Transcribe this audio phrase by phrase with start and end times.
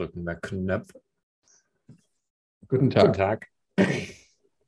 [0.00, 1.02] drücken wir Knöpfe.
[2.68, 3.02] Guten Tag.
[3.02, 3.48] Guten Tag.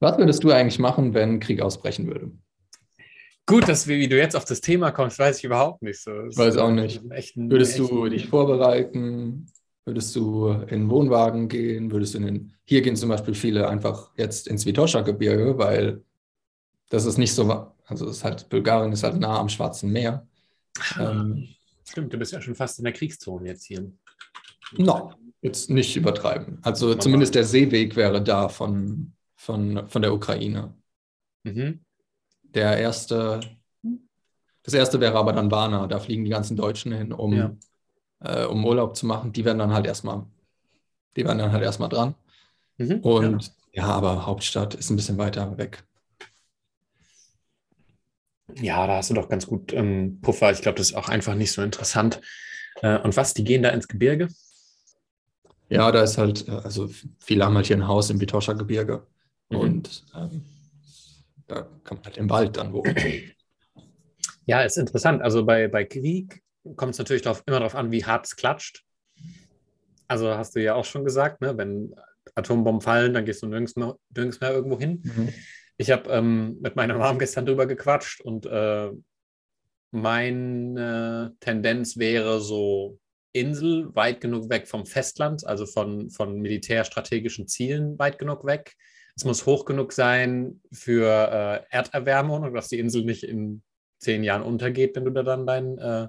[0.01, 2.33] Was würdest du eigentlich machen, wenn Krieg ausbrechen würde?
[3.47, 6.27] Gut, dass wir, wie du jetzt auf das Thema kommst, weiß ich überhaupt nicht so.
[6.27, 7.01] Ich weiß auch nicht.
[7.11, 9.47] Ein, würdest du dich vorbereiten?
[9.85, 11.91] Würdest du in Wohnwagen gehen?
[11.91, 16.05] Würdest du in den, hier gehen zum Beispiel viele einfach jetzt ins Vitosha-Gebirge, weil
[16.91, 20.27] das ist nicht so, also ist halt, Bulgarien ist halt nah am Schwarzen Meer.
[21.01, 21.49] Ähm,
[21.85, 23.91] Stimmt, du bist ja schon fast in der Kriegszone jetzt hier.
[24.77, 26.59] No, jetzt nicht übertreiben.
[26.63, 30.75] Also Man zumindest der Seeweg wäre da von, von, von der Ukraine.
[31.45, 31.81] Mhm.
[32.43, 33.41] Der erste,
[34.63, 35.87] das erste wäre aber dann Varna.
[35.87, 37.57] Da fliegen die ganzen Deutschen hin, um, ja.
[38.21, 39.33] äh, um Urlaub zu machen.
[39.33, 40.27] Die werden dann halt erstmal,
[41.17, 42.15] die werden dann halt erstmal dran.
[42.79, 43.85] Mhm, Und ja.
[43.85, 45.85] ja, aber Hauptstadt ist ein bisschen weiter weg.
[48.57, 50.53] Ja, da hast du doch ganz gut ähm, Puffer.
[50.53, 52.21] Ich glaube, das ist auch einfach nicht so interessant.
[52.83, 54.29] Äh, und was, die gehen da ins Gebirge?
[55.73, 59.07] Ja, da ist halt, also viele haben halt hier ein Haus im Vitosha-Gebirge.
[59.51, 59.57] Mhm.
[59.59, 60.45] Und ähm,
[61.47, 62.95] da kann man halt im Wald dann wohnen.
[64.47, 65.23] Ja, ist interessant.
[65.23, 66.43] Also bei, bei Krieg
[66.77, 68.85] kommt es natürlich drauf, immer darauf an, wie hart es klatscht.
[70.09, 71.57] Also hast du ja auch schon gesagt, ne?
[71.57, 71.95] wenn
[72.35, 75.03] Atombomben fallen, dann gehst du nirgends mehr, nirgends mehr irgendwo hin.
[75.05, 75.29] Mhm.
[75.77, 78.91] Ich habe ähm, mit meiner Mom gestern drüber gequatscht und äh,
[79.91, 82.99] meine Tendenz wäre so
[83.33, 88.75] Insel weit genug weg vom Festland, also von, von militärstrategischen Zielen weit genug weg.
[89.17, 93.63] Es muss hoch genug sein für äh, Erderwärmung und dass die Insel nicht in
[93.99, 96.09] zehn Jahren untergeht, wenn du da dann deinen äh,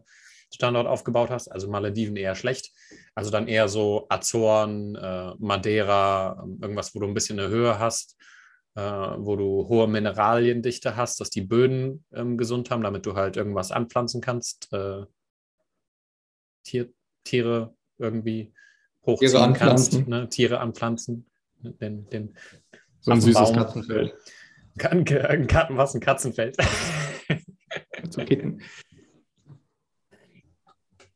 [0.54, 1.48] Standort aufgebaut hast.
[1.48, 2.72] Also Malediven eher schlecht.
[3.16, 8.18] Also dann eher so Azoren, äh, Madeira, irgendwas, wo du ein bisschen eine Höhe hast,
[8.76, 13.38] äh, wo du hohe Mineraliendichte hast, dass die Böden ähm, gesund haben, damit du halt
[13.38, 14.72] irgendwas anpflanzen kannst.
[14.74, 15.06] Äh,
[16.64, 18.54] Tier, Tiere irgendwie
[19.06, 20.30] hochziehen Tiere kannst, ne?
[20.30, 21.26] Tiere anpflanzen.
[21.60, 22.36] Den, den
[23.00, 23.56] so ein süßes Baum.
[23.56, 24.14] Katzenfeld.
[24.80, 26.58] Ein, ein, was, ein Katzenfeld?
[28.26, 28.62] Kitten.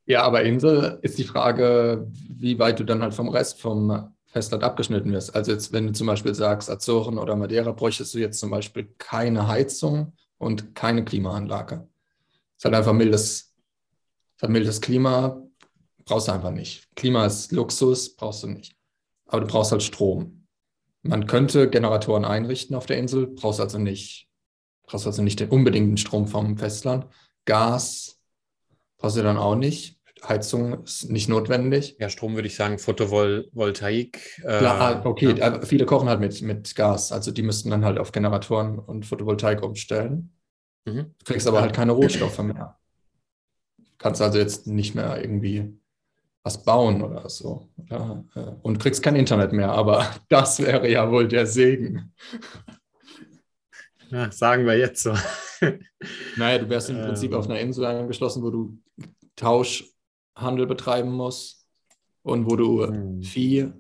[0.06, 4.64] Ja, aber Insel ist die Frage, wie weit du dann halt vom Rest vom Festland
[4.64, 5.36] abgeschnitten wirst.
[5.36, 8.94] Also jetzt, wenn du zum Beispiel sagst, Azoren oder Madeira, bräuchtest du jetzt zum Beispiel
[8.98, 11.88] keine Heizung und keine Klimaanlage.
[12.56, 13.54] Es ist halt einfach mildes,
[14.48, 15.42] mildes Klima,
[16.08, 16.88] brauchst du einfach nicht.
[16.96, 18.76] Klima ist Luxus, brauchst du nicht.
[19.28, 20.48] Aber du brauchst halt Strom.
[21.04, 24.28] Man könnte Generatoren einrichten auf der Insel, brauchst also nicht,
[24.84, 27.08] brauchst also nicht den unbedingten Strom vom Festland.
[27.46, 28.20] Gas
[28.98, 29.98] brauchst du dann auch nicht.
[30.28, 31.98] Heizung ist nicht notwendig.
[32.00, 34.42] Ja, Strom würde ich sagen, Photovoltaik.
[34.44, 35.62] Äh, Klar, okay, ja.
[35.62, 37.12] viele kochen halt mit, mit Gas.
[37.12, 40.34] Also die müssten dann halt auf Generatoren und Photovoltaik umstellen.
[40.86, 41.14] Mhm.
[41.20, 42.80] Du kriegst aber halt keine Rohstoffe mehr.
[44.00, 45.80] Kannst also jetzt nicht mehr irgendwie
[46.48, 47.68] was bauen oder so.
[47.78, 52.14] Oder, äh, und kriegst kein Internet mehr, aber das wäre ja wohl der Segen.
[54.10, 55.14] Ja, sagen wir jetzt so.
[56.38, 57.38] Naja, du wärst im Prinzip ähm.
[57.38, 58.80] auf einer Insel angeschlossen, wo du
[59.36, 61.68] Tauschhandel betreiben musst
[62.24, 63.22] und wo du hm.
[63.22, 63.74] Vieh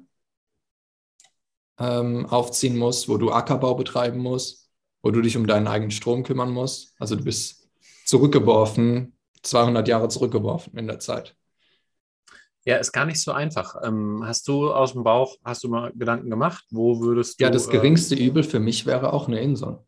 [1.79, 4.69] ähm, aufziehen musst, wo du Ackerbau betreiben musst,
[5.01, 6.93] wo du dich um deinen eigenen Strom kümmern musst.
[6.99, 7.69] Also du bist
[8.03, 9.13] zurückgeworfen,
[9.43, 11.37] 200 Jahre zurückgeworfen in der Zeit.
[12.67, 13.75] Ja, ist gar nicht so einfach.
[13.81, 16.65] Ähm, hast du aus dem Bauch, hast du mal Gedanken gemacht?
[16.69, 17.45] Wo würdest du.
[17.45, 19.79] Ja, das geringste äh, Übel für mich wäre auch eine Insel.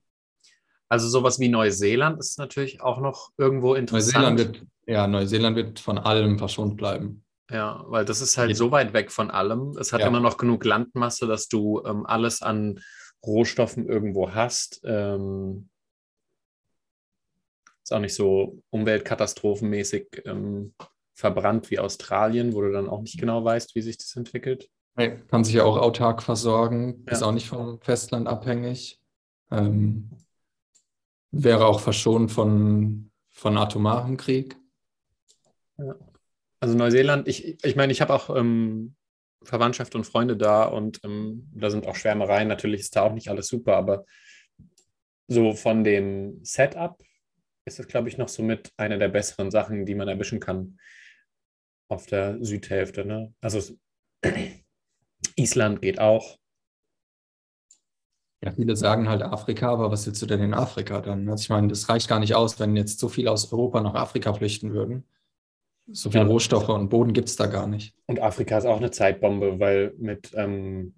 [0.87, 4.37] Also sowas wie Neuseeland ist natürlich auch noch irgendwo interessant.
[4.37, 7.25] Neuseeland wird, ja, Neuseeland wird von allem verschont bleiben.
[7.51, 9.75] Ja, weil das ist halt so weit weg von allem.
[9.77, 10.07] Es hat ja.
[10.07, 12.79] immer noch genug Landmasse, dass du ähm, alles an
[13.25, 14.79] Rohstoffen irgendwo hast.
[14.85, 15.67] Ähm,
[17.83, 20.73] ist auch nicht so umweltkatastrophenmäßig ähm,
[21.19, 24.69] verbrannt wie Australien, wo du dann auch nicht genau weißt, wie sich das entwickelt.
[24.95, 27.13] Nee, kann sich ja auch autark versorgen, ja.
[27.13, 29.01] ist auch nicht vom Festland abhängig.
[29.51, 30.09] Ähm,
[31.31, 34.55] wäre auch verschont von, von atomaren Krieg.
[35.77, 35.95] Ja.
[36.61, 38.95] Also Neuseeland, ich, ich meine, ich habe auch ähm,
[39.43, 42.47] Verwandtschaft und Freunde da und ähm, da sind auch Schwärmereien.
[42.47, 44.05] Natürlich ist da auch nicht alles super, aber
[45.27, 46.97] so von dem Setup
[47.65, 50.79] ist es, glaube ich, noch so mit einer der besseren Sachen, die man erwischen kann
[51.89, 53.05] auf der Südhälfte.
[53.05, 53.33] Ne?
[53.41, 53.75] Also
[55.35, 56.37] Island geht auch.
[58.41, 61.27] Ja, viele sagen halt Afrika, aber was willst du denn in Afrika dann?
[61.27, 63.95] Also ich meine, das reicht gar nicht aus, wenn jetzt so viele aus Europa nach
[63.95, 65.03] Afrika flüchten würden.
[65.91, 66.29] So viele ja.
[66.29, 67.95] Rohstoffe und Boden gibt es da gar nicht.
[68.05, 70.93] Und Afrika ist auch eine Zeitbombe, weil mit ähm,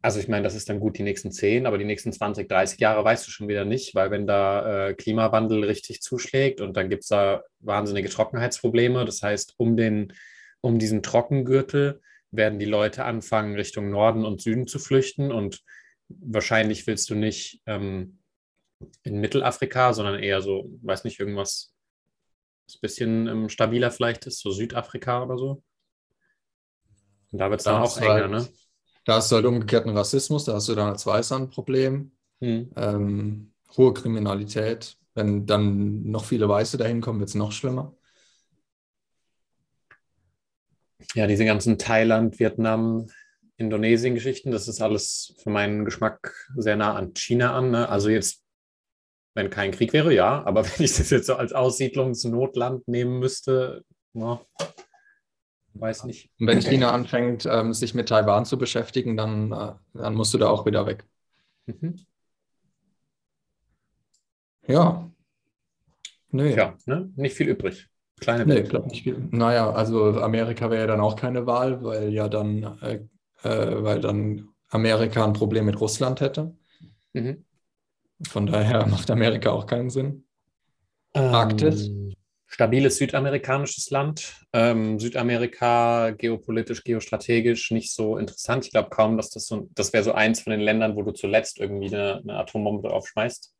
[0.00, 2.78] also ich meine, das ist dann gut die nächsten 10, aber die nächsten 20, 30
[2.78, 6.88] Jahre weißt du schon wieder nicht, weil wenn da äh, Klimawandel richtig zuschlägt und dann
[6.88, 10.12] gibt es da wahnsinnige Trockenheitsprobleme, das heißt, um, den,
[10.60, 12.00] um diesen Trockengürtel
[12.30, 15.32] werden die Leute anfangen, Richtung Norden und Süden zu flüchten.
[15.32, 15.62] Und
[16.08, 18.18] wahrscheinlich willst du nicht ähm,
[19.02, 21.74] in Mittelafrika, sondern eher so, weiß nicht, irgendwas,
[22.66, 25.62] was ein bisschen ähm, stabiler vielleicht ist, so Südafrika oder so.
[27.30, 28.48] Und da wird es dann auch enger, halt, ne?
[29.08, 32.12] Da hast du halt umgekehrten Rassismus, da hast du dann als Weißer ein Problem.
[32.42, 32.70] Hm.
[32.76, 34.98] Ähm, hohe Kriminalität.
[35.14, 37.96] Wenn dann noch viele Weiße dahin kommen, wird es noch schlimmer.
[41.14, 43.06] Ja, diese ganzen Thailand, Vietnam,
[43.56, 47.70] Indonesien-Geschichten, das ist alles für meinen Geschmack sehr nah an China an.
[47.70, 47.88] Ne?
[47.88, 48.44] Also jetzt,
[49.32, 53.86] wenn kein Krieg wäre, ja, aber wenn ich das jetzt so als Aussiedlungsnotland nehmen müsste,
[54.12, 54.44] no,
[55.80, 56.30] weiß nicht.
[56.38, 60.38] Und wenn China anfängt, ähm, sich mit Taiwan zu beschäftigen, dann, äh, dann musst du
[60.38, 61.04] da auch wieder weg.
[61.66, 61.98] Mhm.
[64.66, 65.10] Ja.
[66.30, 66.54] Nee.
[66.54, 67.10] Ja, ne?
[67.16, 67.88] nicht viel übrig.
[68.20, 69.28] Kleine Nee, glaube nicht viel.
[69.30, 73.00] Naja, also Amerika wäre ja dann auch keine Wahl, weil ja dann, äh,
[73.42, 76.54] äh, weil dann Amerika ein Problem mit Russland hätte.
[77.12, 77.44] Mhm.
[78.26, 80.24] Von daher macht Amerika auch keinen Sinn.
[81.14, 81.90] Ähm, Arktis.
[82.50, 84.46] Stabiles südamerikanisches Land.
[84.54, 88.64] Ähm, Südamerika geopolitisch, geostrategisch nicht so interessant.
[88.64, 91.12] Ich glaube kaum, dass das so, das wäre so eins von den Ländern, wo du
[91.12, 93.54] zuletzt irgendwie eine, eine Atombombe aufschmeißt,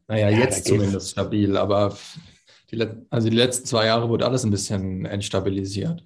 [0.09, 1.97] Naja, ja, jetzt zumindest stabil, aber
[2.71, 6.05] die, also die letzten zwei Jahre wurde alles ein bisschen entstabilisiert.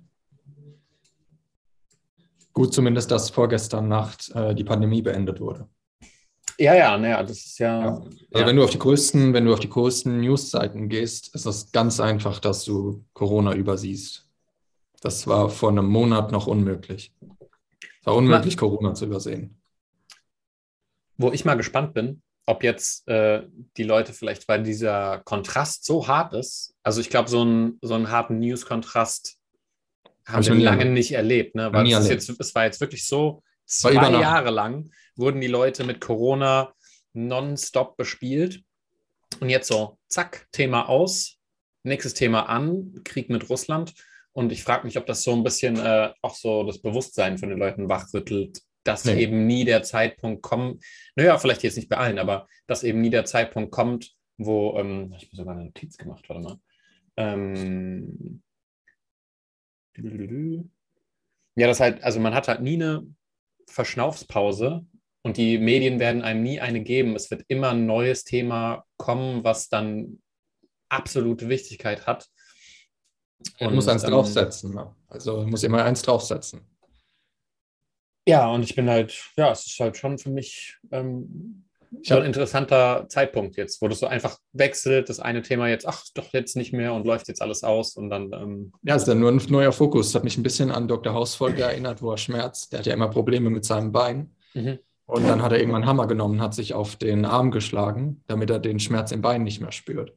[2.52, 5.68] Gut, zumindest, dass vorgestern Nacht äh, die Pandemie beendet wurde.
[6.58, 7.80] Ja, ja, naja, das ist ja.
[7.80, 7.94] ja.
[7.94, 8.46] Also ja.
[8.46, 12.00] wenn du auf die größten, wenn du auf die größten Newsseiten gehst, ist es ganz
[12.00, 14.28] einfach, dass du Corona übersiehst.
[15.00, 17.14] Das war vor einem Monat noch unmöglich.
[18.00, 19.60] Es war unmöglich, Corona zu übersehen.
[21.16, 23.42] Wo ich mal gespannt bin, ob jetzt äh,
[23.76, 27.94] die Leute vielleicht, weil dieser Kontrast so hart ist, also ich glaube, so, ein, so
[27.94, 29.38] einen harten News-Kontrast
[30.26, 30.94] haben wir lange erlebt.
[30.94, 31.72] nicht erlebt, ne?
[31.72, 36.00] Weil es, jetzt, es war jetzt wirklich so, zwei Jahre lang wurden die Leute mit
[36.00, 36.72] Corona
[37.12, 38.62] nonstop bespielt.
[39.40, 41.36] Und jetzt so, zack, Thema aus,
[41.82, 43.94] nächstes Thema an, Krieg mit Russland.
[44.32, 47.48] Und ich frage mich, ob das so ein bisschen äh, auch so das Bewusstsein von
[47.48, 49.22] den Leuten wachrüttelt, dass nee.
[49.22, 50.84] eben nie der Zeitpunkt kommt,
[51.16, 55.12] naja, vielleicht jetzt nicht bei allen, aber dass eben nie der Zeitpunkt kommt, wo, ähm,
[55.16, 56.58] ich habe sogar eine Notiz gemacht, warte mal,
[57.16, 58.42] ähm,
[61.56, 63.06] ja, das halt, also man hat halt nie eine
[63.66, 64.86] Verschnaufspause
[65.22, 67.14] und die Medien werden einem nie eine geben.
[67.14, 70.22] Es wird immer ein neues Thema kommen, was dann
[70.88, 72.28] absolute Wichtigkeit hat.
[73.58, 74.74] Und muss eins draufsetzen.
[74.74, 74.94] Ne?
[75.08, 76.60] Also muss immer eins draufsetzen.
[78.26, 81.64] Ja, und ich bin halt, ja, es ist halt schon für mich ähm,
[82.02, 86.04] schon ein interessanter Zeitpunkt jetzt, wo das so einfach wechselt, das eine Thema jetzt, ach,
[86.14, 88.32] doch jetzt nicht mehr und läuft jetzt alles aus und dann.
[88.32, 90.08] Ähm ja, ist dann nur ein neuer Fokus.
[90.08, 91.14] Das hat mich ein bisschen an Dr.
[91.14, 92.72] Hausfolge erinnert, wo er schmerzt.
[92.72, 94.34] Der hat ja immer Probleme mit seinem Bein.
[94.54, 94.78] Mhm.
[95.06, 98.48] Und dann hat er irgendwann einen Hammer genommen, hat sich auf den Arm geschlagen, damit
[98.50, 100.14] er den Schmerz im Bein nicht mehr spürt.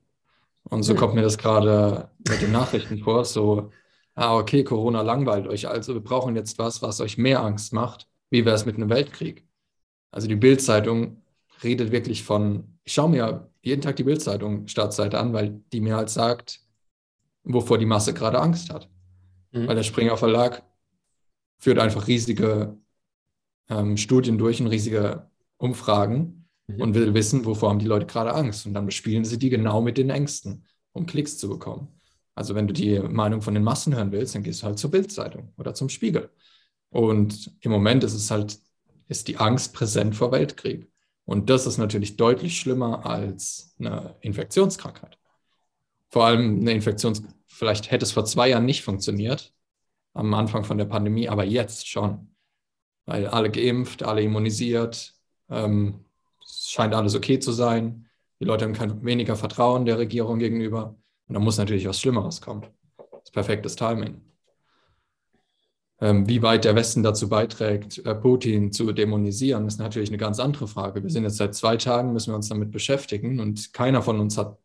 [0.70, 0.98] Und so mhm.
[0.98, 3.72] kommt mir das gerade mit den Nachrichten vor, so,
[4.16, 8.08] ah, okay, Corona langweilt euch, also wir brauchen jetzt was, was euch mehr Angst macht.
[8.30, 9.48] Wie wäre es mit einem Weltkrieg?
[10.12, 11.22] Also die Bildzeitung
[11.64, 15.96] redet wirklich von, ich schaue mir jeden Tag die Bildzeitung Startseite an, weil die mir
[15.96, 16.62] halt sagt,
[17.44, 18.90] wovor die Masse gerade Angst hat.
[19.52, 19.68] Mhm.
[19.68, 20.64] Weil der Springer Verlag
[21.58, 22.78] führt einfach riesige
[23.70, 26.43] ähm, Studien durch und riesige Umfragen
[26.76, 26.82] mhm.
[26.82, 28.66] und will wissen, wovor haben die Leute gerade Angst.
[28.66, 31.88] Und dann bespielen sie die genau mit den Ängsten, um Klicks zu bekommen.
[32.36, 34.92] Also wenn du die Meinung von den Massen hören willst, dann gehst du halt zur
[34.92, 36.30] Bildzeitung oder zum Spiegel.
[36.90, 38.60] Und im Moment ist es halt,
[39.08, 40.92] ist die Angst präsent vor Weltkrieg.
[41.26, 45.18] Und das ist natürlich deutlich schlimmer als eine Infektionskrankheit.
[46.10, 49.54] Vor allem eine Infektions, vielleicht hätte es vor zwei Jahren nicht funktioniert,
[50.14, 52.36] am Anfang von der Pandemie, aber jetzt schon.
[53.06, 55.14] Weil alle geimpft, alle immunisiert,
[55.50, 56.06] ähm,
[56.44, 58.08] es scheint alles okay zu sein.
[58.40, 60.96] Die Leute haben kein weniger Vertrauen der Regierung gegenüber.
[61.28, 62.66] Und da muss natürlich was Schlimmeres kommen.
[62.98, 64.22] Das ist perfektes Timing.
[66.02, 70.40] Ähm, wie weit der Westen dazu beiträgt, äh, Putin zu dämonisieren, ist natürlich eine ganz
[70.40, 71.02] andere Frage.
[71.02, 74.38] Wir sind jetzt seit zwei Tagen, müssen wir uns damit beschäftigen und keiner von uns
[74.38, 74.58] hat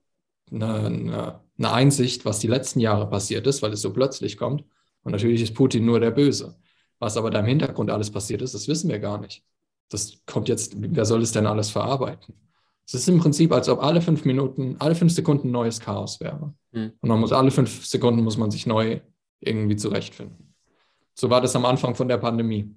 [0.51, 4.65] eine, eine, eine Einsicht, was die letzten Jahre passiert ist, weil es so plötzlich kommt.
[5.05, 6.57] Und natürlich ist Putin nur der Böse.
[6.99, 9.45] Was aber da im Hintergrund alles passiert ist, das wissen wir gar nicht.
[9.91, 12.35] Das kommt jetzt, wer soll es denn alles verarbeiten?
[12.87, 16.55] Es ist im Prinzip, als ob alle fünf Minuten, alle fünf Sekunden neues Chaos wäre.
[16.73, 16.93] Mhm.
[17.01, 19.01] Und man muss alle fünf Sekunden muss man sich neu
[19.41, 20.55] irgendwie zurechtfinden.
[21.15, 22.75] So war das am Anfang von der Pandemie.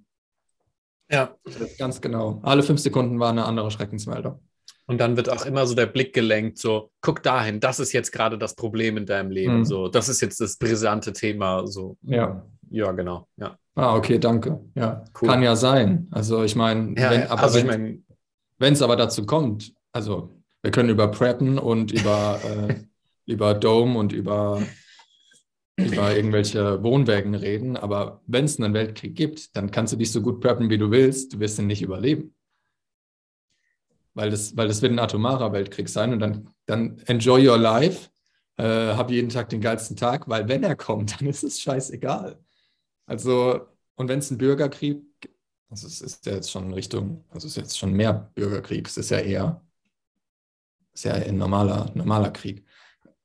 [1.09, 1.35] Ja.
[1.77, 2.39] Ganz genau.
[2.43, 4.39] Alle fünf Sekunden war eine andere Schreckensmeldung.
[4.87, 8.11] Und dann wird auch immer so der Blick gelenkt, so, guck dahin, das ist jetzt
[8.11, 9.59] gerade das Problem in deinem Leben.
[9.59, 9.65] Mhm.
[9.65, 11.65] So, das ist jetzt das brisante Thema.
[11.67, 11.97] So.
[12.01, 12.45] Ja.
[12.69, 13.27] Ja, genau.
[13.37, 13.57] Ja.
[13.75, 14.59] Ah, okay, danke.
[14.75, 15.29] Ja, cool.
[15.29, 16.07] kann ja sein.
[16.11, 18.03] Also ich meine, ja, wenn, also ich mein,
[18.59, 20.29] es aber dazu kommt, also
[20.61, 22.75] wir können über Preppen und über, äh,
[23.25, 24.61] über Dome und über
[25.77, 30.21] über irgendwelche Wohnwägen reden, aber wenn es einen Weltkrieg gibt, dann kannst du dich so
[30.21, 32.35] gut preppen, wie du willst, du wirst ihn nicht überleben.
[34.13, 38.09] Weil das, weil das wird ein atomarer Weltkrieg sein und dann, dann enjoy your life,
[38.57, 42.37] äh, hab jeden Tag den geilsten Tag, weil wenn er kommt, dann ist es scheißegal.
[43.05, 45.03] Also, und wenn es ein Bürgerkrieg,
[45.69, 48.97] also es ist ja jetzt schon Richtung, also es ist jetzt schon mehr Bürgerkrieg, es
[48.97, 49.65] ist ja eher,
[50.93, 52.65] ist ja ein normaler, normaler Krieg.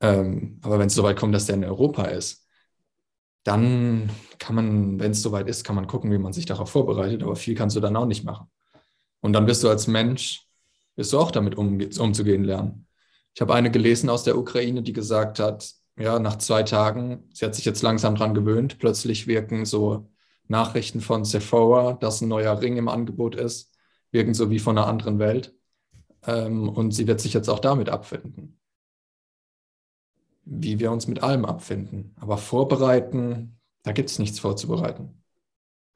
[0.00, 2.46] Ähm, aber wenn es soweit kommt, dass der in Europa ist,
[3.44, 7.22] dann kann man, wenn es soweit ist, kann man gucken, wie man sich darauf vorbereitet.
[7.22, 8.50] Aber viel kannst du dann auch nicht machen.
[9.20, 10.48] Und dann bist du als Mensch,
[10.96, 12.88] wirst du auch damit um, umzugehen lernen.
[13.34, 17.44] Ich habe eine gelesen aus der Ukraine, die gesagt hat, ja, nach zwei Tagen, sie
[17.44, 20.08] hat sich jetzt langsam dran gewöhnt, plötzlich wirken so
[20.48, 23.72] Nachrichten von Sephora, dass ein neuer Ring im Angebot ist,
[24.10, 25.54] wirken so wie von einer anderen Welt.
[26.26, 28.58] Ähm, und sie wird sich jetzt auch damit abfinden
[30.46, 32.14] wie wir uns mit allem abfinden.
[32.20, 35.22] Aber vorbereiten, da gibt es nichts vorzubereiten.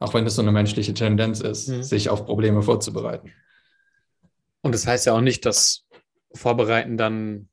[0.01, 1.83] Auch wenn es so eine menschliche Tendenz ist, mhm.
[1.83, 3.33] sich auf Probleme vorzubereiten.
[4.63, 5.87] Und das heißt ja auch nicht, dass
[6.35, 7.49] Vorbereiten dann,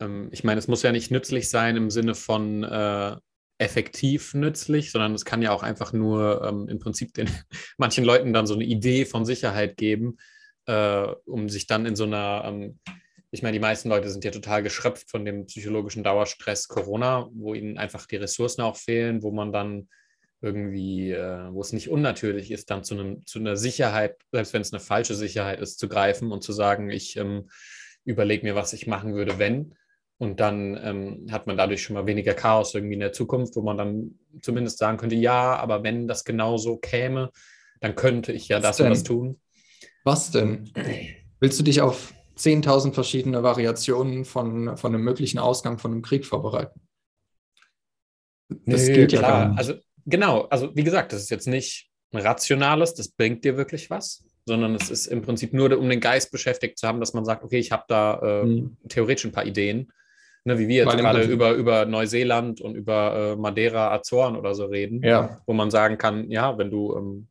[0.00, 3.16] ähm, ich meine, es muss ja nicht nützlich sein im Sinne von äh,
[3.58, 7.28] effektiv nützlich, sondern es kann ja auch einfach nur ähm, im Prinzip den
[7.78, 10.18] manchen Leuten dann so eine Idee von Sicherheit geben,
[10.66, 12.78] äh, um sich dann in so einer ähm,
[13.36, 17.54] ich meine, die meisten Leute sind ja total geschröpft von dem psychologischen Dauerstress Corona, wo
[17.54, 19.88] ihnen einfach die Ressourcen auch fehlen, wo man dann
[20.40, 24.62] irgendwie, äh, wo es nicht unnatürlich ist, dann zu, einem, zu einer Sicherheit, selbst wenn
[24.62, 27.48] es eine falsche Sicherheit ist, zu greifen und zu sagen, ich ähm,
[28.04, 29.74] überlege mir, was ich machen würde, wenn.
[30.18, 33.62] Und dann ähm, hat man dadurch schon mal weniger Chaos irgendwie in der Zukunft, wo
[33.62, 37.30] man dann zumindest sagen könnte, ja, aber wenn das genauso käme,
[37.80, 39.40] dann könnte ich ja das und das tun.
[40.04, 40.70] Was denn?
[41.40, 46.26] Willst du dich auf 10.000 verschiedene Variationen von, von einem möglichen Ausgang von einem Krieg
[46.26, 46.80] vorbereiten.
[48.48, 49.30] Das Nö, geht ja klar.
[49.30, 49.58] gar nicht.
[49.58, 53.90] Also genau, also wie gesagt, das ist jetzt nicht ein rationales, das bringt dir wirklich
[53.90, 57.24] was, sondern es ist im Prinzip nur, um den Geist beschäftigt zu haben, dass man
[57.24, 58.76] sagt, okay, ich habe da äh, mhm.
[58.88, 59.90] theoretisch ein paar Ideen,
[60.46, 64.66] ne, wie wir jetzt gerade über, über Neuseeland und über äh, Madeira, Azoren oder so
[64.66, 65.40] reden, ja.
[65.46, 67.28] wo man sagen kann, ja, wenn du, ähm,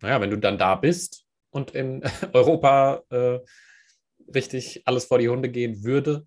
[0.00, 3.40] naja, wenn du dann da bist und in Europa äh,
[4.32, 6.26] richtig alles vor die Hunde gehen würde,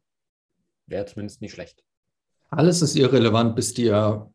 [0.85, 1.83] wäre zumindest nicht schlecht.
[2.49, 4.31] Alles ist irrelevant, bis dir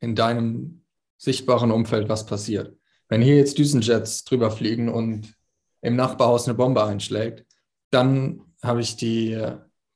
[0.00, 0.84] in deinem
[1.16, 2.76] sichtbaren Umfeld was passiert.
[3.08, 5.34] Wenn hier jetzt Düsenjets drüber fliegen und
[5.80, 7.46] im Nachbarhaus eine Bombe einschlägt,
[7.90, 9.40] dann habe ich die,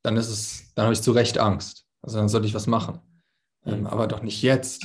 [0.06, 1.84] dann ist es, dann habe ich zu Recht Angst.
[2.00, 3.00] Also dann sollte ich was machen.
[3.64, 3.86] Ähm, mhm.
[3.88, 4.84] aber doch nicht jetzt.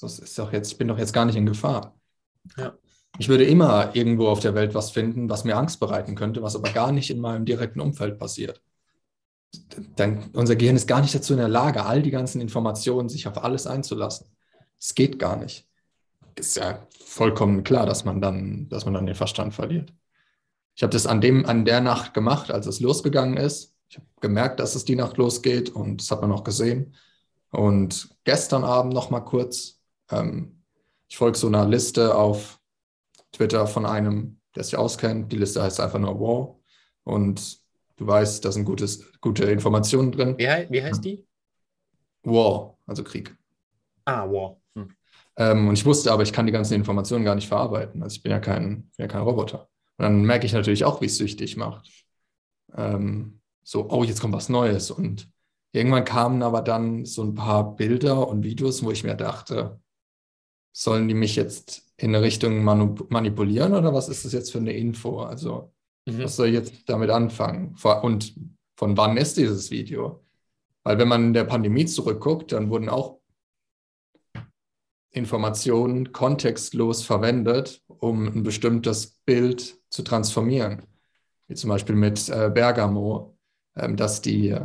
[0.00, 1.94] Das ist doch jetzt, ich bin doch jetzt gar nicht in Gefahr.
[2.56, 2.72] Ja.
[3.18, 6.56] Ich würde immer irgendwo auf der Welt was finden, was mir Angst bereiten könnte, was
[6.56, 8.62] aber gar nicht in meinem direkten Umfeld passiert.
[9.98, 13.28] Denn unser Gehirn ist gar nicht dazu in der Lage, all die ganzen Informationen sich
[13.28, 14.26] auf alles einzulassen.
[14.80, 15.68] Es geht gar nicht.
[16.36, 19.92] Ist ja vollkommen klar, dass man dann, dass man dann den Verstand verliert.
[20.74, 23.71] Ich habe das an, dem, an der Nacht gemacht, als es losgegangen ist.
[23.92, 26.94] Ich habe gemerkt, dass es die Nacht losgeht und das hat man auch gesehen.
[27.50, 29.82] Und gestern Abend noch mal kurz.
[30.10, 30.62] Ähm,
[31.08, 32.58] ich folge so einer Liste auf
[33.32, 35.30] Twitter von einem, der sich auskennt.
[35.30, 36.58] Die Liste heißt einfach nur War.
[37.04, 37.58] Und
[37.96, 40.38] du weißt, da sind gutes, gute Informationen drin.
[40.38, 41.26] Wie, wie heißt die?
[42.22, 43.36] War, also Krieg.
[44.06, 44.56] Ah, War.
[44.74, 44.88] Hm.
[45.36, 48.02] Ähm, und ich wusste aber, ich kann die ganzen Informationen gar nicht verarbeiten.
[48.02, 49.68] Also ich bin ja kein, bin ja kein Roboter.
[49.98, 51.90] Und dann merke ich natürlich auch, wie es süchtig macht.
[52.74, 54.90] Ähm, so, oh, jetzt kommt was Neues.
[54.90, 55.30] Und
[55.72, 59.80] irgendwann kamen aber dann so ein paar Bilder und Videos, wo ich mir dachte,
[60.72, 64.72] sollen die mich jetzt in eine Richtung manipulieren oder was ist das jetzt für eine
[64.72, 65.20] Info?
[65.20, 65.72] Also,
[66.06, 66.22] mhm.
[66.22, 67.76] was soll ich jetzt damit anfangen?
[68.02, 68.34] Und
[68.76, 70.24] von wann ist dieses Video?
[70.82, 73.20] Weil wenn man in der Pandemie zurückguckt, dann wurden auch
[75.10, 80.82] Informationen kontextlos verwendet, um ein bestimmtes Bild zu transformieren.
[81.46, 83.36] Wie zum Beispiel mit äh, Bergamo,
[83.74, 84.56] dass die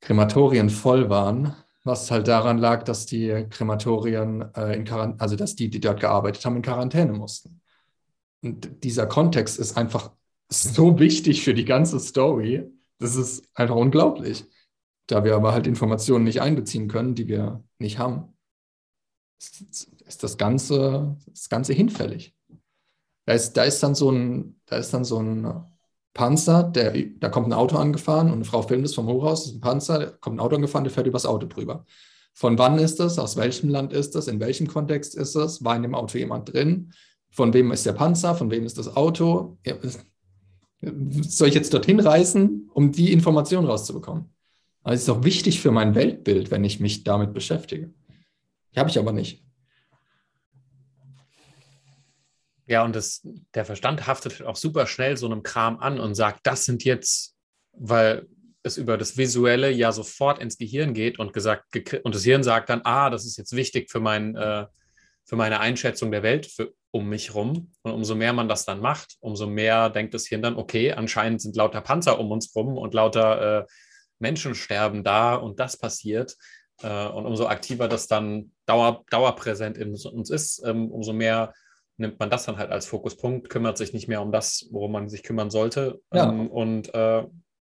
[0.00, 5.54] Krematorien voll waren was halt daran lag, dass die Krematorien äh, in Quarantäne, also dass
[5.54, 7.60] die, die dort gearbeitet haben, in Quarantäne mussten.
[8.42, 10.12] Und dieser Kontext ist einfach
[10.48, 12.70] so wichtig für die ganze Story.
[12.98, 14.46] Das ist einfach unglaublich.
[15.06, 18.34] Da wir aber halt Informationen nicht einbeziehen können, die wir nicht haben,
[19.38, 22.34] ist das Ganze, das Ganze hinfällig.
[23.26, 25.44] Da ist, da ist dann so ein, da ist dann so ein
[26.14, 29.56] Panzer, der, da kommt ein Auto angefahren und eine Frau filmt es vom Hochhaus, ist
[29.56, 31.84] ein Panzer, da kommt ein Auto angefahren, der fährt übers Auto drüber.
[32.32, 33.18] Von wann ist das?
[33.18, 34.28] Aus welchem Land ist das?
[34.28, 35.64] In welchem Kontext ist das?
[35.64, 36.92] War in dem Auto jemand drin?
[37.30, 38.34] Von wem ist der Panzer?
[38.34, 39.58] Von wem ist das Auto?
[40.80, 44.30] Soll ich jetzt dorthin reisen, um die Information rauszubekommen?
[44.82, 47.92] Aber es ist auch wichtig für mein Weltbild, wenn ich mich damit beschäftige.
[48.76, 49.43] Habe ich aber nicht.
[52.66, 53.20] Ja, und das,
[53.54, 57.34] der Verstand haftet auch super schnell so einem Kram an und sagt, das sind jetzt,
[57.72, 58.26] weil
[58.62, 61.64] es über das Visuelle ja sofort ins Gehirn geht und gesagt,
[62.02, 64.66] und das Hirn sagt dann, ah, das ist jetzt wichtig für, mein, äh,
[65.26, 67.72] für meine Einschätzung der Welt für, um mich rum.
[67.82, 71.42] Und umso mehr man das dann macht, umso mehr denkt das Hirn dann, okay, anscheinend
[71.42, 73.66] sind lauter Panzer um uns rum und lauter äh,
[74.18, 76.34] Menschen sterben da und das passiert.
[76.82, 81.52] Äh, und umso aktiver das dann dauer, dauerpräsent in uns ist, ähm, umso mehr
[81.96, 85.08] nimmt man das dann halt als Fokuspunkt, kümmert sich nicht mehr um das, worum man
[85.08, 86.00] sich kümmern sollte.
[86.12, 86.28] Ja.
[86.28, 87.24] Ähm, und äh,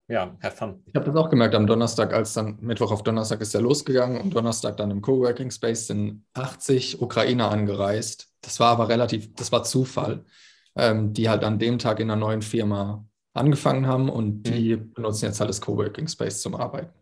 [0.09, 0.83] ja, have fun.
[0.85, 4.21] Ich habe das auch gemerkt am Donnerstag, als dann Mittwoch auf Donnerstag ist er losgegangen
[4.21, 8.29] und Donnerstag dann im Coworking Space sind 80 Ukrainer angereist.
[8.41, 10.23] Das war aber relativ, das war Zufall,
[10.75, 14.93] ähm, die halt an dem Tag in einer neuen Firma angefangen haben und die mhm.
[14.93, 16.93] benutzen jetzt halt das Coworking Space zum Arbeiten.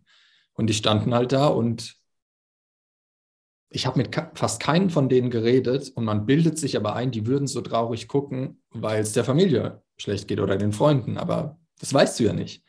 [0.53, 1.95] Und die standen halt da und
[3.69, 7.25] ich habe mit fast keinen von denen geredet und man bildet sich aber ein, die
[7.25, 11.17] würden so traurig gucken, weil es der Familie schlecht geht oder den Freunden.
[11.17, 12.63] Aber das weißt du ja nicht.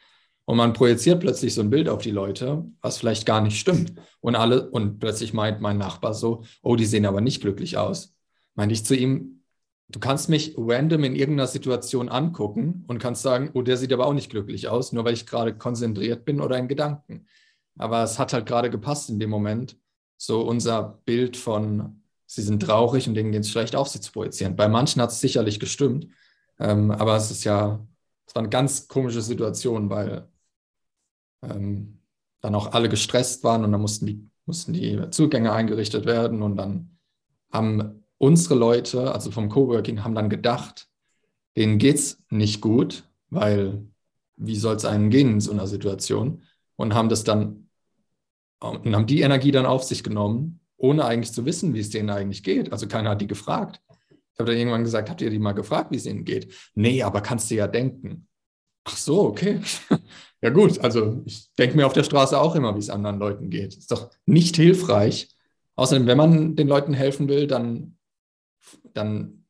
[0.46, 3.94] Und man projiziert plötzlich so ein Bild auf die Leute, was vielleicht gar nicht stimmt.
[4.20, 8.14] Und alle, und plötzlich meint mein Nachbar so, oh, die sehen aber nicht glücklich aus.
[8.54, 9.42] Meinte ich zu ihm,
[9.88, 14.06] du kannst mich random in irgendeiner Situation angucken und kannst sagen, oh, der sieht aber
[14.06, 17.26] auch nicht glücklich aus, nur weil ich gerade konzentriert bin oder in Gedanken.
[17.76, 19.76] Aber es hat halt gerade gepasst in dem Moment,
[20.16, 24.12] so unser Bild von, sie sind traurig und denen geht es schlecht auf, sie zu
[24.12, 24.56] projizieren.
[24.56, 26.08] Bei manchen hat es sicherlich gestimmt,
[26.58, 27.86] ähm, aber es ist ja,
[28.26, 30.28] es war eine ganz komische Situation, weil
[31.42, 32.00] ähm,
[32.40, 36.56] dann auch alle gestresst waren und dann mussten die, mussten die Zugänge eingerichtet werden und
[36.56, 36.98] dann
[37.52, 40.88] haben unsere Leute, also vom Coworking, haben dann gedacht,
[41.56, 43.86] denen geht es nicht gut, weil
[44.36, 46.42] wie soll es einem gehen in so einer Situation?
[46.76, 47.65] Und haben das dann
[48.60, 52.10] und haben die Energie dann auf sich genommen, ohne eigentlich zu wissen, wie es denen
[52.10, 52.72] eigentlich geht.
[52.72, 53.80] Also keiner hat die gefragt.
[54.36, 56.52] Ich habe dann irgendwann gesagt, habt ihr die mal gefragt, wie es ihnen geht?
[56.74, 58.28] Nee, aber kannst du ja denken.
[58.84, 59.60] Ach so, okay.
[60.42, 63.50] ja gut, also ich denke mir auf der Straße auch immer, wie es anderen Leuten
[63.50, 63.74] geht.
[63.76, 65.34] Ist doch nicht hilfreich.
[65.74, 67.96] Außerdem, wenn man den Leuten helfen will, dann,
[68.94, 69.44] dann,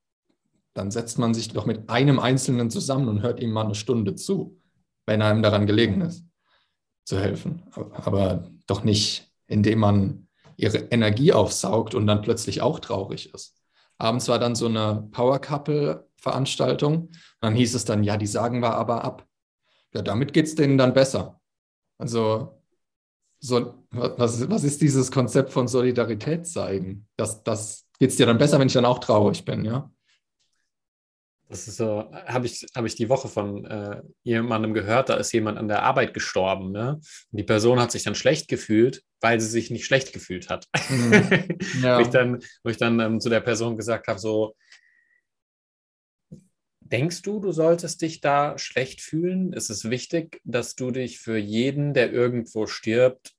[0.72, 4.14] dann setzt man sich doch mit einem Einzelnen zusammen und hört ihm mal eine Stunde
[4.14, 4.60] zu,
[5.04, 6.24] wenn einem daran gelegen ist,
[7.04, 7.64] zu helfen.
[7.92, 13.54] Aber doch nicht, indem man ihre Energie aufsaugt und dann plötzlich auch traurig ist.
[13.98, 17.10] Abends war dann so eine Power Couple Veranstaltung.
[17.40, 19.26] Dann hieß es dann, ja, die sagen wir aber ab.
[19.94, 21.40] Ja, damit geht es denen dann besser.
[21.98, 22.60] Also,
[23.38, 27.06] so, was, was ist dieses Konzept von Solidarität zeigen?
[27.16, 29.90] Das, das geht es dir dann besser, wenn ich dann auch traurig bin, ja?
[31.48, 35.32] Das ist so, habe ich, hab ich die Woche von äh, jemandem gehört, da ist
[35.32, 36.72] jemand an der Arbeit gestorben.
[36.72, 36.94] Ne?
[36.94, 40.66] Und die Person hat sich dann schlecht gefühlt, weil sie sich nicht schlecht gefühlt hat.
[40.88, 41.58] Mhm.
[41.82, 41.98] Ja.
[41.98, 44.56] wo ich dann, wo ich dann ähm, zu der Person gesagt habe, so,
[46.80, 49.52] denkst du, du solltest dich da schlecht fühlen?
[49.52, 53.35] Ist es wichtig, dass du dich für jeden, der irgendwo stirbt,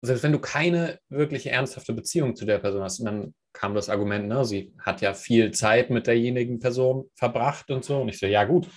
[0.00, 4.28] selbst wenn du keine wirkliche ernsthafte Beziehung zu der Person hast, dann kam das Argument,
[4.28, 8.00] ne, sie hat ja viel Zeit mit derjenigen Person verbracht und so.
[8.00, 8.68] Und ich so, ja gut.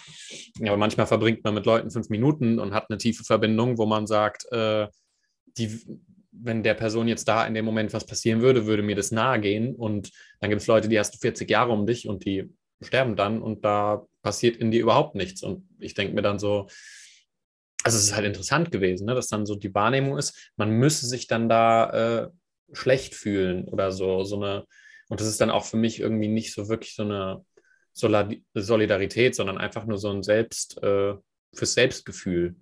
[0.59, 4.07] Aber manchmal verbringt man mit Leuten fünf Minuten und hat eine tiefe Verbindung, wo man
[4.07, 4.87] sagt, äh,
[5.57, 5.79] die,
[6.31, 9.39] wenn der Person jetzt da in dem Moment was passieren würde, würde mir das nahe
[9.39, 9.75] gehen.
[9.75, 12.49] Und dann gibt es Leute, die hast du 40 Jahre um dich und die
[12.81, 15.43] sterben dann und da passiert in dir überhaupt nichts.
[15.43, 16.67] Und ich denke mir dann so,
[17.83, 21.07] also es ist halt interessant gewesen, ne, dass dann so die Wahrnehmung ist, man müsse
[21.07, 21.89] sich dann da
[22.23, 22.29] äh,
[22.73, 24.65] schlecht fühlen oder so, so eine,
[25.09, 27.43] und das ist dann auch für mich irgendwie nicht so wirklich so eine
[27.93, 31.15] Solidarität, sondern einfach nur so ein Selbst, äh,
[31.53, 32.55] fürs Selbstgefühl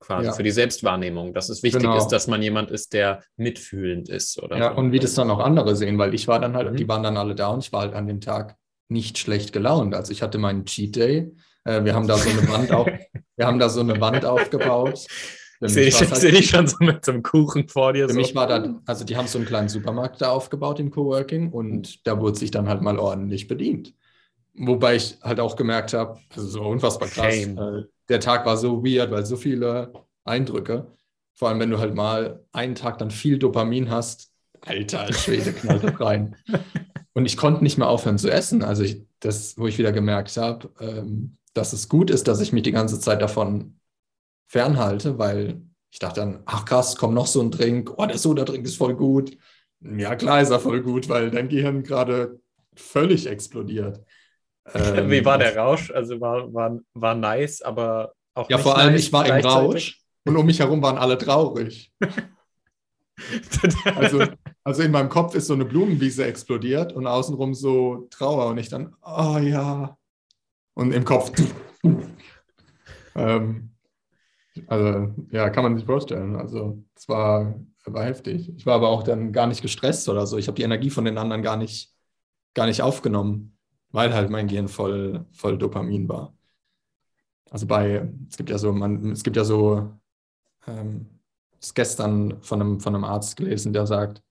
[0.00, 0.32] quasi, ja.
[0.32, 1.96] für die Selbstwahrnehmung, dass es wichtig genau.
[1.96, 4.40] ist, dass man jemand ist, der mitfühlend ist.
[4.40, 4.78] Oder ja, so.
[4.78, 6.76] und wie das dann auch andere sehen, weil ich war dann halt, mhm.
[6.76, 8.56] die waren dann alle da und ich war halt an dem Tag
[8.88, 9.94] nicht schlecht gelaunt.
[9.94, 11.32] Also ich hatte meinen Cheat Day.
[11.64, 12.88] Äh, wir haben da so eine Wand auf,
[13.38, 15.06] wir haben da so eine Wand aufgebaut
[15.60, 18.06] Sehe ich, halt, seh ich schon so mit so einem Kuchen vor dir.
[18.06, 18.20] Für so.
[18.20, 22.06] mich war da, also die haben so einen kleinen Supermarkt da aufgebaut im Coworking und
[22.06, 23.94] da wurde sich dann halt mal ordentlich bedient.
[24.54, 27.34] wobei ich halt auch gemerkt habe, also so unfassbar krass.
[27.34, 29.92] Äh, der Tag war so weird, weil so viele
[30.24, 30.86] Eindrücke.
[31.34, 35.84] Vor allem, wenn du halt mal einen Tag dann viel Dopamin hast, alter Schwede, knallt
[35.84, 36.36] das rein.
[37.14, 38.62] Und ich konnte nicht mehr aufhören zu essen.
[38.62, 42.52] Also ich, das, wo ich wieder gemerkt habe, ähm, dass es gut ist, dass ich
[42.52, 43.78] mich die ganze Zeit davon
[44.46, 48.64] fernhalte, weil ich dachte dann, ach krass, kommt noch so ein Drink, oh, der Soda-Drink
[48.64, 49.36] ist voll gut.
[49.80, 52.40] Ja, klar ist er voll gut, weil dein Gehirn gerade
[52.74, 54.00] völlig explodiert.
[54.72, 55.90] Ähm, Wie war der Rausch?
[55.90, 58.48] Also war, war, war nice, aber auch.
[58.50, 61.92] Ja, vor allem, nice ich war im Rausch und um mich herum waren alle traurig.
[63.96, 64.24] also,
[64.62, 68.68] also in meinem Kopf ist so eine Blumenwiese explodiert und außenrum so Trauer und ich
[68.68, 69.97] dann, oh ja.
[70.78, 71.32] Und im Kopf.
[73.16, 73.70] ähm,
[74.68, 76.36] also, ja, kann man sich vorstellen.
[76.36, 78.52] Also, es war, war heftig.
[78.56, 80.38] Ich war aber auch dann gar nicht gestresst oder so.
[80.38, 81.92] Ich habe die Energie von den anderen gar nicht,
[82.54, 83.58] gar nicht aufgenommen,
[83.90, 86.36] weil halt mein Gehirn voll, voll Dopamin war.
[87.50, 89.90] Also bei, es gibt ja so, man, es gibt ja so,
[90.68, 91.08] ähm,
[91.60, 94.22] ist gestern von einem, von einem Arzt gelesen, der sagt,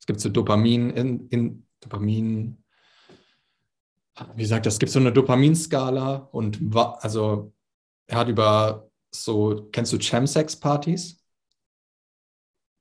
[0.00, 2.63] es gibt so Dopamin in, in Dopamin,
[4.36, 7.52] wie sagt das, es gibt so eine Dopaminskala und also
[8.06, 11.20] er hat über so, kennst du Chemsex-Partys?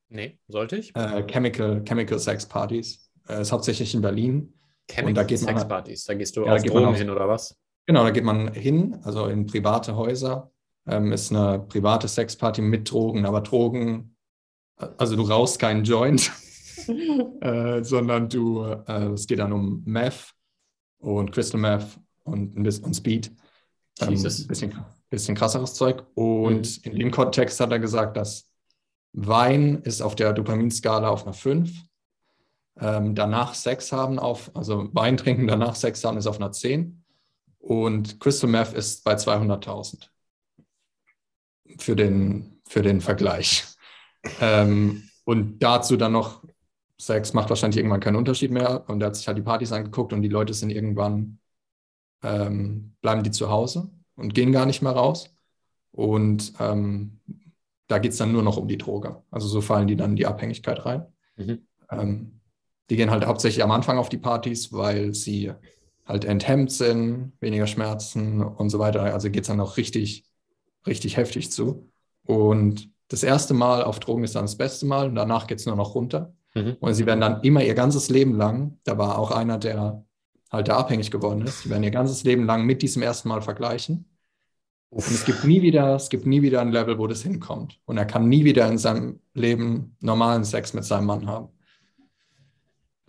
[0.09, 0.95] Nee, sollte ich?
[0.95, 3.11] Äh, Chemical, Chemical Sex Partys.
[3.27, 4.53] Äh, ist hauptsächlich in Berlin.
[4.87, 7.57] Chemical und da geht Sex Partys, da gehst du ja, auf Drogen hin oder was?
[7.85, 10.51] Genau, da geht man hin, also in private Häuser.
[10.87, 14.17] Ähm, ist eine private Sexparty mit Drogen, aber Drogen,
[14.75, 16.31] also du rauchst keinen Joint,
[17.41, 20.33] äh, sondern du, äh, es geht dann um Meth
[21.03, 23.31] und Crystal Meth und ein bisschen Speed.
[23.99, 24.73] Ähm, ein bisschen,
[25.09, 26.05] bisschen krasseres Zeug.
[26.15, 26.91] Und mhm.
[26.91, 28.49] in dem Kontext hat er gesagt, dass
[29.11, 31.71] Wein ist auf der Dopaminskala auf einer 5.
[32.79, 37.03] Ähm, danach Sex haben auf, also Wein trinken, danach Sex haben ist auf einer 10.
[37.59, 40.09] Und Crystal Meth ist bei 200.000
[41.77, 43.65] für den, für den Vergleich.
[44.39, 46.45] Ähm, und dazu dann noch,
[47.05, 48.87] Sex macht wahrscheinlich irgendwann keinen Unterschied mehr.
[48.87, 51.39] Und er hat sich halt die Partys angeguckt und die Leute sind irgendwann,
[52.23, 55.33] ähm, bleiben die zu Hause und gehen gar nicht mehr raus.
[55.91, 57.19] Und ähm,
[57.87, 59.21] da geht es dann nur noch um die Droge.
[59.29, 61.05] Also so fallen die dann in die Abhängigkeit rein.
[61.35, 61.67] Mhm.
[61.91, 62.39] Ähm,
[62.89, 65.51] die gehen halt hauptsächlich am Anfang auf die Partys, weil sie
[66.05, 69.03] halt enthemmt sind, weniger Schmerzen und so weiter.
[69.03, 70.25] Also geht es dann auch richtig,
[70.85, 71.89] richtig heftig zu.
[72.25, 75.65] Und das erste Mal auf Drogen ist dann das beste Mal und danach geht es
[75.65, 76.33] nur noch runter.
[76.53, 76.77] Mhm.
[76.79, 80.05] Und sie werden dann immer ihr ganzes Leben lang, da war auch einer, der
[80.51, 83.41] halt da abhängig geworden ist, die werden ihr ganzes Leben lang mit diesem ersten Mal
[83.41, 84.05] vergleichen.
[84.89, 85.07] Uff.
[85.07, 87.79] Und es gibt nie wieder, es gibt nie wieder ein Level, wo das hinkommt.
[87.85, 91.49] Und er kann nie wieder in seinem Leben normalen Sex mit seinem Mann haben.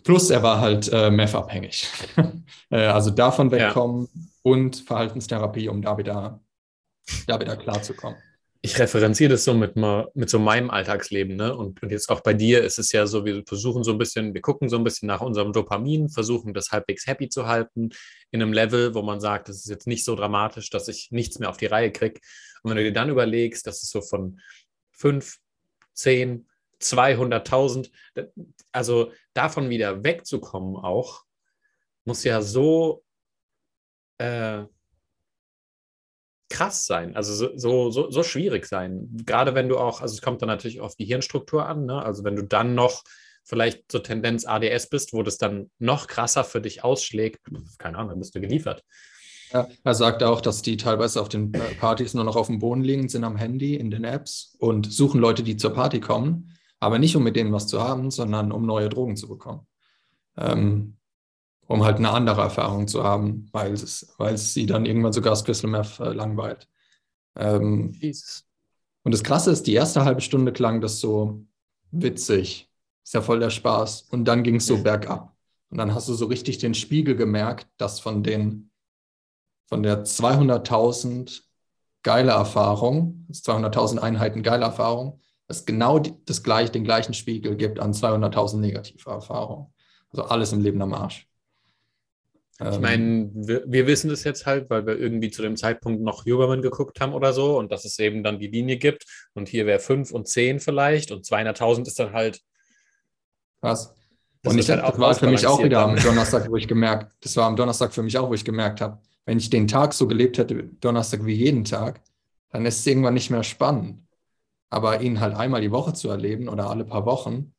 [0.02, 1.88] Plus er war halt äh, meth-abhängig.
[2.70, 4.22] äh, also davon wegkommen ja.
[4.42, 6.40] und Verhaltenstherapie, um da wieder,
[7.26, 8.18] da wieder klarzukommen
[8.64, 11.54] ich referenziere das so mit, mit so meinem Alltagsleben, ne?
[11.54, 14.32] Und, und, jetzt auch bei dir ist es ja so, wir versuchen so ein bisschen,
[14.32, 17.90] wir gucken so ein bisschen nach unserem Dopamin, versuchen das halbwegs happy zu halten,
[18.30, 21.38] in einem Level, wo man sagt, das ist jetzt nicht so dramatisch, dass ich nichts
[21.38, 22.20] mehr auf die Reihe kriege.
[22.62, 24.40] Und wenn du dir dann überlegst, dass es so von
[24.92, 25.36] 5,
[25.92, 26.48] 10,
[26.80, 27.90] 200.000,
[28.72, 31.24] also davon wieder wegzukommen auch,
[32.06, 33.04] muss ja so
[34.16, 34.62] äh,
[36.50, 39.08] krass sein, also so, so, so, schwierig sein.
[39.24, 42.02] Gerade wenn du auch, also es kommt dann natürlich auf die Hirnstruktur an, ne?
[42.02, 43.02] also wenn du dann noch
[43.44, 47.40] vielleicht so Tendenz ADS bist, wo das dann noch krasser für dich ausschlägt,
[47.78, 48.84] keine Ahnung, dann bist du geliefert.
[49.52, 52.58] Ja, er sagt auch, dass die teilweise auf den äh, Partys nur noch auf dem
[52.58, 56.52] Boden liegen, sind am Handy, in den Apps und suchen Leute, die zur Party kommen,
[56.80, 59.66] aber nicht um mit denen was zu haben, sondern um neue Drogen zu bekommen.
[60.36, 60.96] Ähm,
[61.66, 65.32] um halt eine andere Erfahrung zu haben, weil es, weil es sie dann irgendwann sogar
[65.32, 66.68] das Crystal Meth äh, langweilt.
[67.36, 67.92] Ähm,
[69.02, 71.44] und das Krasse ist, die erste halbe Stunde klang das so
[71.90, 72.70] witzig,
[73.02, 74.08] ist ja voll der Spaß.
[74.10, 75.34] Und dann ging es so bergab.
[75.70, 78.70] Und dann hast du so richtig den Spiegel gemerkt, dass von den
[79.66, 81.42] von der 200.000
[82.02, 87.80] geile Erfahrung, 200.000 Einheiten geile Erfahrung, es genau die, das gleich, den gleichen Spiegel gibt
[87.80, 89.72] an 200.000 negative Erfahrungen.
[90.10, 91.28] Also alles im Leben am Arsch.
[92.60, 96.02] Ich ähm, meine, wir, wir, wissen das jetzt halt, weil wir irgendwie zu dem Zeitpunkt
[96.02, 99.48] noch Huberman geguckt haben oder so und dass es eben dann die Linie gibt und
[99.48, 102.40] hier wäre 5 und 10 vielleicht und 200.000 ist dann halt.
[103.60, 103.92] Was?
[104.46, 105.96] Und ich, halt das war für mich auch wieder dann.
[105.96, 108.80] am Donnerstag, wo ich gemerkt, das war am Donnerstag für mich auch, wo ich gemerkt
[108.80, 112.02] habe, wenn ich den Tag so gelebt hätte, Donnerstag wie jeden Tag,
[112.50, 114.06] dann ist es irgendwann nicht mehr spannend.
[114.70, 117.54] Aber ihn halt einmal die Woche zu erleben oder alle paar Wochen,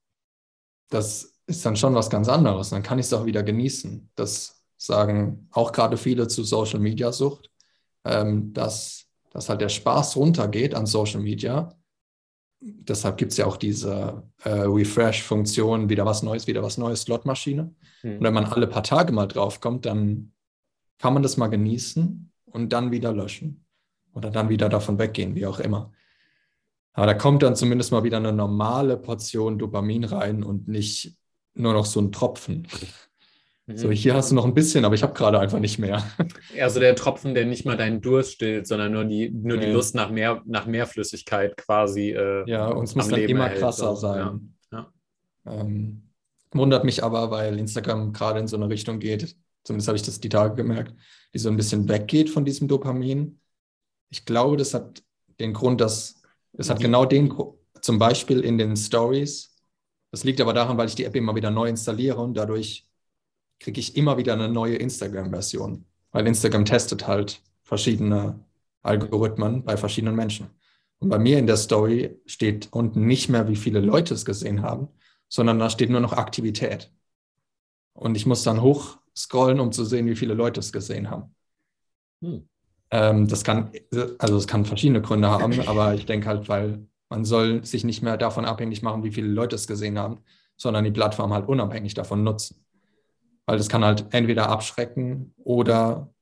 [0.89, 2.69] das ist dann schon was ganz anderes.
[2.69, 4.11] Dann kann ich es auch wieder genießen.
[4.15, 7.51] Das sagen auch gerade viele zu Social Media Sucht,
[8.03, 11.75] ähm, dass, dass halt der Spaß runtergeht an Social Media.
[12.59, 17.73] Deshalb gibt es ja auch diese äh, Refresh-Funktion, wieder was Neues, wieder was Neues, Slotmaschine.
[18.03, 18.17] Mhm.
[18.17, 20.31] Und wenn man alle paar Tage mal draufkommt, dann
[20.97, 23.65] kann man das mal genießen und dann wieder löschen.
[24.13, 25.91] Oder dann wieder davon weggehen, wie auch immer.
[26.93, 31.17] Aber da kommt dann zumindest mal wieder eine normale Portion Dopamin rein und nicht
[31.53, 32.67] nur noch so ein Tropfen.
[33.67, 33.77] Mhm.
[33.77, 36.03] So, hier hast du noch ein bisschen, aber ich habe gerade einfach nicht mehr.
[36.59, 39.93] Also der Tropfen, der nicht mal deinen Durst stillt, sondern nur die, nur die Lust
[39.93, 42.11] nach mehr, nach mehr Flüssigkeit quasi.
[42.11, 44.01] Äh, ja, und es muss dann Leben immer erhält, krasser so.
[44.01, 44.55] sein.
[44.71, 44.91] Ja.
[45.45, 45.61] Ja.
[45.61, 46.03] Ähm,
[46.51, 50.19] wundert mich aber, weil Instagram gerade in so eine Richtung geht, zumindest habe ich das
[50.19, 50.95] die Tage gemerkt,
[51.33, 53.39] die so ein bisschen weggeht von diesem Dopamin.
[54.09, 55.03] Ich glaube, das hat
[55.39, 56.21] den Grund, dass
[56.53, 57.33] es hat genau den,
[57.81, 59.55] zum Beispiel in den Stories.
[60.11, 62.84] Das liegt aber daran, weil ich die App immer wieder neu installiere und dadurch
[63.65, 68.39] kriege ich immer wieder eine neue Instagram-Version, weil Instagram testet halt verschiedene
[68.83, 70.51] Algorithmen bei verschiedenen Menschen.
[70.99, 74.61] Und bei mir in der Story steht unten nicht mehr, wie viele Leute es gesehen
[74.61, 74.89] haben,
[75.29, 76.93] sondern da steht nur noch Aktivität.
[77.93, 81.33] Und ich muss dann hochscrollen, um zu sehen, wie viele Leute es gesehen haben.
[82.21, 82.47] Hm.
[82.91, 83.71] Ähm, das kann,
[84.19, 88.03] also es kann verschiedene Gründe haben, aber ich denke halt, weil man soll sich nicht
[88.03, 90.19] mehr davon abhängig machen, wie viele Leute es gesehen haben,
[90.55, 92.64] sondern die Plattform halt unabhängig davon nutzen.
[93.45, 96.13] Weil das kann halt entweder abschrecken oder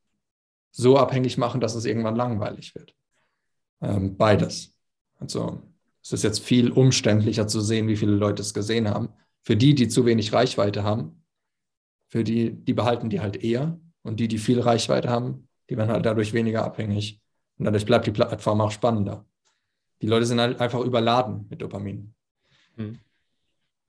[0.72, 2.96] so abhängig machen, dass es irgendwann langweilig wird.
[3.82, 4.76] Ähm, beides.
[5.20, 5.62] Also
[6.02, 9.10] es ist jetzt viel umständlicher zu sehen, wie viele Leute es gesehen haben.
[9.42, 11.24] Für die, die zu wenig Reichweite haben,
[12.08, 13.80] für die, die behalten die halt eher.
[14.02, 17.22] Und die, die viel Reichweite haben, die werden halt dadurch weniger abhängig.
[17.58, 19.26] Und dadurch bleibt die Plattform auch spannender.
[20.02, 22.14] Die Leute sind halt einfach überladen mit Dopamin.
[22.76, 23.00] Mhm.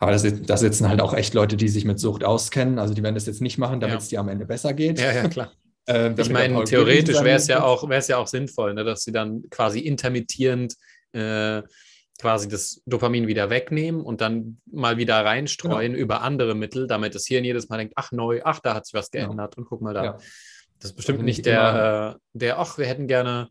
[0.04, 2.78] Aber das, das sitzen halt auch echt Leute, die sich mit Sucht auskennen.
[2.78, 5.00] Also die werden das jetzt nicht machen, damit es dir am Ende besser geht.
[5.00, 5.52] Ja, ja, klar.
[5.86, 9.44] äh, ich meine, theoretisch wäre es ja auch, ja auch sinnvoll, ne, dass sie dann
[9.48, 10.76] quasi intermittierend
[11.12, 11.62] äh,
[12.20, 16.02] quasi das Dopamin wieder wegnehmen und dann mal wieder reinstreuen genau.
[16.02, 18.92] über andere Mittel, damit das Hirn jedes Mal denkt, ach neu, ach, da hat sich
[18.92, 19.28] was genau.
[19.28, 19.64] geändert genau.
[19.64, 20.04] und guck mal da.
[20.04, 20.18] Ja.
[20.80, 23.48] Das ist bestimmt also nicht der, äh, der, ach, wir hätten gerne,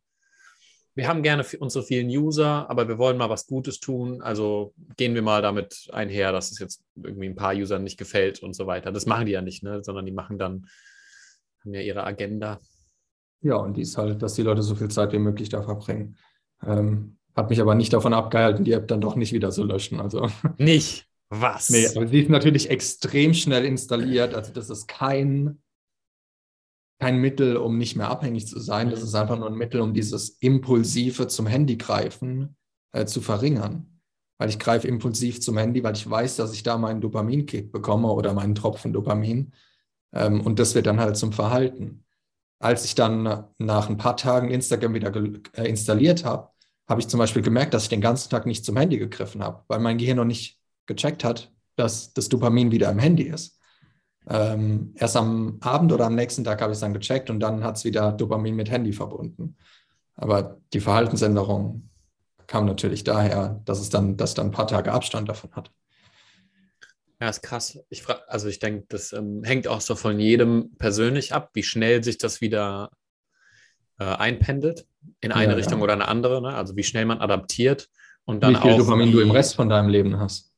[0.96, 4.22] wir haben gerne unsere vielen User, aber wir wollen mal was Gutes tun.
[4.22, 8.44] Also gehen wir mal damit einher, dass es jetzt irgendwie ein paar Usern nicht gefällt
[8.44, 8.92] und so weiter.
[8.92, 9.84] Das machen die ja nicht, ne?
[9.84, 10.68] sondern die machen dann,
[11.62, 12.60] haben ja ihre Agenda.
[13.42, 16.16] Ja, und die ist halt, dass die Leute so viel Zeit wie möglich da verbringen.
[16.66, 20.00] Ähm, hat mich aber nicht davon abgehalten, die App dann doch nicht wieder zu löschen.
[20.00, 20.30] Also.
[20.58, 21.08] Nicht?
[21.30, 21.72] Was?
[21.72, 24.36] Nee, aber sie ist natürlich extrem schnell installiert.
[24.36, 25.63] Also das ist kein
[27.04, 28.90] kein Mittel, um nicht mehr abhängig zu sein.
[28.90, 29.06] Das mhm.
[29.08, 32.56] ist einfach nur ein Mittel, um dieses impulsive zum Handy greifen
[32.94, 34.00] äh, zu verringern.
[34.38, 38.08] Weil ich greife impulsiv zum Handy, weil ich weiß, dass ich da meinen Dopaminkick bekomme
[38.08, 39.52] oder meinen Tropfen Dopamin.
[40.14, 42.06] Ähm, und das wird dann halt zum Verhalten.
[42.60, 45.14] Als ich dann nach ein paar Tagen Instagram wieder
[45.58, 46.52] äh, installiert habe,
[46.88, 49.66] habe ich zum Beispiel gemerkt, dass ich den ganzen Tag nicht zum Handy gegriffen habe,
[49.68, 53.60] weil mein Gehirn noch nicht gecheckt hat, dass das Dopamin wieder im Handy ist.
[54.30, 57.64] Ähm, erst am Abend oder am nächsten Tag habe ich es dann gecheckt und dann
[57.64, 59.58] hat es wieder Dopamin mit Handy verbunden.
[60.16, 61.90] Aber die Verhaltensänderung
[62.48, 65.72] kam natürlich daher, dass es dann, dass dann ein paar Tage Abstand davon hat.
[67.20, 67.80] Ja, ist krass.
[67.90, 71.64] Ich frage, also ich denke, das ähm, hängt auch so von jedem persönlich ab, wie
[71.64, 72.92] schnell sich das wieder
[73.98, 74.86] äh, einpendelt
[75.22, 75.84] in eine ja, Richtung ja.
[75.84, 76.42] oder eine andere.
[76.42, 76.50] Ne?
[76.50, 77.90] Also wie schnell man adaptiert
[78.26, 80.52] und dann wie viel auch, Dopamin du im Rest von deinem Leben hast.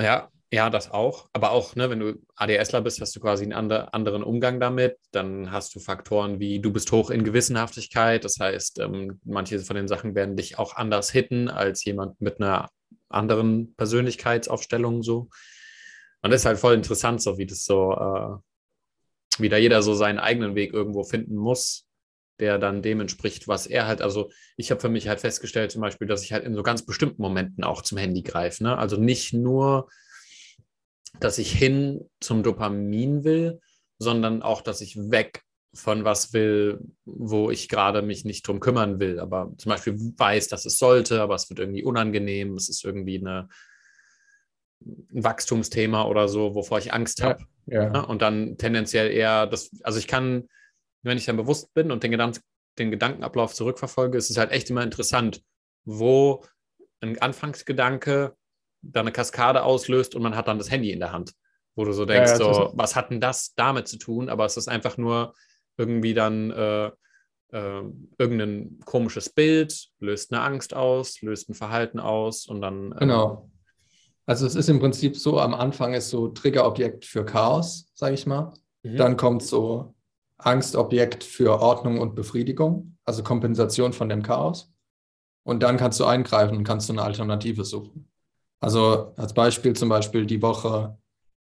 [0.00, 1.30] Ja, ja, das auch.
[1.32, 4.98] Aber auch, ne, wenn du ADSler bist, hast du quasi einen andre, anderen Umgang damit.
[5.10, 8.22] Dann hast du Faktoren wie, du bist hoch in Gewissenhaftigkeit.
[8.22, 12.38] Das heißt, ähm, manche von den Sachen werden dich auch anders hitten als jemand mit
[12.38, 12.68] einer
[13.08, 15.30] anderen Persönlichkeitsaufstellung so.
[16.20, 19.94] Und das ist halt voll interessant, so wie das so, äh, wie da jeder so
[19.94, 21.88] seinen eigenen Weg irgendwo finden muss,
[22.40, 25.80] der dann dem entspricht, was er halt, also ich habe für mich halt festgestellt zum
[25.80, 28.62] Beispiel, dass ich halt in so ganz bestimmten Momenten auch zum Handy greife.
[28.64, 28.76] Ne?
[28.76, 29.88] Also nicht nur
[31.20, 33.60] dass ich hin zum Dopamin will,
[33.98, 35.42] sondern auch, dass ich weg
[35.74, 40.48] von was will, wo ich gerade mich nicht drum kümmern will, aber zum Beispiel weiß,
[40.48, 43.48] dass es sollte, aber es wird irgendwie unangenehm, es ist irgendwie eine,
[44.84, 47.46] ein Wachstumsthema oder so, wovor ich Angst habe.
[47.66, 48.00] Ja, ja.
[48.00, 50.48] Und dann tendenziell eher das, also ich kann,
[51.02, 52.38] wenn ich dann bewusst bin und den, Gedank,
[52.78, 55.42] den Gedankenablauf zurückverfolge, ist es halt echt immer interessant,
[55.84, 56.44] wo
[57.00, 58.36] ein Anfangsgedanke
[58.82, 61.32] da eine Kaskade auslöst und man hat dann das Handy in der Hand,
[61.74, 64.28] wo du so denkst, ja, ja, so, was hat denn das damit zu tun?
[64.28, 65.34] Aber es ist einfach nur
[65.76, 66.90] irgendwie dann äh,
[67.52, 67.82] äh,
[68.18, 72.92] irgendein komisches Bild, löst eine Angst aus, löst ein Verhalten aus und dann.
[72.92, 73.48] Äh, genau.
[74.24, 78.26] Also es ist im Prinzip so, am Anfang ist so Triggerobjekt für Chaos, sage ich
[78.26, 78.54] mal.
[78.82, 78.96] Mhm.
[78.96, 79.94] Dann kommt so
[80.38, 84.72] Angstobjekt für Ordnung und Befriedigung, also Kompensation von dem Chaos.
[85.44, 88.08] Und dann kannst du eingreifen und kannst du eine Alternative suchen.
[88.62, 90.96] Also als Beispiel zum Beispiel die Woche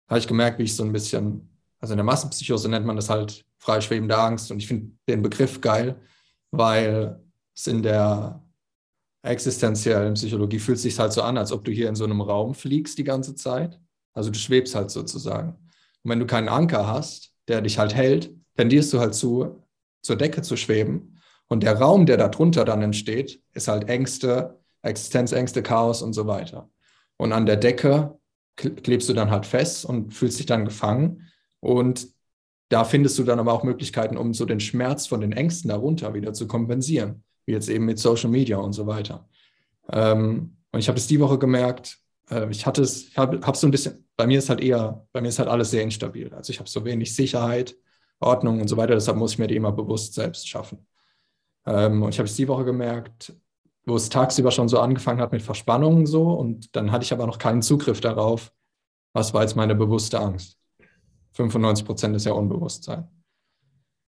[0.09, 1.47] habe ich gemerkt, wie ich so ein bisschen,
[1.79, 4.49] also in der Massenpsychose nennt man das halt freischwebende Angst.
[4.49, 6.01] Und ich finde den Begriff geil,
[6.49, 7.23] weil
[7.55, 8.43] es in der
[9.21, 12.55] existenziellen Psychologie fühlt sich halt so an, als ob du hier in so einem Raum
[12.55, 13.79] fliegst die ganze Zeit.
[14.13, 15.49] Also du schwebst halt sozusagen.
[16.03, 19.63] Und wenn du keinen Anker hast, der dich halt hält, tendierst du halt zu,
[20.01, 21.19] zur Decke zu schweben.
[21.47, 26.71] Und der Raum, der darunter dann entsteht, ist halt Ängste, Existenzängste, Chaos und so weiter.
[27.17, 28.17] Und an der Decke
[28.55, 31.29] klebst du dann halt fest und fühlst dich dann gefangen.
[31.59, 32.07] Und
[32.69, 36.13] da findest du dann aber auch Möglichkeiten, um so den Schmerz von den Ängsten darunter
[36.13, 39.27] wieder zu kompensieren, wie jetzt eben mit Social Media und so weiter.
[39.91, 41.99] Ähm, und ich habe es die Woche gemerkt,
[42.29, 45.05] äh, ich hatte es, ich habe hab so ein bisschen, bei mir ist halt eher,
[45.11, 46.33] bei mir ist halt alles sehr instabil.
[46.33, 47.75] Also ich habe so wenig Sicherheit,
[48.19, 50.85] Ordnung und so weiter, deshalb muss ich mir die immer bewusst selbst schaffen.
[51.65, 53.33] Ähm, und ich habe es die Woche gemerkt,
[53.85, 57.27] wo es tagsüber schon so angefangen hat mit Verspannungen so und dann hatte ich aber
[57.27, 58.51] noch keinen Zugriff darauf,
[59.13, 60.57] was war jetzt meine bewusste Angst.
[61.33, 63.07] 95 Prozent ist ja Unbewusstsein.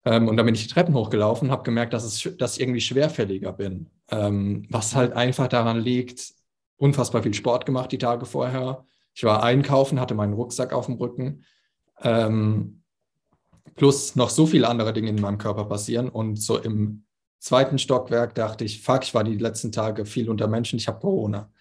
[0.04, 2.80] Ähm, und dann bin ich die Treppen hochgelaufen, habe gemerkt, dass, es, dass ich irgendwie
[2.80, 6.34] schwerfälliger bin, ähm, was halt einfach daran liegt,
[6.76, 8.84] unfassbar viel Sport gemacht die Tage vorher.
[9.14, 11.44] Ich war einkaufen, hatte meinen Rucksack auf dem Rücken.
[12.02, 12.82] Ähm,
[13.76, 16.08] plus noch so viele andere Dinge in meinem Körper passieren.
[16.08, 17.04] Und so im
[17.44, 21.00] zweiten Stockwerk dachte ich, fuck, ich war die letzten Tage viel unter Menschen, ich habe
[21.00, 21.52] Corona.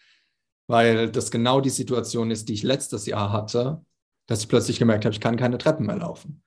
[0.67, 3.83] Weil das genau die Situation ist, die ich letztes Jahr hatte,
[4.25, 6.41] dass ich plötzlich gemerkt habe, ich kann keine Treppen mehr laufen.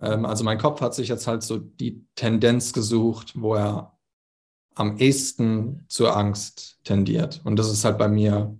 [0.00, 3.98] Ähm, also mein Kopf hat sich jetzt halt so die Tendenz gesucht, wo er
[4.74, 7.40] am ehesten zur Angst tendiert.
[7.44, 8.58] Und das ist halt bei mir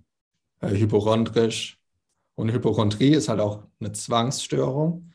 [0.60, 1.78] äh, hypochondrisch.
[2.36, 5.12] Und Hypochondrie ist halt auch eine Zwangsstörung.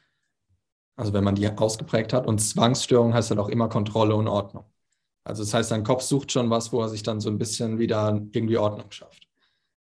[0.96, 2.28] Also wenn man die ausgeprägt hat.
[2.28, 4.71] Und Zwangsstörung heißt halt auch immer Kontrolle und Ordnung.
[5.24, 7.78] Also das heißt, dein Kopf sucht schon was, wo er sich dann so ein bisschen
[7.80, 9.28] wieder irgendwie Ordnung schafft.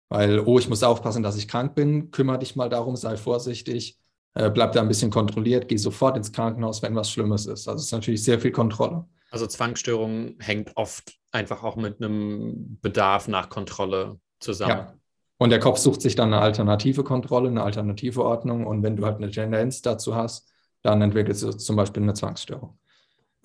[0.10, 4.00] Weil, oh, ich muss aufpassen, dass ich krank bin, kümmere dich mal darum, sei vorsichtig,
[4.34, 7.68] äh, bleib da ein bisschen kontrolliert, geh sofort ins Krankenhaus, wenn was Schlimmes ist.
[7.68, 9.06] Also es ist natürlich sehr viel Kontrolle.
[9.32, 14.72] Also Zwangsstörung hängt oft einfach auch mit einem Bedarf nach Kontrolle zusammen.
[14.72, 14.94] Ja.
[15.38, 18.66] Und der Kopf sucht sich dann eine alternative Kontrolle, eine alternative Ordnung.
[18.66, 22.80] Und wenn du halt eine Tendenz dazu hast, dann entwickelst du zum Beispiel eine Zwangsstörung.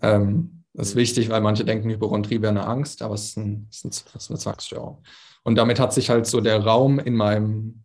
[0.00, 3.68] Ähm, das ist wichtig, weil manche denken, Hypochondrie wäre eine Angst, aber es ist, ein,
[3.70, 5.02] es ist eine Zwangsstörung.
[5.42, 7.84] Und damit hat sich halt so der Raum in meinem,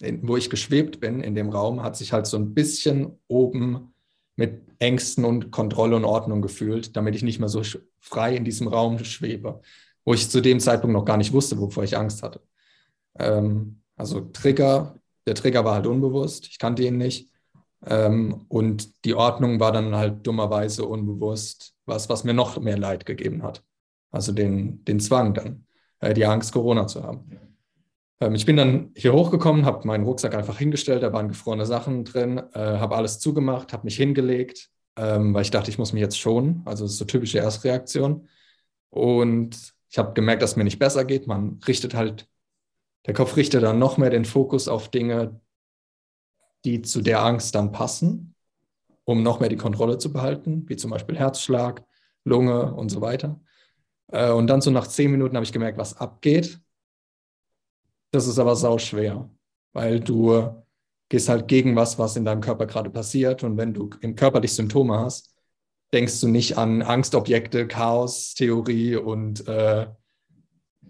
[0.00, 3.94] in, wo ich geschwebt bin, in dem Raum, hat sich halt so ein bisschen oben
[4.36, 7.62] mit Ängsten und Kontrolle und Ordnung gefühlt, damit ich nicht mehr so
[7.98, 9.62] frei in diesem Raum schwebe,
[10.04, 12.42] wo ich zu dem Zeitpunkt noch gar nicht wusste, wovor ich Angst hatte.
[13.18, 17.30] Ähm, also Trigger, der Trigger war halt unbewusst, ich kannte ihn nicht.
[17.86, 23.06] Ähm, und die Ordnung war dann halt dummerweise unbewusst was, was mir noch mehr Leid
[23.06, 23.64] gegeben hat.
[24.10, 25.66] Also den, den Zwang dann,
[26.00, 27.30] äh, die Angst, Corona zu haben.
[28.20, 32.04] Ähm, ich bin dann hier hochgekommen, habe meinen Rucksack einfach hingestellt, da waren gefrorene Sachen
[32.04, 36.02] drin, äh, habe alles zugemacht, habe mich hingelegt, ähm, weil ich dachte, ich muss mich
[36.02, 36.62] jetzt schonen.
[36.64, 38.28] Also das ist so typische Erstreaktion.
[38.90, 41.26] Und ich habe gemerkt, dass es mir nicht besser geht.
[41.26, 42.28] Man richtet halt,
[43.06, 45.40] der Kopf richtet dann noch mehr den Fokus auf Dinge,
[46.64, 48.34] die zu der Angst dann passen,
[49.06, 51.84] um noch mehr die Kontrolle zu behalten, wie zum Beispiel Herzschlag,
[52.24, 53.40] Lunge und so weiter.
[54.08, 56.60] Äh, und dann so nach zehn Minuten habe ich gemerkt, was abgeht.
[58.10, 59.30] Das ist aber sau schwer,
[59.72, 60.64] weil du
[61.08, 63.44] gehst halt gegen was, was in deinem Körper gerade passiert.
[63.44, 65.32] Und wenn du im Körper dich Symptome hast,
[65.92, 69.86] denkst du nicht an Angstobjekte, Chaos, Theorie und, äh,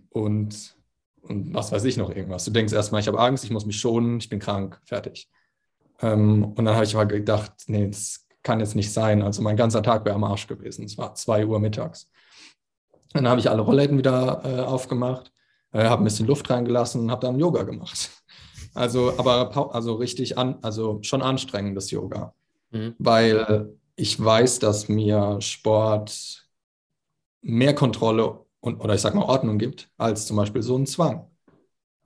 [0.09, 0.77] und,
[1.21, 2.47] und was weiß ich noch irgendwas.
[2.47, 5.29] Du denkst erstmal, ich habe Angst, ich muss mich schonen, ich bin krank, fertig.
[6.03, 9.23] Ähm, und dann habe ich mal gedacht, nee, das kann jetzt nicht sein.
[9.23, 10.85] Also mein ganzer Tag wäre am Arsch gewesen.
[10.85, 12.11] Es war zwei Uhr mittags.
[13.13, 15.33] Dann habe ich alle Rollläden wieder äh, aufgemacht,
[15.73, 18.11] äh, habe ein bisschen Luft reingelassen und habe dann Yoga gemacht.
[18.75, 22.35] Also, aber also richtig an, also schon anstrengendes Yoga.
[22.73, 22.95] Mhm.
[22.99, 26.47] Weil ich weiß, dass mir Sport
[27.41, 31.31] mehr Kontrolle und, oder ich sag mal Ordnung gibt, als zum Beispiel so ein Zwang.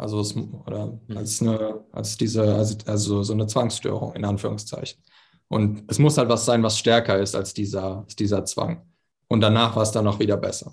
[0.00, 1.16] Also es, oder mhm.
[1.16, 5.02] als eine, als diese, also, also so eine Zwangsstörung in Anführungszeichen.
[5.48, 8.86] Und es muss halt was sein, was stärker ist als dieser, als dieser Zwang.
[9.28, 10.72] Und danach war es dann auch wieder besser.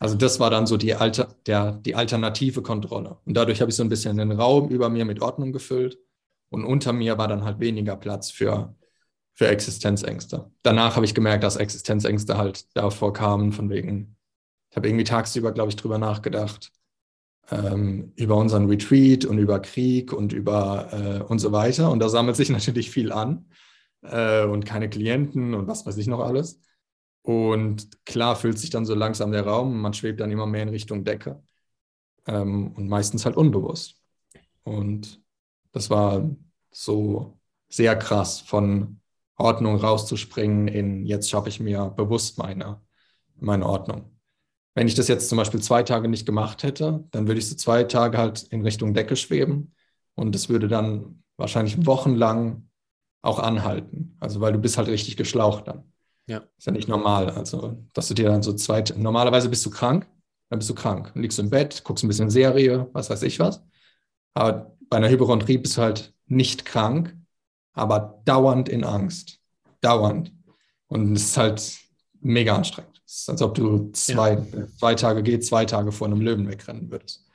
[0.00, 3.18] Also das war dann so die, Alter, der, die alternative Kontrolle.
[3.24, 5.98] Und dadurch habe ich so ein bisschen den Raum über mir mit Ordnung gefüllt.
[6.50, 8.74] Und unter mir war dann halt weniger Platz für,
[9.34, 10.50] für Existenzängste.
[10.62, 14.16] Danach habe ich gemerkt, dass Existenzängste halt davor kamen, von wegen,
[14.70, 16.72] ich habe irgendwie tagsüber, glaube ich, drüber nachgedacht,
[17.50, 21.90] ähm, über unseren Retreat und über Krieg und über äh, und so weiter.
[21.90, 23.46] Und da sammelt sich natürlich viel an.
[24.02, 26.60] äh, und keine Klienten und was weiß ich noch alles.
[27.22, 30.68] Und klar füllt sich dann so langsam der Raum, man schwebt dann immer mehr in
[30.70, 31.42] Richtung Decke
[32.26, 33.96] ähm, und meistens halt unbewusst.
[34.64, 35.22] Und
[35.72, 36.28] das war
[36.70, 37.38] so
[37.68, 39.00] sehr krass, von
[39.36, 42.80] Ordnung rauszuspringen in jetzt schaffe ich mir bewusst meine,
[43.36, 44.11] meine Ordnung.
[44.74, 47.54] Wenn ich das jetzt zum Beispiel zwei Tage nicht gemacht hätte, dann würde ich so
[47.56, 49.74] zwei Tage halt in Richtung Decke schweben
[50.14, 52.68] und es würde dann wahrscheinlich wochenlang
[53.22, 54.16] auch anhalten.
[54.20, 55.92] Also weil du bist halt richtig geschlaucht dann.
[56.26, 56.42] Ja.
[56.56, 57.30] Ist ja nicht normal.
[57.30, 60.06] Also, dass du dir dann so zwei, normalerweise bist du krank,
[60.48, 61.10] dann bist du krank.
[61.12, 63.62] Dann liegst du im Bett, guckst ein bisschen Serie, was weiß ich was.
[64.34, 67.16] Aber bei einer Hypochondrie bist du halt nicht krank,
[67.72, 69.40] aber dauernd in Angst.
[69.80, 70.32] Dauernd.
[70.86, 71.78] Und es ist halt
[72.20, 72.91] mega anstrengend.
[73.12, 74.66] Es ist, als ob du zwei, ja.
[74.78, 77.28] zwei Tage geht, zwei Tage vor einem Löwen wegrennen würdest.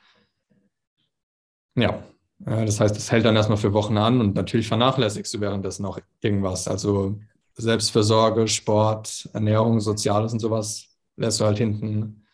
[1.76, 2.02] Ja,
[2.40, 6.00] das heißt, es hält dann erstmal für Wochen an und natürlich vernachlässigst du währenddessen auch
[6.20, 6.66] irgendwas.
[6.66, 7.20] Also
[7.54, 12.24] Selbstversorge, Sport, Ernährung, Soziales und sowas lässt du halt hinten,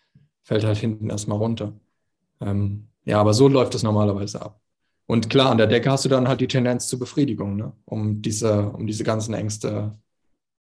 [0.42, 1.74] fällt halt hinten erstmal runter.
[2.40, 4.59] Ähm, ja, aber so läuft es normalerweise ab.
[5.05, 7.74] Und klar, an der Decke hast du dann halt die Tendenz zur Befriedigung, ne?
[7.84, 9.92] um, diese, um diese ganzen Ängste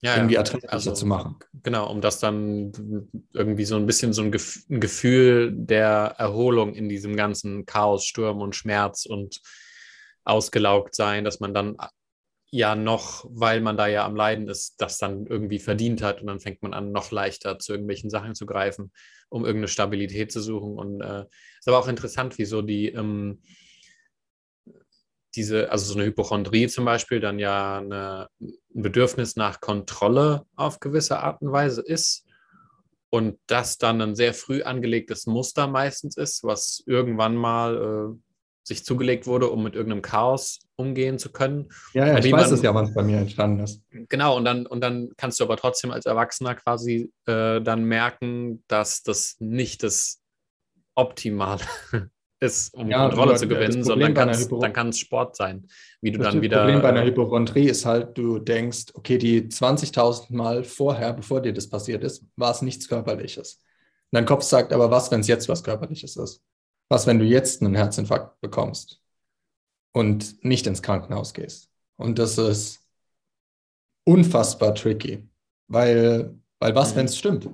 [0.05, 1.37] ja, irgendwie erträglicher also, zu machen.
[1.63, 2.71] Genau, um das dann
[3.33, 8.05] irgendwie so ein bisschen so ein, Gef ein Gefühl der Erholung in diesem ganzen Chaos,
[8.05, 9.41] Sturm und Schmerz und
[10.23, 11.77] ausgelaugt sein, dass man dann
[12.51, 16.27] ja noch, weil man da ja am Leiden ist, das dann irgendwie verdient hat und
[16.27, 18.91] dann fängt man an, noch leichter zu irgendwelchen Sachen zu greifen,
[19.29, 20.77] um irgendeine Stabilität zu suchen.
[20.77, 21.25] Und äh,
[21.59, 23.41] ist aber auch interessant, wieso die ähm,
[25.35, 30.79] diese, also so eine Hypochondrie zum Beispiel, dann ja eine, ein Bedürfnis nach Kontrolle auf
[30.79, 32.25] gewisse Art und Weise ist
[33.09, 37.75] und das dann ein sehr früh angelegtes Muster meistens ist, was irgendwann mal
[38.13, 38.19] äh,
[38.63, 41.69] sich zugelegt wurde, um mit irgendeinem Chaos umgehen zu können.
[41.93, 43.81] Ja, ja ich weiß es ja, wann es bei mir entstanden ist.
[44.09, 48.63] Genau, und dann, und dann kannst du aber trotzdem als Erwachsener quasi äh, dann merken,
[48.67, 50.19] dass das nicht das
[50.95, 51.61] Optimale
[52.39, 55.67] ist, um ja, Kontrolle zu gewinnen, sondern dann kann es Sport sein,
[56.01, 56.57] wie du das dann wieder.
[56.57, 61.41] Das Problem bei einer Hypochondrie ist halt, du denkst, okay, die 20.000 Mal vorher, bevor
[61.41, 63.61] dir das passiert ist, war es nichts Körperliches.
[64.11, 66.43] Und dein Kopf sagt aber, was, wenn es jetzt was Körperliches ist?
[66.89, 69.01] Was, wenn du jetzt einen Herzinfarkt bekommst
[69.93, 71.69] und nicht ins Krankenhaus gehst?
[71.97, 72.81] Und das ist
[74.03, 75.27] unfassbar tricky,
[75.67, 76.97] weil, weil was, mhm.
[76.97, 77.49] wenn es stimmt?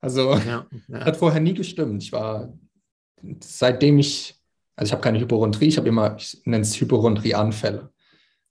[0.00, 1.04] Also, ja, ja.
[1.04, 2.02] hat vorher nie gestimmt.
[2.02, 2.52] Ich war
[3.40, 4.40] seitdem ich,
[4.76, 7.92] also ich habe keine Hypochondrie, ich habe immer, ich nenne es Hypochondrie-Anfälle,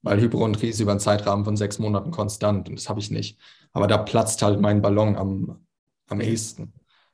[0.02, 3.40] weil Hypochondrie ist über einen Zeitrahmen von sechs Monaten konstant und das habe ich nicht.
[3.74, 5.66] Aber da platzt halt mein Ballon am,
[6.08, 6.74] am ehesten.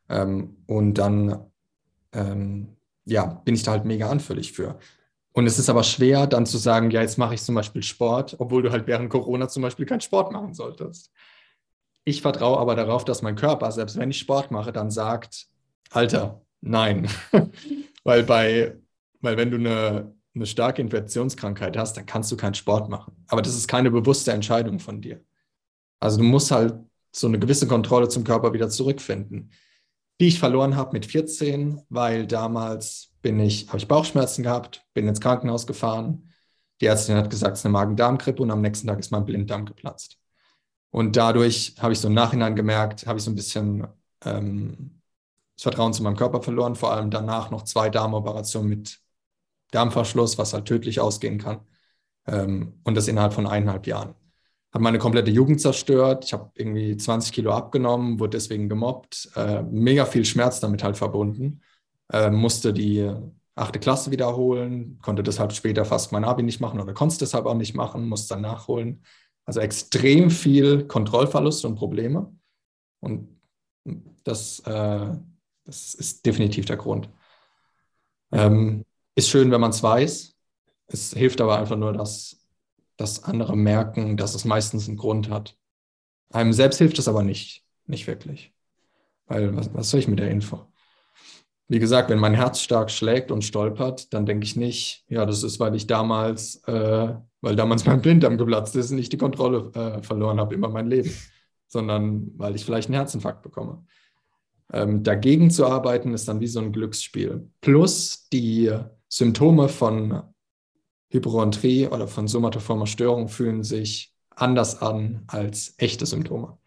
[0.10, 1.52] Ähm, und dann,
[2.12, 4.80] ähm, ja, bin ich da halt mega anfällig für.
[5.34, 8.36] Und es ist aber schwer, dann zu sagen, ja, jetzt mache ich zum Beispiel Sport,
[8.40, 11.12] obwohl du halt während Corona zum Beispiel keinen Sport machen solltest.
[12.06, 15.48] Ich vertraue aber darauf, dass mein Körper, selbst wenn ich Sport mache, dann sagt,
[15.90, 17.10] Alter, Nein,
[18.06, 18.78] weil bei,
[19.20, 23.14] weil wenn du eine, eine starke Infektionskrankheit hast, dann kannst du keinen Sport machen.
[23.28, 25.22] Aber das ist keine bewusste Entscheidung von dir.
[26.00, 26.76] Also du musst halt
[27.12, 29.52] so eine gewisse Kontrolle zum Körper wieder zurückfinden,
[30.22, 35.08] die ich verloren habe mit 14, weil damals bin ich, habe ich Bauchschmerzen gehabt, bin
[35.08, 36.30] ins Krankenhaus gefahren.
[36.80, 39.66] Die Ärztin hat gesagt, es ist eine Magen-Darm-Grippe und am nächsten Tag ist mein Blinddarm
[39.66, 40.18] geplatzt.
[40.92, 43.88] Und dadurch habe ich so im Nachhinein gemerkt, habe ich so ein bisschen
[44.24, 45.02] ähm,
[45.56, 49.00] das Vertrauen zu meinem Körper verloren, vor allem danach noch zwei Darmoperationen mit
[49.72, 51.62] Darmverschluss, was halt tödlich ausgehen kann.
[52.28, 54.16] Ähm, und das innerhalb von eineinhalb Jahren.
[54.72, 56.26] Hat meine komplette Jugend zerstört.
[56.26, 59.30] Ich habe irgendwie 20 Kilo abgenommen, wurde deswegen gemobbt.
[59.36, 61.62] Äh, mega viel Schmerz damit halt verbunden.
[62.12, 63.12] Äh, musste die
[63.56, 67.46] achte Klasse wiederholen, konnte deshalb später fast mein Abi nicht machen oder konnte es deshalb
[67.46, 69.04] auch nicht machen, musste dann nachholen.
[69.46, 72.34] Also extrem viel Kontrollverlust und Probleme.
[73.00, 73.28] Und
[74.24, 75.12] das äh,
[75.66, 77.10] das ist definitiv der Grund.
[78.32, 78.86] Ähm,
[79.16, 80.36] ist schön, wenn man es weiß.
[80.88, 82.46] Es hilft aber einfach nur, dass,
[82.98, 85.58] dass andere merken, dass es meistens einen Grund hat.
[86.32, 88.54] Einem selbst hilft es aber nicht, nicht wirklich.
[89.28, 90.68] Weil was, was soll ich mit der Info?
[91.70, 95.44] Wie gesagt, wenn mein Herz stark schlägt und stolpert, dann denke ich nicht, ja, das
[95.44, 99.72] ist, weil ich damals, äh, weil damals mein Blinddarm geplatzt ist und ich die Kontrolle
[99.74, 101.12] äh, verloren habe über mein Leben,
[101.68, 103.86] sondern weil ich vielleicht einen Herzinfarkt bekomme.
[104.74, 107.48] Ähm, dagegen zu arbeiten, ist dann wie so ein Glücksspiel.
[107.62, 108.72] Plus die
[109.08, 110.24] Symptome von
[111.10, 116.58] Hypochondrie oder von somatoformer Störung fühlen sich anders an als echte Symptome.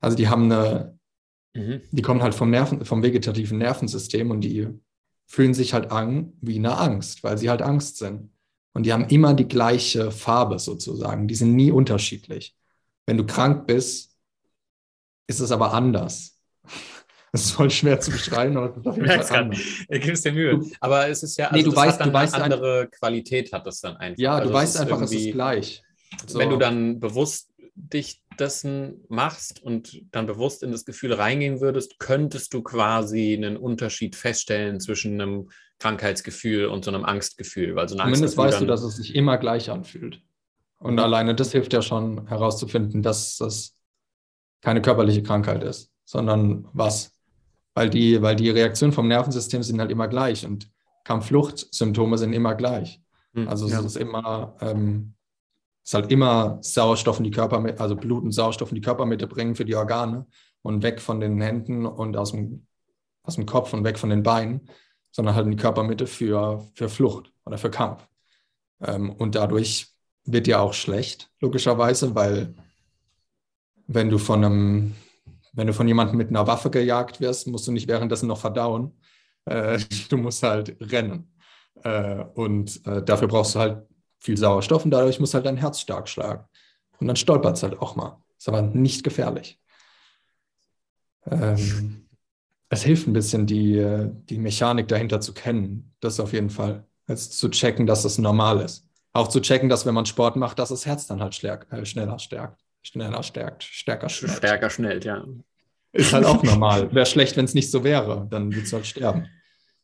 [0.00, 0.98] Also die haben eine,
[1.54, 1.82] mhm.
[1.92, 4.68] die kommen halt vom, Nerven, vom vegetativen Nervensystem und die
[5.26, 8.32] fühlen sich halt an wie eine Angst, weil sie halt Angst sind.
[8.74, 11.28] Und die haben immer die gleiche Farbe sozusagen.
[11.28, 12.56] Die sind nie unterschiedlich.
[13.06, 14.16] Wenn du krank bist,
[15.28, 16.40] ist es aber anders.
[17.32, 20.60] Das ist voll schwer zu beschreiben, aber das ist auf gibst dir Mühe.
[20.80, 23.80] aber es ist ja, also nee, du weißt, du weißt eine andere Qualität hat das
[23.80, 24.20] dann einfach.
[24.20, 25.82] Ja, du also weißt einfach, es ist gleich.
[26.26, 26.38] So.
[26.38, 31.98] Wenn du dann bewusst dich dessen machst und dann bewusst in das Gefühl reingehen würdest,
[31.98, 37.74] könntest du quasi einen Unterschied feststellen zwischen einem Krankheitsgefühl und so einem Angstgefühl.
[37.74, 40.20] Weil so Zumindest weißt du, dass es sich immer gleich anfühlt.
[40.78, 41.00] Und mhm.
[41.00, 43.76] alleine das hilft ja schon herauszufinden, dass das
[44.60, 47.12] keine körperliche Krankheit ist, sondern was.
[47.74, 50.70] Weil die, weil die Reaktionen vom Nervensystem sind halt immer gleich und
[51.04, 53.00] Kampffluchtsymptome sind immer gleich.
[53.32, 53.48] Mhm.
[53.48, 53.80] Also ja.
[53.80, 55.14] es ist immer ähm,
[55.84, 59.54] ist halt immer Sauerstoff in die Körper, also Blut und Sauerstoff in die Körpermitte bringen
[59.54, 60.26] für die Organe
[60.62, 62.66] und weg von den Händen und aus dem,
[63.24, 64.68] aus dem Kopf und weg von den Beinen,
[65.10, 68.06] sondern halt in die Körpermitte für, für Flucht oder für Kampf.
[68.80, 69.88] Ähm, und dadurch
[70.24, 72.54] wird ja auch schlecht, logischerweise, weil
[73.88, 74.94] wenn du von einem,
[75.52, 78.92] wenn du von jemandem mit einer Waffe gejagt wirst, musst du nicht währenddessen noch verdauen.
[79.44, 79.78] Äh,
[80.08, 81.32] du musst halt rennen.
[81.84, 83.86] Äh, und äh, dafür brauchst du halt
[84.18, 86.44] viel Sauerstoff und dadurch muss halt dein Herz stark schlagen.
[87.00, 88.22] Und dann stolpert es halt auch mal.
[88.38, 89.60] Ist aber nicht gefährlich.
[91.26, 92.08] Ähm,
[92.68, 95.94] es hilft ein bisschen, die, die Mechanik dahinter zu kennen.
[96.00, 96.86] Das auf jeden Fall.
[97.06, 98.88] Also zu checken, dass das normal ist.
[99.12, 101.84] Auch zu checken, dass wenn man Sport macht, dass das Herz dann halt stärk, äh,
[101.84, 102.64] schneller stärkt.
[102.82, 104.36] Schneller stärkt, stärker schnellt.
[104.38, 105.24] Stärker schnellt, ja.
[105.92, 106.92] Ist halt auch normal.
[106.94, 108.26] Wäre schlecht, wenn es nicht so wäre.
[108.30, 109.28] Dann würdest du halt sterben.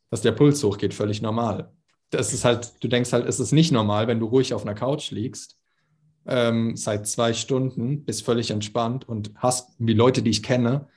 [0.09, 1.71] Dass der Puls hochgeht, völlig normal
[2.09, 4.73] das ist halt, du denkst halt, es ist nicht normal, wenn du ruhig auf einer
[4.73, 5.57] Couch liegst,
[6.25, 10.87] ähm, seit zwei Stunden, bist völlig entspannt und hast, wie Leute, die ich kenne,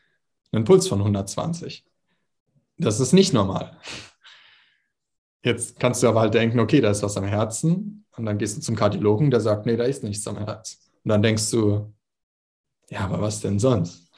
[0.53, 1.84] einen Puls von 120.
[2.78, 3.78] Das ist nicht normal.
[5.44, 8.07] Jetzt kannst du aber halt denken, okay, da ist was am Herzen.
[8.16, 10.82] Und dann gehst du zum Kardiologen, der sagt, nee, da ist nichts am Herz.
[11.05, 11.92] Und dann denkst du,
[12.90, 14.11] ja, aber was denn sonst?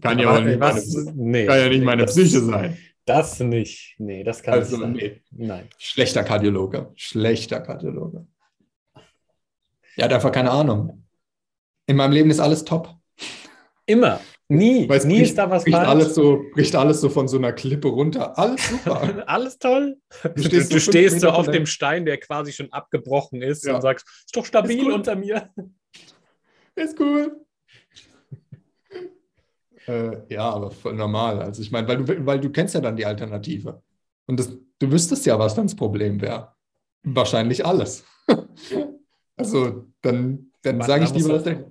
[0.00, 2.76] Kann, ja, nicht, was, meine, nee, kann ja nicht meine Psyche sein.
[3.04, 3.94] Das nicht.
[3.98, 5.20] Nee, das kann also, nicht sein.
[5.30, 5.46] Nee.
[5.46, 5.68] Nein.
[5.78, 6.90] Schlechter Kardiologe.
[6.96, 8.26] Schlechter Kardiologe.
[9.96, 11.04] Er hat einfach keine Ahnung.
[11.86, 12.94] In meinem Leben ist alles top.
[13.86, 14.20] Immer.
[14.48, 14.88] Nie.
[14.88, 15.88] Weißt, Nie bricht, ist da was bricht falsch.
[15.88, 18.38] Alles so, bricht alles so von so einer Klippe runter.
[18.38, 19.24] Alles super.
[19.26, 19.96] alles toll.
[20.34, 23.74] Du stehst, du, stehst so auf dem Stein, der quasi schon abgebrochen ist ja.
[23.74, 25.50] und sagst, ist doch stabil ist unter mir.
[26.76, 27.40] Ist cool.
[29.88, 31.40] Äh, ja, aber voll normal.
[31.40, 33.84] Also ich meine, weil du, weil du kennst ja dann die Alternative.
[34.26, 36.56] Und das, du wüsstest ja, was dann das Problem wäre.
[37.04, 38.04] Wahrscheinlich alles.
[39.36, 41.70] also dann, dann sage ich lieber, dass der.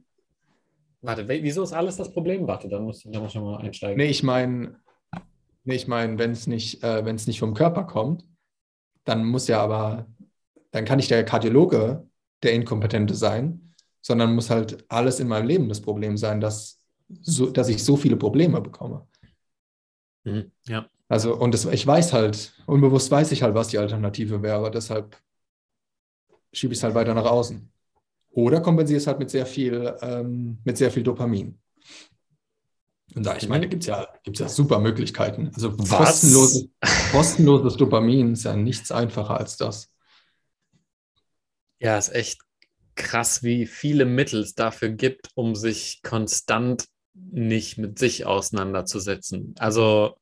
[1.05, 2.47] Warte, wieso ist alles das Problem?
[2.47, 3.97] Warte, dann muss, dann muss ich mal einsteigen.
[3.97, 4.79] Nee, ich meine,
[5.63, 8.25] nee, ich mein, wenn es nicht, äh, nicht vom Körper kommt,
[9.03, 10.07] dann muss ja aber,
[10.71, 12.07] dann kann nicht der Kardiologe
[12.41, 16.79] der Inkompetente sein, sondern muss halt alles in meinem Leben das Problem sein, dass
[17.21, 19.07] so, dass ich so viele Probleme bekomme.
[20.23, 20.89] Mhm, ja.
[21.07, 24.71] Also, und das, ich weiß halt, unbewusst weiß ich halt, was die Alternative wäre.
[24.71, 25.15] Deshalb
[26.51, 27.71] schiebe ich es halt weiter nach außen.
[28.35, 31.57] Oder kompensiere es halt mit sehr viel, ähm, mit sehr viel Dopamin.
[33.15, 35.51] Und da, ich meine, gibt es ja, gibt's ja super Möglichkeiten.
[35.55, 36.67] Also kostenloses,
[37.13, 39.89] kostenloses Dopamin ist ja nichts einfacher als das.
[41.79, 42.41] Ja, ist echt
[42.95, 49.55] krass, wie viele Mittel es dafür gibt, um sich konstant nicht mit sich auseinanderzusetzen.
[49.59, 50.17] Also,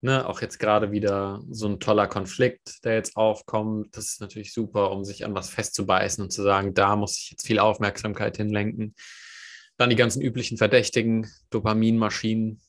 [0.00, 3.96] ne, auch jetzt gerade wieder so ein toller Konflikt, der jetzt aufkommt.
[3.96, 7.30] Das ist natürlich super, um sich an was festzubeißen und zu sagen, da muss ich
[7.30, 8.94] jetzt viel Aufmerksamkeit hinlenken.
[9.76, 12.60] Dann die ganzen üblichen Verdächtigen, Dopaminmaschinen.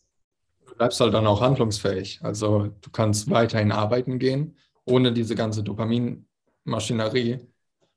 [0.67, 2.19] Du bleibst halt dann auch handlungsfähig.
[2.21, 7.39] Also du kannst weiterhin arbeiten gehen, ohne diese ganze Dopaminmaschinerie.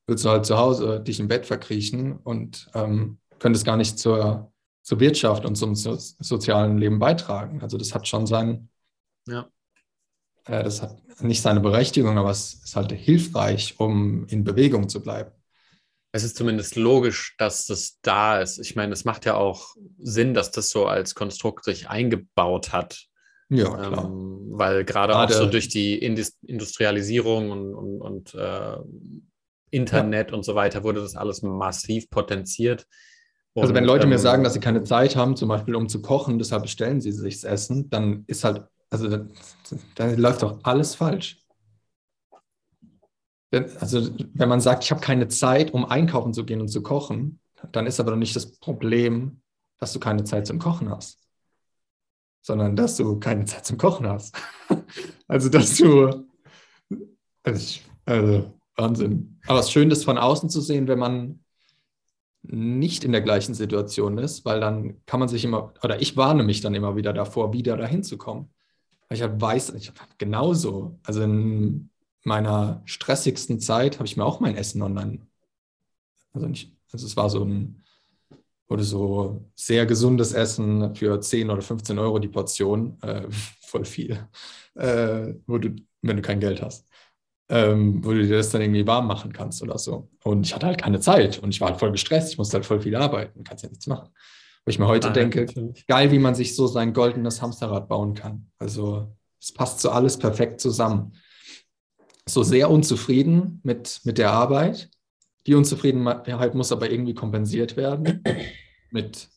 [0.06, 4.52] Willst du halt zu Hause dich im Bett verkriechen und ähm, könntest gar nicht zur
[4.84, 7.62] zur Wirtschaft und zum so sozialen Leben beitragen.
[7.62, 8.68] Also das hat schon sein,
[9.26, 9.48] ja.
[10.46, 15.02] Äh, das hat nicht seine Berechtigung, aber es ist halt hilfreich, um in Bewegung zu
[15.02, 15.30] bleiben.
[16.12, 18.58] Es ist zumindest logisch, dass das da ist.
[18.58, 23.06] Ich meine, es macht ja auch Sinn, dass das so als Konstrukt sich eingebaut hat.
[23.48, 24.04] Ja, klar.
[24.04, 28.76] Ähm, weil gerade auch so durch die Industrialisierung und, und, und äh,
[29.70, 30.36] Internet ja.
[30.36, 32.86] und so weiter wurde das alles massiv potenziert.
[33.52, 35.88] Und, also wenn Leute ähm, mir sagen, dass sie keine Zeit haben, zum Beispiel um
[35.88, 38.62] zu kochen, deshalb bestellen sie sich das Essen, dann ist halt,
[38.94, 39.30] also dann,
[39.96, 41.40] dann läuft doch alles falsch.
[43.52, 47.40] Also wenn man sagt, ich habe keine Zeit, um einkaufen zu gehen und zu kochen,
[47.72, 49.40] dann ist aber doch nicht das Problem,
[49.78, 51.18] dass du keine Zeit zum Kochen hast,
[52.40, 54.36] sondern dass du keine Zeit zum Kochen hast.
[55.28, 56.26] also dass du,
[57.42, 59.40] also, also Wahnsinn.
[59.46, 61.40] Aber es ist schön, das von außen zu sehen, wenn man
[62.42, 66.44] nicht in der gleichen Situation ist, weil dann kann man sich immer, oder ich warne
[66.44, 68.50] mich dann immer wieder davor, wieder dahin zu kommen.
[69.08, 71.90] Weil ich halt weiß, ich habe genauso, also in
[72.22, 75.20] meiner stressigsten Zeit habe ich mir auch mein Essen online,
[76.32, 77.84] also nicht, also es war so ein,
[78.68, 83.26] wurde so sehr gesundes Essen für 10 oder 15 Euro die Portion, äh,
[83.60, 84.26] voll viel,
[84.74, 86.88] äh, wo du, wenn du kein Geld hast
[87.48, 90.08] ähm, wo du dir das dann irgendwie warm machen kannst oder so.
[90.22, 92.66] Und ich hatte halt keine Zeit und ich war halt voll gestresst, ich musste halt
[92.66, 94.08] voll viel arbeiten, kannst ja nichts machen.
[94.64, 95.86] Wo ich mir heute Nein, denke, natürlich.
[95.86, 98.50] geil, wie man sich so sein goldenes Hamsterrad bauen kann.
[98.58, 101.12] Also es passt so alles perfekt zusammen.
[102.26, 104.90] So sehr unzufrieden mit, mit der Arbeit.
[105.46, 108.24] Die Unzufriedenheit muss aber irgendwie kompensiert werden
[108.90, 109.28] mit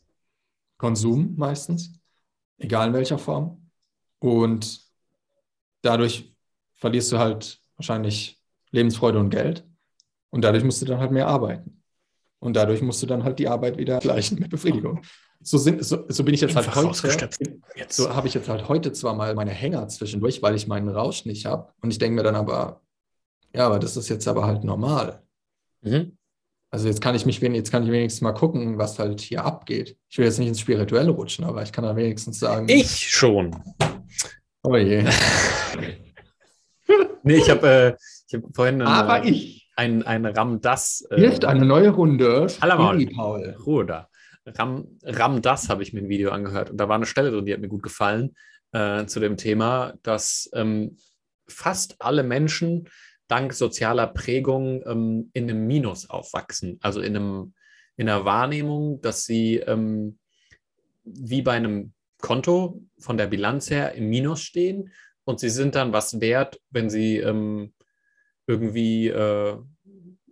[0.77, 1.99] Konsum meistens,
[2.57, 3.69] egal in welcher Form.
[4.19, 4.81] Und
[5.81, 6.33] dadurch
[6.75, 9.65] verlierst du halt wahrscheinlich Lebensfreude und Geld.
[10.29, 11.76] Und dadurch musst du dann halt mehr arbeiten.
[12.39, 15.01] Und dadurch musst du dann halt die Arbeit wieder gleichen mit Befriedigung.
[15.41, 17.29] So, sind, so, so bin ich jetzt halt heute.
[17.75, 17.95] Jetzt.
[17.95, 21.25] So habe ich jetzt halt heute zwar mal meine Hänger zwischendurch, weil ich meinen Rausch
[21.25, 21.71] nicht habe.
[21.81, 22.81] Und ich denke mir dann aber,
[23.55, 25.23] ja, aber das ist jetzt aber halt normal.
[25.81, 26.17] Mhm.
[26.69, 29.97] Also jetzt kann ich mich jetzt kann ich wenigstens mal gucken, was halt hier abgeht.
[30.09, 32.67] Ich will jetzt nicht ins Spirituelle rutschen, aber ich kann da wenigstens sagen.
[32.67, 33.55] Ich schon.
[34.63, 35.03] Oh je.
[37.23, 39.66] nee, ich habe äh, hab vorhin einen, Aber ich.
[39.77, 41.07] Ein, ein Ram Das.
[41.11, 42.47] Äh, Jetzt eine neue Runde.
[42.61, 42.77] Hallo,
[43.15, 43.55] Paul.
[43.65, 44.09] Ruhe da.
[44.45, 47.45] Ram, Ram Das habe ich mir ein Video angehört und da war eine Stelle drin,
[47.45, 48.35] die hat mir gut gefallen
[48.71, 50.97] äh, zu dem Thema, dass ähm,
[51.47, 52.89] fast alle Menschen
[53.27, 57.53] dank sozialer Prägung ähm, in einem Minus aufwachsen, also in, einem,
[57.97, 60.17] in einer Wahrnehmung, dass sie ähm,
[61.03, 64.91] wie bei einem Konto von der Bilanz her im Minus stehen
[65.25, 67.73] und sie sind dann was wert, wenn sie ähm,
[68.47, 69.57] irgendwie äh,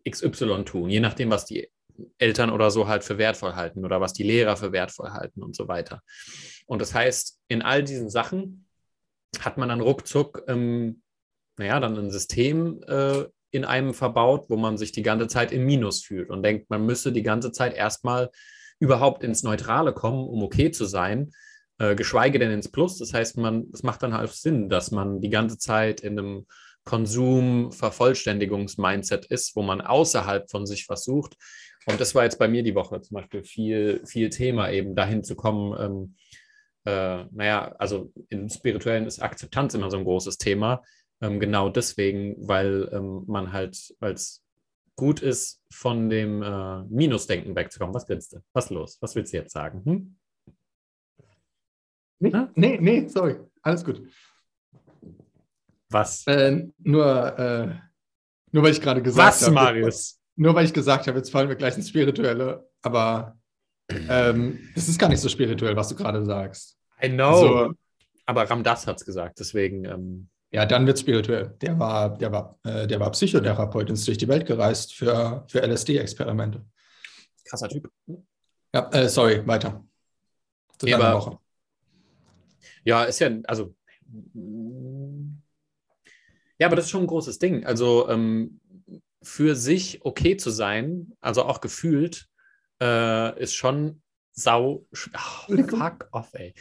[0.09, 1.69] XY tun, je nachdem, was die
[2.17, 5.55] Eltern oder so halt für wertvoll halten oder was die Lehrer für wertvoll halten und
[5.55, 6.01] so weiter.
[6.65, 8.67] Und das heißt, in all diesen Sachen
[9.39, 11.01] hat man dann ruckzuck, ähm,
[11.57, 15.65] naja, dann ein System äh, in einem verbaut, wo man sich die ganze Zeit im
[15.65, 18.29] Minus fühlt und denkt, man müsse die ganze Zeit erstmal
[18.79, 21.31] überhaupt ins Neutrale kommen, um okay zu sein,
[21.77, 22.97] äh, geschweige denn ins Plus.
[22.97, 26.45] Das heißt, man, es macht dann halt Sinn, dass man die ganze Zeit in einem
[26.85, 31.35] Konsum-Vervollständigungs-Mindset ist, wo man außerhalb von sich versucht.
[31.85, 35.23] Und das war jetzt bei mir die Woche zum Beispiel viel, viel Thema, eben dahin
[35.23, 35.75] zu kommen.
[35.79, 36.15] Ähm,
[36.85, 40.83] äh, naja, also im Spirituellen ist Akzeptanz immer so ein großes Thema.
[41.21, 44.43] Ähm, genau deswegen, weil ähm, man halt als
[44.95, 47.93] gut ist, von dem äh, Minusdenken wegzukommen.
[47.93, 48.39] Was grinst du?
[48.53, 48.97] Was los?
[49.01, 49.83] Was willst du jetzt sagen?
[49.85, 50.17] Hm?
[52.19, 53.37] Nee, nee, nee, sorry.
[53.61, 54.01] Alles gut.
[55.89, 56.25] Was?
[56.27, 57.75] Äh, nur, äh,
[58.51, 59.45] nur weil ich gerade gesagt habe.
[59.45, 60.19] Was, Marius?
[60.35, 62.67] Nur weil ich gesagt habe, jetzt fallen wir gleich ins Spirituelle.
[62.81, 63.37] Aber
[63.89, 66.77] ähm, es ist gar nicht so spirituell, was du gerade sagst.
[67.01, 67.29] I know.
[67.29, 67.73] Also,
[68.25, 69.85] aber Ramdas hat es gesagt, deswegen.
[69.85, 71.55] Ähm, ja, dann wird es spirituell.
[71.61, 75.43] Der war, der war, äh, der war Psychotherapeut und ist durch die Welt gereist für,
[75.47, 76.63] für LSD-Experimente.
[77.43, 77.91] Krasser Typ.
[78.73, 79.83] Ja, äh, sorry, weiter.
[80.77, 81.37] Zu ja, aber, Woche.
[82.83, 83.75] Ja, ist ja, also.
[86.59, 87.65] Ja, aber das ist schon ein großes Ding.
[87.65, 88.59] Also ähm,
[89.21, 92.27] für sich okay zu sein, also auch gefühlt,
[92.81, 94.01] äh, ist schon
[94.33, 94.85] sau.
[95.47, 96.53] Oh, fuck off, ey.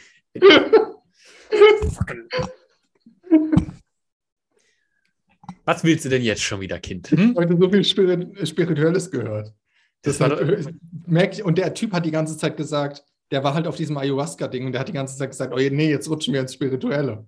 [5.65, 7.09] Was willst du denn jetzt schon wieder, Kind?
[7.09, 7.35] Hm?
[7.35, 9.53] Heute so viel Spirituelles gehört.
[10.01, 10.75] Das, das hat,
[11.07, 13.97] merke ich, und der Typ hat die ganze Zeit gesagt, der war halt auf diesem
[13.97, 17.27] Ayahuasca-Ding und der hat die ganze Zeit gesagt, oh nee, jetzt rutschen wir ins Spirituelle.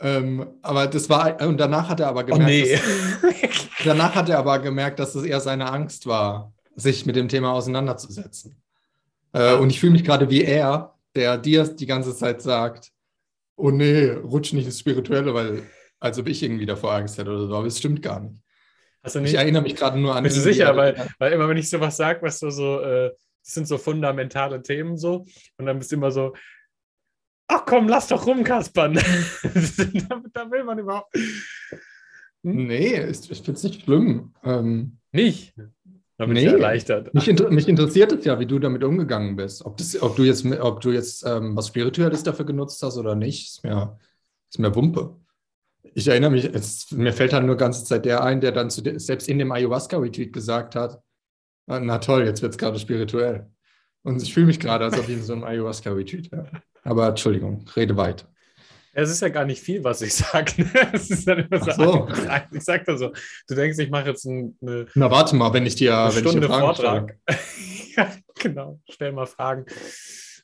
[0.00, 2.78] Ähm, aber das war, und danach hat er aber gemerkt, oh nee.
[3.42, 7.28] dass, danach hat er aber gemerkt, dass es eher seine Angst war, sich mit dem
[7.28, 8.56] Thema auseinanderzusetzen.
[9.32, 12.92] Äh, und ich fühle mich gerade wie er, der dir die ganze Zeit sagt,
[13.56, 15.62] oh nee, rutsch nicht ins Spirituelle, weil,
[15.98, 18.34] als ob ich irgendwie davor Angst hätte oder so, aber es stimmt gar nicht.
[19.02, 19.16] nicht?
[19.24, 20.24] Ich erinnere mich gerade nur an.
[20.24, 20.76] Bist du sicher?
[20.76, 23.10] Weil, weil immer, wenn ich sowas sage, was du so, äh,
[23.42, 25.24] das sind so fundamentale Themen so.
[25.56, 26.34] Und dann bist du immer so,
[27.48, 28.94] ach komm, lass doch rumkaspern.
[30.08, 31.14] da, da will man überhaupt.
[32.42, 32.66] Hm?
[32.66, 34.34] Nee, ich, ich finde es nicht schlimm.
[34.44, 35.54] Ähm, nicht?
[36.18, 37.12] Da bin nee, ich erleichtert.
[37.12, 39.64] Mich, inter mich, interessiert es ja, wie du damit umgegangen bist.
[39.64, 43.14] Ob, das, ob du jetzt, ob du jetzt ähm, was Spirituelles dafür genutzt hast oder
[43.14, 43.98] nicht, ist mir,
[44.50, 45.16] ist mir Wumpe.
[45.94, 48.82] Ich erinnere mich, es, mir fällt halt nur ganze Zeit der ein, der dann zu,
[48.98, 51.02] selbst in dem Ayahuasca-Retweet gesagt hat,
[51.68, 53.50] Ah, na toll, jetzt wird es gerade spirituell.
[54.02, 56.50] Und ich fühle mich gerade, als ob ich in so einem Ayahuasca-Retreat wäre.
[56.86, 58.28] Aber Entschuldigung, rede weiter.
[58.92, 60.62] Es ist ja gar nicht viel, was ich sage.
[60.62, 60.98] Ne?
[60.98, 62.08] So,
[62.52, 63.12] ich sage da so,
[63.46, 66.48] du denkst, ich mache jetzt eine, Na, warte mal, wenn ich dir eine wenn Stunde
[66.48, 67.18] Vortrag.
[67.96, 68.10] ja,
[68.40, 69.66] genau, stell mal Fragen.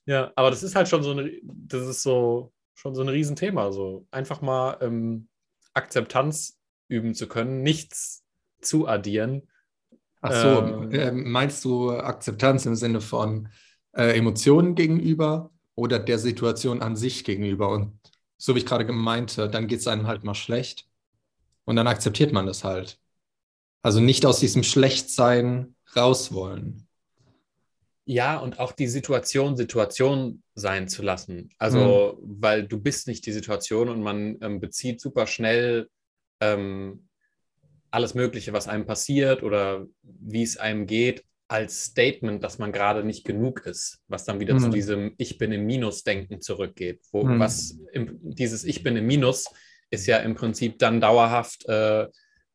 [0.04, 3.72] Ja, aber das ist halt schon so eine, das ist so schon so ein Riesenthema.
[3.72, 5.28] So einfach mal ähm,
[5.72, 8.22] Akzeptanz üben zu können, nichts
[8.60, 9.48] zu addieren.
[10.20, 10.90] Ach so, Ähm.
[10.92, 13.48] äh, meinst du Akzeptanz im Sinne von
[13.96, 17.68] äh, Emotionen gegenüber oder der Situation an sich gegenüber?
[17.70, 17.98] Und
[18.38, 20.88] so wie ich gerade meinte, dann geht es einem halt mal schlecht
[21.64, 22.98] und dann akzeptiert man das halt.
[23.82, 26.86] Also nicht aus diesem Schlechtsein raus wollen.
[28.04, 31.50] Ja, und auch die Situation Situation sein zu lassen.
[31.58, 35.88] Also, weil du bist nicht die Situation und man ähm, bezieht super schnell
[36.40, 37.08] ähm,
[37.92, 43.04] alles Mögliche, was einem passiert oder wie es einem geht, als Statement, dass man gerade
[43.04, 44.72] nicht genug ist, was dann wieder zu Mhm.
[44.72, 47.00] diesem Ich bin im Minus-Denken zurückgeht.
[47.12, 47.38] Wo Mhm.
[47.38, 49.46] was im, dieses Ich bin im Minus
[49.90, 52.08] ist ja im Prinzip dann dauerhaft äh,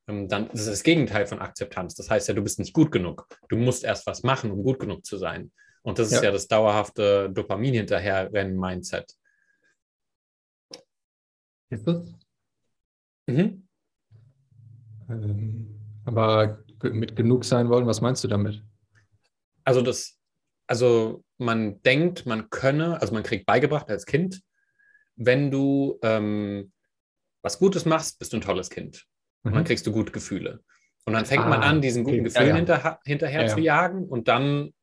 [0.10, 1.94] ähm, dann das ist das Gegenteil von Akzeptanz.
[1.96, 3.28] Das heißt ja, du bist nicht gut genug.
[3.50, 5.52] Du musst erst was machen, um gut genug zu sein.
[5.84, 6.24] Und das ist Ja.
[6.26, 9.14] ja das dauerhafte Dopamin hinterherrennen Mindset.
[11.70, 12.14] Ist das?
[13.28, 13.68] Mhm.
[15.10, 18.64] Ähm, aber mit genug sein wollen, was meinst du damit?
[19.68, 20.18] Also das,
[20.68, 24.42] also man denkt, man könne, also man kriegt beigebracht als Kind,
[25.18, 26.72] wenn du ähm,
[27.42, 29.06] was Gutes machst, bist du ein tolles Kind.
[29.44, 29.68] Und dann Mhm.
[29.68, 30.64] kriegst du gute Gefühle.
[31.06, 32.24] Und dann fängt man Ah, an, diesen guten okay.
[32.24, 32.56] Gefühlen Ja, ja.
[32.56, 33.66] Hinter, hinterher Ja, zu ja.
[33.66, 34.06] jagen.
[34.08, 34.74] Und dann,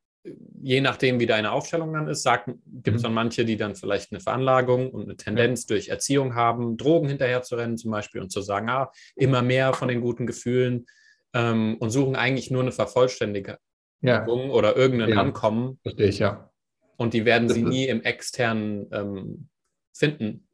[0.61, 3.05] je nachdem, wie deine Aufstellung dann ist, gibt es Mhm.
[3.05, 7.43] dann manche, die dann vielleicht eine Veranlagung und eine Tendenz durch Erziehung haben, Drogen hinterher
[7.43, 10.85] zu rennen zum Beispiel und zu sagen, ah, immer mehr von den guten Gefühlen
[11.33, 13.57] ähm, und suchen eigentlich nur eine Vervollständigung
[14.05, 15.21] Ja, oder irgendein Ja.
[15.21, 15.79] Ankommen.
[15.83, 16.51] verstehe ich, ja.
[16.97, 19.49] Und die werden Das sie nie im externen ähm,
[19.93, 20.47] finden.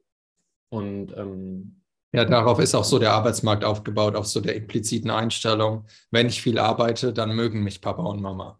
[0.69, 1.81] Und ähm,
[2.13, 5.85] Ja, darauf ist auch so der Arbeitsmarkt aufgebaut, auf so der impliziten Einstellung.
[6.11, 8.59] Wenn ich viel arbeite, dann mögen mich Papa und Mama.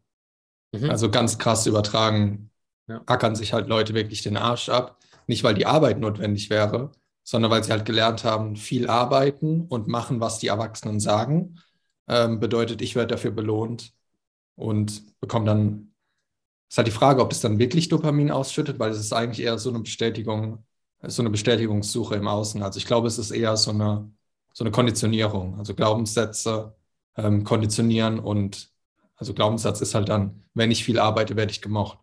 [0.73, 0.89] mhm.
[0.89, 2.51] Also ganz krass übertragen,
[2.87, 3.01] Ja.
[3.05, 4.97] ackern sich halt Leute wirklich den Arsch ab.
[5.27, 6.91] Nicht, weil die Arbeit notwendig wäre,
[7.23, 11.59] sondern weil sie halt gelernt haben, viel arbeiten und machen, was die Erwachsenen sagen.
[12.07, 13.93] Ähm, bedeutet, ich werde dafür belohnt
[14.61, 15.87] und bekomme dann.
[16.69, 19.45] Es ist halt die Frage, ob das dann wirklich Dopamin ausschüttet, weil es ist eigentlich
[19.45, 20.63] eher so eine Bestätigung,
[21.03, 22.63] so eine Bestätigungssuche im Außen.
[22.63, 24.09] Also ich glaube, es ist eher so eine,
[24.53, 26.75] so eine Konditionierung, also Glaubenssätze
[27.17, 28.71] ähm, konditionieren und
[29.17, 31.99] also Glaubenssatz ist halt dann, wenn ich viel arbeite, werde ich gemocht.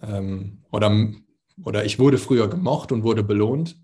[0.00, 0.90] Ähm, oder,
[1.64, 3.76] oder ich wurde früher gemocht und wurde belohnt.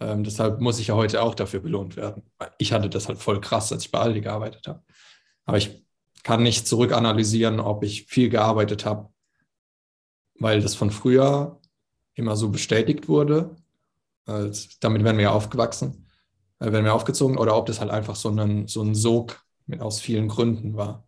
[0.00, 2.24] Ähm, deshalb muss ich ja heute auch dafür belohnt werden.
[2.58, 4.82] Ich hatte das halt voll krass, als ich bei Aldi gearbeitet habe.
[5.46, 5.82] Aber ich
[6.22, 9.12] kann nicht zurückanalysieren, ob ich viel gearbeitet habe,
[10.38, 11.60] weil das von früher
[12.14, 13.56] immer so bestätigt wurde.
[14.26, 16.06] Damit werden wir ja aufgewachsen,
[16.60, 19.80] äh, werden wir aufgezogen, oder ob das halt einfach so ein, so ein Sog mit
[19.80, 21.04] aus vielen Gründen war.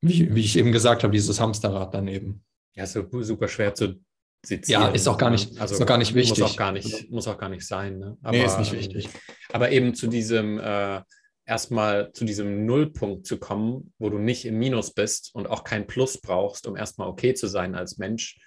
[0.00, 2.44] Wie, wie ich eben gesagt habe, dieses Hamsterrad daneben.
[2.74, 4.00] ja, ist so super schwer zu
[4.44, 4.82] sezieren.
[4.82, 6.38] Ja, ist auch gar nicht- ist auch gar nicht wichtig.
[6.38, 7.98] Muss auch gar nicht, muss auch gar nicht sein.
[7.98, 8.16] Ne?
[8.30, 9.08] nee, ist nicht ähm, wichtig.
[9.52, 11.02] Aber eben zu diesem, äh,
[11.48, 15.86] erstmal zu diesem Nullpunkt zu kommen, wo du nicht im Minus bist und auch kein
[15.86, 18.38] Plus brauchst, um erstmal okay zu sein als Mensch,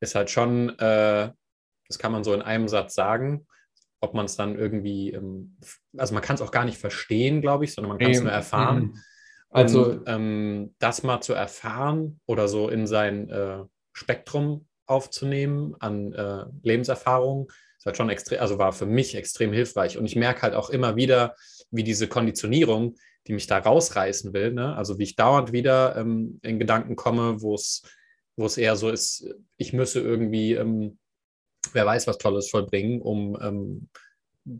[0.00, 1.30] ist halt schon, äh,
[1.88, 3.46] das kann man so in einem Satz sagen.
[4.02, 5.56] Ob man es dann irgendwie, ähm,
[5.96, 8.30] also man kann es auch gar nicht verstehen, glaube ich, sondern man kann es nur
[8.30, 8.80] erfahren.
[8.82, 8.94] mhm.
[9.50, 16.12] Also, Und, ähm, das mal zu erfahren oder so in sein äh, Spektrum aufzunehmen an
[16.12, 19.98] äh, Lebenserfahrung, ist halt schon extrem, also war für mich extrem hilfreich.
[19.98, 21.34] Und ich merke halt auch immer wieder,
[21.70, 22.96] wie diese Konditionierung,
[23.26, 24.74] die mich da rausreißen will, ne?
[24.76, 29.72] also wie ich dauernd wieder ähm, in Gedanken komme, wo es eher so ist, ich
[29.72, 30.98] müsse irgendwie, ähm,
[31.72, 33.88] wer weiß, was Tolles vollbringen, um ähm,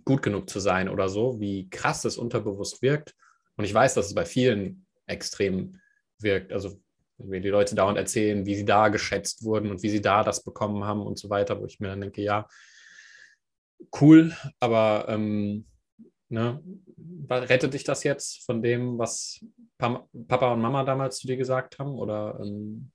[0.05, 3.15] gut genug zu sein oder so, wie krass das unterbewusst wirkt.
[3.57, 5.81] Und ich weiß, dass es bei vielen extrem
[6.19, 6.53] wirkt.
[6.53, 6.81] Also
[7.19, 10.23] wenn mir die Leute dauernd erzählen, wie sie da geschätzt wurden und wie sie da
[10.23, 12.47] das bekommen haben und so weiter, wo ich mir dann denke, ja,
[14.01, 15.67] cool, aber ähm,
[16.31, 16.63] ne,
[17.31, 19.45] rettet dich das jetzt von dem, was
[19.79, 21.95] Papa und Mama damals zu dir gesagt haben?
[21.99, 22.91] Oder ähm,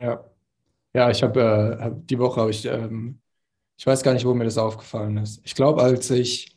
[0.00, 0.24] ja.
[0.94, 1.40] Ja, ich habe
[1.80, 3.20] äh, hab- die Woche habe ich, ähm,
[3.78, 5.40] ich weiß gar nicht, wo mir das aufgefallen ist.
[5.44, 6.56] Ich glaube, als ich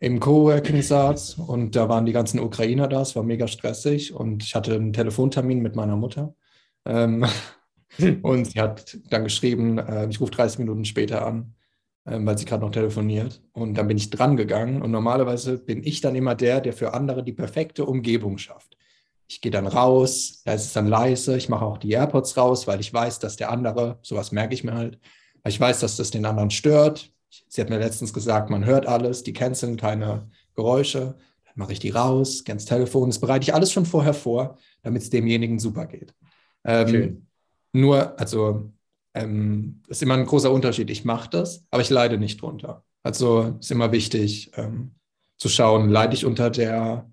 [0.00, 4.44] im Coworking saß und da waren die ganzen Ukrainer da, es war mega stressig und
[4.44, 6.34] ich hatte einen Telefontermin mit meiner Mutter.
[6.86, 7.26] Ähm,
[8.22, 11.54] und sie hat dann geschrieben, äh, ich rufe 30 Minuten später an,
[12.04, 13.42] weil sie gerade noch telefoniert.
[13.52, 16.94] Und dann bin ich dran gegangen und normalerweise bin ich dann immer der, der für
[16.94, 18.76] andere die perfekte Umgebung schafft.
[19.28, 22.66] Ich gehe dann raus, da ist es dann leise, ich mache auch die AirPods raus,
[22.66, 24.98] weil ich weiß, dass der andere, sowas merke ich mir halt,
[25.42, 27.12] weil ich weiß, dass das den anderen stört.
[27.48, 31.16] Sie hat mir letztens gesagt, man hört alles, die canceln keine Geräusche.
[31.44, 33.08] Dann mache ich die raus, ganz Telefon.
[33.08, 36.12] Das bereite ich alles schon vorher vor, damit es demjenigen super geht.
[36.64, 37.26] Ähm,
[37.72, 38.72] nur, also,
[39.14, 40.90] ähm, ist immer ein großer Unterschied.
[40.90, 42.84] Ich mache das, aber ich leide nicht drunter.
[43.02, 44.92] Also ist immer wichtig ähm,
[45.38, 47.10] zu schauen, leide ich unter der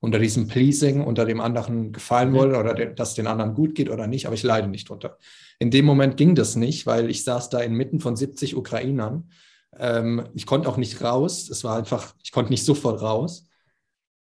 [0.00, 2.34] unter diesem Pleasing, unter dem anderen gefallen mhm.
[2.34, 5.18] wollen oder de, dass den anderen gut geht oder nicht, aber ich leide nicht drunter.
[5.58, 9.30] In dem Moment ging das nicht, weil ich saß da inmitten von 70 Ukrainern.
[9.78, 11.50] Ähm, ich konnte auch nicht raus.
[11.50, 13.46] Es war einfach, ich konnte nicht sofort raus.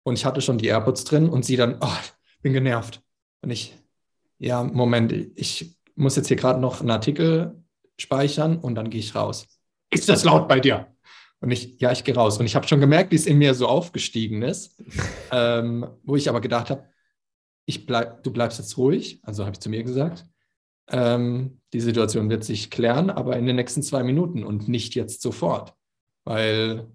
[0.02, 1.96] Und ich hatte schon die AirPods drin und sie dann, oh,
[2.42, 3.00] bin genervt.
[3.40, 3.74] Und ich,
[4.38, 7.62] ja, Moment, ich muss jetzt hier gerade noch einen Artikel
[7.98, 9.46] speichern und dann gehe ich raus.
[9.90, 10.88] Ist das laut bei dir?
[11.40, 12.38] Und ich, ja, ich gehe raus.
[12.38, 14.82] Und ich habe schon gemerkt, wie es in mir so aufgestiegen ist,
[15.30, 16.88] ähm, wo ich aber gedacht habe,
[17.66, 20.26] ich bleib, du bleibst jetzt ruhig, also habe ich zu mir gesagt.
[20.88, 25.22] Ähm, die Situation wird sich klären, aber in den nächsten zwei Minuten und nicht jetzt
[25.22, 25.74] sofort.
[26.24, 26.86] Weil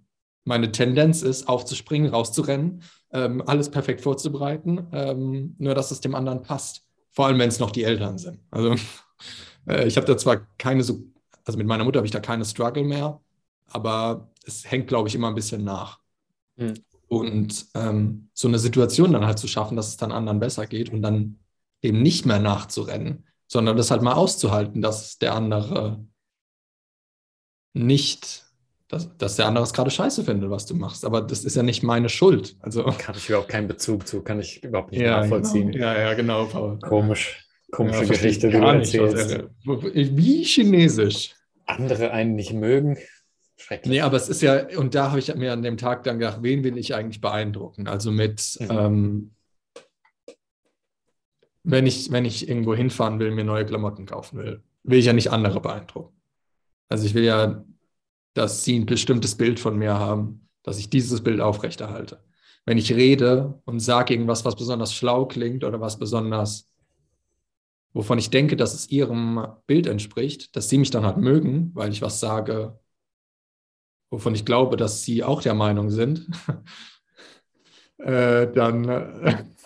[0.46, 6.44] meine Tendenz ist, aufzuspringen, rauszurennen, ähm, alles perfekt vorzubereiten, ähm, nur dass es dem anderen
[6.44, 6.89] passt.
[7.12, 8.40] Vor allem, wenn es noch die Eltern sind.
[8.52, 8.76] Also
[9.68, 11.04] äh, ich habe da zwar keine so,
[11.46, 13.22] also mit meiner Mutter habe ich da keine Struggle mehr,
[13.68, 16.00] aber es hängt, glaube ich, immer ein bisschen nach.
[16.56, 16.74] Mhm.
[17.08, 20.92] Und ähm, so eine Situation dann halt zu schaffen, dass es dann anderen besser geht
[20.92, 21.40] und dann
[21.82, 26.06] eben nicht mehr nachzurennen, sondern das halt mal auszuhalten, dass der andere
[27.74, 28.46] nicht,
[28.90, 31.06] dass, dass der andere es gerade scheiße findet, was du machst.
[31.06, 32.58] Aber das ist ja nicht meine Schuld.
[32.60, 35.72] Also habe ich überhaupt keinen Bezug zu, kann ich überhaupt nicht ja, nachvollziehen.
[35.72, 35.86] Genau.
[35.86, 36.46] Ja, ja, genau.
[36.46, 36.80] Paul.
[36.80, 37.48] Komisch.
[37.72, 39.38] Komische ja, Geschichte, die du erzählst.
[39.64, 41.36] Nicht, wie chinesisch.
[41.68, 42.98] Andere einen nicht mögen.
[43.58, 43.92] Schrecklich.
[43.92, 46.40] Nee, aber es ist ja, und da habe ich mir an dem Tag dann gedacht,
[46.42, 47.88] wen will ich eigentlich beeindrucken?
[47.88, 48.68] Also mit, mhm.
[48.72, 49.32] ähm,
[51.64, 55.14] wenn, ich, wenn ich irgendwo hinfahren will, mir neue Klamotten kaufen will, will ich ja
[55.14, 56.16] nicht andere beeindrucken.
[56.88, 57.64] Also ich will ja,
[58.34, 62.24] dass sie ein bestimmtes Bild von mir haben, dass ich dieses Bild aufrechterhalte.
[62.66, 66.70] Wenn ich rede und sage irgendwas, was besonders schlau klingt oder was besonders,
[67.94, 71.92] wovon ich denke, dass es ihrem Bild entspricht, dass sie mich dann halt mögen, weil
[71.92, 72.80] ich was sage,
[74.12, 76.28] wovon ich glaube, dass Sie auch der Meinung sind,
[77.98, 78.86] äh, dann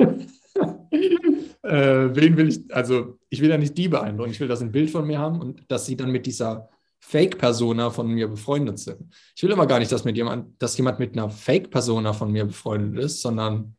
[1.64, 4.66] äh, wen will ich, also ich will ja nicht die beeindrucken, ich will, dass sie
[4.66, 6.70] ein Bild von mir haben und dass sie dann mit dieser
[7.06, 9.14] Fake-Persona von mir befreundet sind.
[9.36, 12.45] Ich will aber gar nicht, dass, mit jemand, dass jemand mit einer Fake-Persona von mir
[12.45, 13.76] befreundet ist, sondern,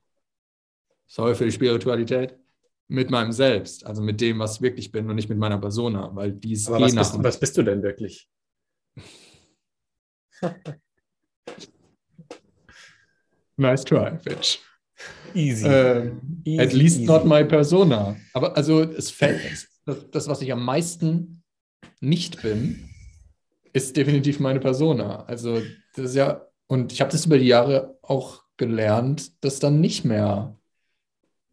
[1.07, 2.39] sorry für die Spiritualität,
[2.87, 6.15] mit meinem Selbst, also mit dem, was ich wirklich bin und nicht mit meiner Persona,
[6.15, 8.29] weil die ist aber eh was, bist, was bist du denn wirklich?
[13.57, 14.61] nice try, Fitch.
[15.35, 15.67] Easy.
[15.67, 17.07] Ähm, easy at least easy.
[17.07, 18.17] not my persona.
[18.35, 19.41] Aber also es fällt,
[19.87, 21.43] das, das, was ich am meisten
[22.01, 22.91] nicht bin,
[23.75, 25.25] ist definitiv meine Persona.
[25.27, 25.61] Also
[25.95, 30.05] das ist ja, und ich habe das über die Jahre auch gelernt, das dann nicht
[30.05, 30.57] mehr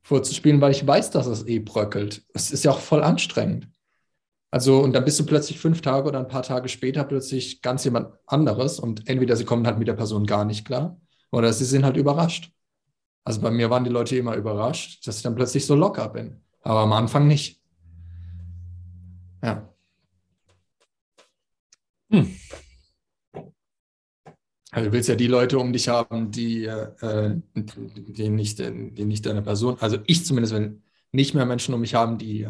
[0.04, 2.24] vorzuspielen, weil ich weiß, dass es eh bröckelt.
[2.34, 3.68] Es ist ja auch voll anstrengend.
[4.52, 7.86] Also, und dann bist du plötzlich fünf Tage oder ein paar Tage später plötzlich ganz
[7.86, 11.00] jemand anderes und entweder sie kommen halt mit der Person gar nicht klar
[11.32, 12.52] oder sie sind halt überrascht.
[13.24, 16.42] Also bei mir waren die Leute immer überrascht, dass ich dann plötzlich so locker bin.
[16.64, 17.62] Aber am Anfang nicht.
[19.42, 19.71] Ja.
[22.12, 22.52] Hm.
[24.72, 29.26] Also du willst ja die Leute um dich haben, die, äh, die, nicht, die nicht
[29.26, 30.82] deine Person, also ich zumindest will
[31.12, 32.48] nicht mehr Menschen um mich haben, die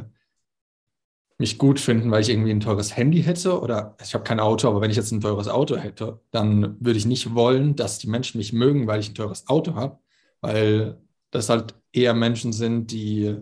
[1.38, 4.68] mich gut finden, weil ich irgendwie ein teures Handy hätte oder ich habe kein Auto,
[4.70, 8.07] aber wenn ich jetzt ein teures Auto hätte, dann würde ich nicht wollen, dass die
[8.07, 9.97] Menschen mich mögen, weil ich ein teures Auto habe,
[10.41, 11.01] weil
[11.32, 13.38] das halt eher Menschen sind, die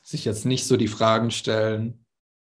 [0.00, 2.06] sich jetzt nicht so die Fragen stellen,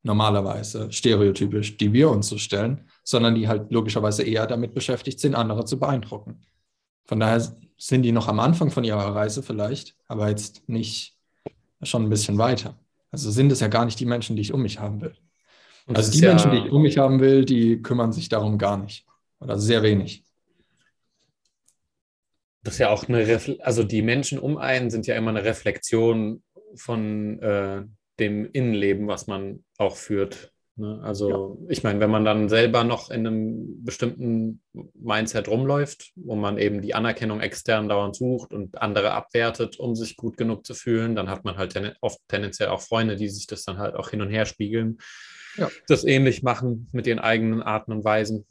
[0.02, 5.34] normalerweise stereotypisch, die wir uns so stellen, sondern die halt logischerweise eher damit beschäftigt sind,
[5.34, 6.42] andere zu beeindrucken.
[7.04, 7.40] Von daher
[7.76, 11.18] sind die noch am Anfang von ihrer Reise vielleicht, aber jetzt nicht
[11.82, 12.78] schon ein bisschen weiter.
[13.10, 15.14] Also sind es ja gar nicht die Menschen, die ich um mich haben will.
[15.86, 18.56] Und also die ja, Menschen, die ich um mich haben will, die kümmern sich darum
[18.56, 19.04] gar nicht.
[19.40, 20.24] Oder sehr wenig.
[22.62, 25.44] Das ist ja auch eine, Refle also die Menschen um einen sind ja immer eine
[25.44, 26.42] Reflexion
[26.76, 27.82] von äh,
[28.20, 30.51] dem Innenleben, was man auch führt.
[30.76, 31.00] Ne?
[31.02, 31.70] Also ja.
[31.70, 34.62] ich meine, wenn man dann selber noch in einem bestimmten
[34.94, 40.16] Mindset rumläuft, wo man eben die Anerkennung extern dauernd sucht und andere abwertet, um sich
[40.16, 43.46] gut genug zu fühlen, dann hat man halt ten oft tendenziell auch Freunde, die sich
[43.46, 44.98] das dann halt auch hin und her spiegeln,
[45.56, 45.68] ja.
[45.88, 48.46] das ähnlich machen mit ihren eigenen Arten und Weisen.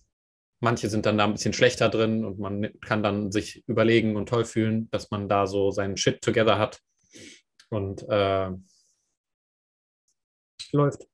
[0.60, 4.30] Manche sind dann da ein bisschen schlechter drin und man kann dann sich überlegen und
[4.30, 6.82] toll fühlen, dass man da so seinen Shit together hat
[7.70, 8.52] und äh,
[10.72, 11.11] läuft.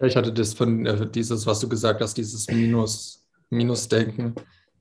[0.00, 4.34] Ich hatte das von äh, dieses, was du gesagt hast, dieses Minus, Minusdenken,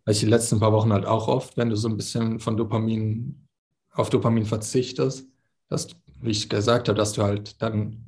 [0.06, 2.58] weil ich die letzten paar Wochen halt auch oft, wenn du so ein bisschen von
[2.58, 3.48] Dopamin
[3.92, 5.28] auf Dopamin verzichtest,
[5.70, 5.88] dass,
[6.22, 8.06] wie ich gesagt habe, dass du halt dann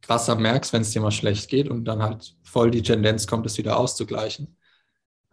[0.00, 3.46] krasser merkst, wenn es dir mal schlecht geht und dann halt voll die Tendenz kommt,
[3.46, 4.56] es wieder auszugleichen.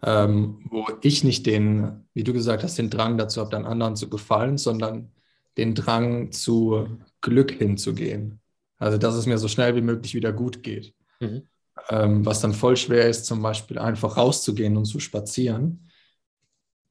[0.03, 3.95] Ähm, wo ich nicht den, wie du gesagt hast, den Drang dazu habe, dann anderen
[3.95, 5.11] zu gefallen, sondern
[5.57, 8.41] den Drang zu Glück hinzugehen.
[8.85, 10.93] Also, dass es mir so schnell wie möglich wieder gut geht.
[11.19, 11.47] Mhm.
[11.89, 15.89] Ähm, was dann voll schwer ist, zum Beispiel einfach rauszugehen und zu spazieren.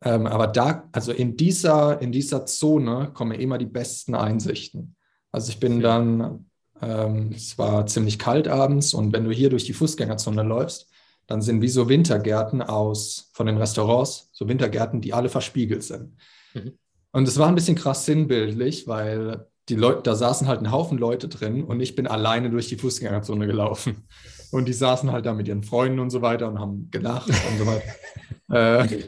[0.02, 4.96] Ähm, aber da, also in dieser, in dieser Zone kommen immer die besten Einsichten.
[5.30, 6.50] Also ich bin dann,
[6.82, 10.90] ähm, es war ziemlich kalt abends und wenn du hier durch die Fußgängerzone läufst,
[11.28, 16.16] dann sind wie so Wintergärten aus von den Restaurants, so Wintergärten, die alle verspiegelt sind.
[16.54, 16.76] Mhm.
[17.12, 20.98] Und es war ein bisschen krass sinnbildlich, weil die Leute, da saßen halt ein Haufen
[20.98, 24.06] Leute drin und ich bin alleine durch die Fußgängerzone gelaufen.
[24.50, 27.58] Und die saßen halt da mit ihren Freunden und so weiter und haben gelacht und
[27.58, 28.84] so weiter.
[28.88, 29.02] äh,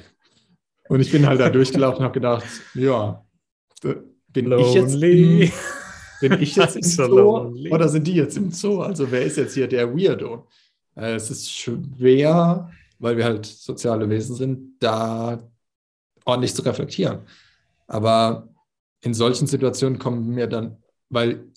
[0.88, 2.44] und ich bin halt da durchgelaufen und habe gedacht,
[2.74, 3.24] ja,
[4.32, 4.66] bin lonely.
[4.66, 7.72] ich jetzt im, bin ich jetzt im so Zoo lonely.
[7.72, 8.80] oder sind die jetzt im Zoo?
[8.80, 10.48] Also wer ist jetzt hier der Weirdo?
[10.94, 15.38] Äh, es ist schwer, weil wir halt soziale Wesen sind, da
[16.24, 17.20] ordentlich zu reflektieren.
[17.86, 18.48] Aber
[19.00, 21.52] in solchen Situationen kommen mir dann, weil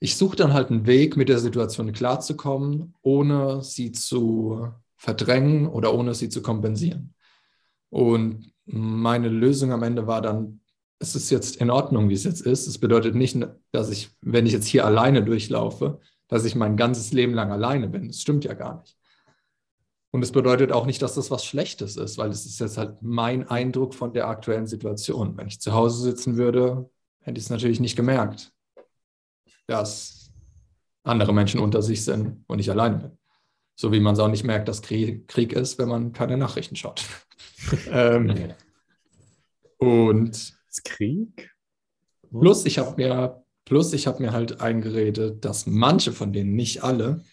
[0.00, 5.94] ich suche dann halt einen Weg, mit der Situation klarzukommen, ohne sie zu verdrängen oder
[5.94, 7.14] ohne sie zu kompensieren.
[7.90, 10.60] Und meine Lösung am Ende war dann,
[10.98, 12.66] es ist jetzt in Ordnung, wie es jetzt ist.
[12.66, 13.36] Es bedeutet nicht,
[13.72, 17.88] dass ich, wenn ich jetzt hier alleine durchlaufe, dass ich mein ganzes Leben lang alleine
[17.88, 18.08] bin.
[18.08, 18.96] Das stimmt ja gar nicht.
[20.12, 23.00] Und es bedeutet auch nicht, dass das was Schlechtes ist, weil es ist jetzt halt
[23.00, 25.36] mein Eindruck von der aktuellen Situation.
[25.36, 26.90] Wenn ich zu Hause sitzen würde,
[27.20, 28.52] hätte ich es natürlich nicht gemerkt,
[29.66, 30.32] dass
[31.04, 33.18] andere Menschen unter sich sind und ich alleine bin.
[33.76, 37.04] So wie man es auch nicht merkt, dass Krieg ist, wenn man keine Nachrichten schaut.
[37.90, 38.52] ähm,
[39.78, 41.50] und ist Krieg?
[42.30, 46.84] Plus ich habe mir, plus ich habe mir halt eingeredet, dass manche von denen, nicht
[46.84, 47.24] alle,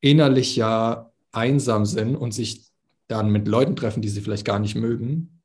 [0.00, 2.70] innerlich ja einsam sind und sich
[3.08, 5.42] dann mit Leuten treffen, die sie vielleicht gar nicht mögen,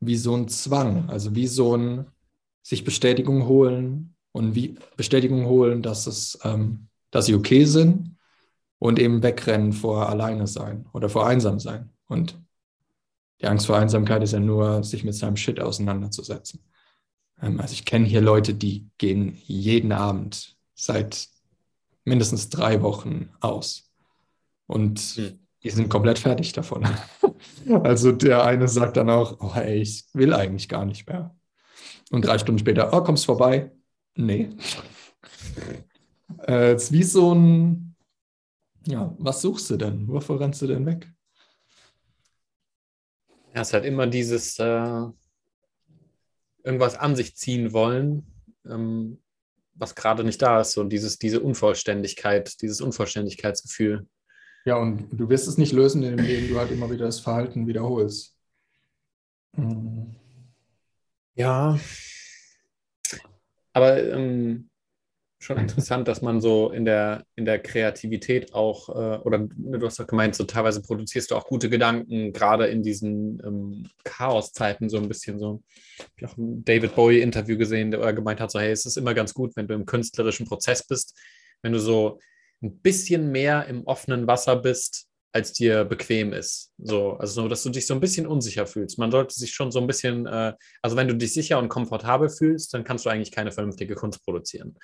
[0.00, 2.06] wie so ein Zwang, also wie so ein
[2.62, 8.16] sich Bestätigung holen und wie Bestätigung holen, dass es, ähm, dass sie okay sind
[8.78, 11.90] und eben wegrennen vor alleine sein oder vor einsam sein.
[12.06, 12.38] Und
[13.40, 16.60] die Angst vor Einsamkeit ist ja nur, sich mit seinem Shit auseinanderzusetzen.
[17.40, 21.28] Ähm, also ich kenne hier Leute, die gehen jeden Abend seit
[22.04, 23.87] mindestens drei Wochen aus
[24.68, 25.38] und hm.
[25.64, 26.86] die sind komplett fertig davon.
[27.82, 31.34] also der eine sagt dann auch, oh, ey, ich will eigentlich gar nicht mehr.
[32.10, 33.72] Und drei Stunden später, oh, kommst vorbei?
[34.14, 34.50] Nee.
[36.46, 37.96] äh, ist wie so ein,
[38.86, 40.06] ja, was suchst du denn?
[40.08, 41.10] Wovor rennst du denn weg?
[43.54, 45.06] Ja, es hat immer dieses äh,
[46.62, 48.26] irgendwas an sich ziehen wollen,
[48.66, 49.22] ähm,
[49.74, 50.72] was gerade nicht da ist.
[50.72, 54.06] So dieses, diese Unvollständigkeit, dieses Unvollständigkeitsgefühl.
[54.68, 58.36] Ja, und du wirst es nicht lösen, indem du halt immer wieder das Verhalten wiederholst.
[59.56, 60.14] Mhm.
[61.34, 61.78] Ja.
[63.72, 64.68] Aber ähm,
[65.38, 70.00] schon interessant, dass man so in der, in der Kreativität auch, äh, oder du hast
[70.00, 74.98] doch gemeint, so teilweise produzierst du auch gute Gedanken, gerade in diesen ähm, Chaoszeiten so
[74.98, 75.62] ein bisschen so.
[75.96, 79.14] Ich habe auch ein David Bowie-Interview gesehen, der gemeint hat, so, hey, es ist immer
[79.14, 81.18] ganz gut, wenn du im künstlerischen Prozess bist,
[81.62, 82.18] wenn du so
[82.62, 86.72] ein bisschen mehr im offenen Wasser bist, als dir bequem ist.
[86.78, 88.98] So, also dass du dich so ein bisschen unsicher fühlst.
[88.98, 92.28] Man sollte sich schon so ein bisschen, äh, also wenn du dich sicher und komfortabel
[92.28, 94.76] fühlst, dann kannst du eigentlich keine vernünftige Kunst produzieren.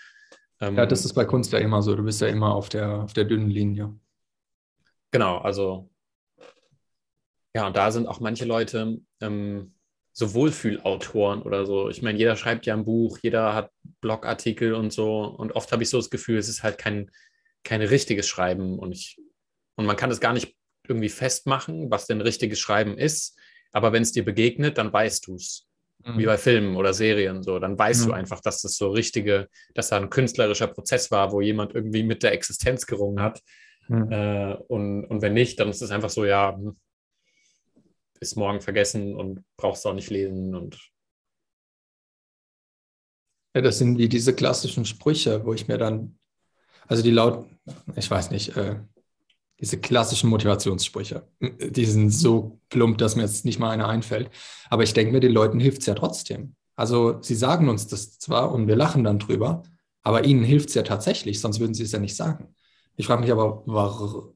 [0.61, 1.97] Ähm, ja, das ist bei Kunst ja immer so.
[1.97, 3.99] Du bist ja immer auf der, auf der dünnen Linie.
[5.11, 5.91] Genau, also
[7.57, 9.75] ja, und da sind auch manche Leute ähm,
[10.13, 11.89] so Wohlfühlautoren oder so.
[11.89, 13.71] Ich meine, jeder schreibt ja ein Buch, jeder hat
[14.01, 15.25] Blogartikel und so.
[15.25, 17.11] Und oft habe ich so das Gefühl, es ist halt kein,
[17.65, 19.19] kein richtiges Schreiben und ich,
[19.77, 20.55] und man kann es gar nicht
[20.87, 23.39] irgendwie festmachen, was denn richtiges Schreiben ist.
[23.73, 25.67] Aber wenn es dir begegnet, dann weißt du es.
[26.05, 26.19] Mhm.
[26.19, 27.43] Wie bei Filmen oder Serien.
[27.43, 28.09] So, dann weißt mhm.
[28.09, 32.03] du einfach, dass das so richtige, dass da ein künstlerischer Prozess war, wo jemand irgendwie
[32.03, 33.41] mit der Existenz gerungen hat.
[33.89, 34.13] Mhm.
[34.13, 36.77] Äh, und, und wenn nicht, dann ist es einfach so, ja, hm,
[38.21, 40.79] ist morgen vergessen und brauchst auch nicht lesen und
[43.55, 46.19] ja, das sind wie diese klassischen Sprüche, wo ich mir dann
[46.87, 47.47] also die laut,
[47.97, 48.77] ich weiß nicht, äh,
[49.61, 54.31] diese klassischen Motivationssprüche, die sind so plump, dass mir jetzt nicht mal einer einfällt.
[54.69, 56.57] Aber ich denke mir, den Leuten hilft es ja trotzdem.
[56.77, 59.63] Also sie sagen uns das zwar und wir lachen dann drüber,
[60.03, 62.55] aber ihnen hilft es ja tatsächlich, sonst würden sie es ja nicht sagen.
[62.97, 64.35] Ich frage mich aber, warum,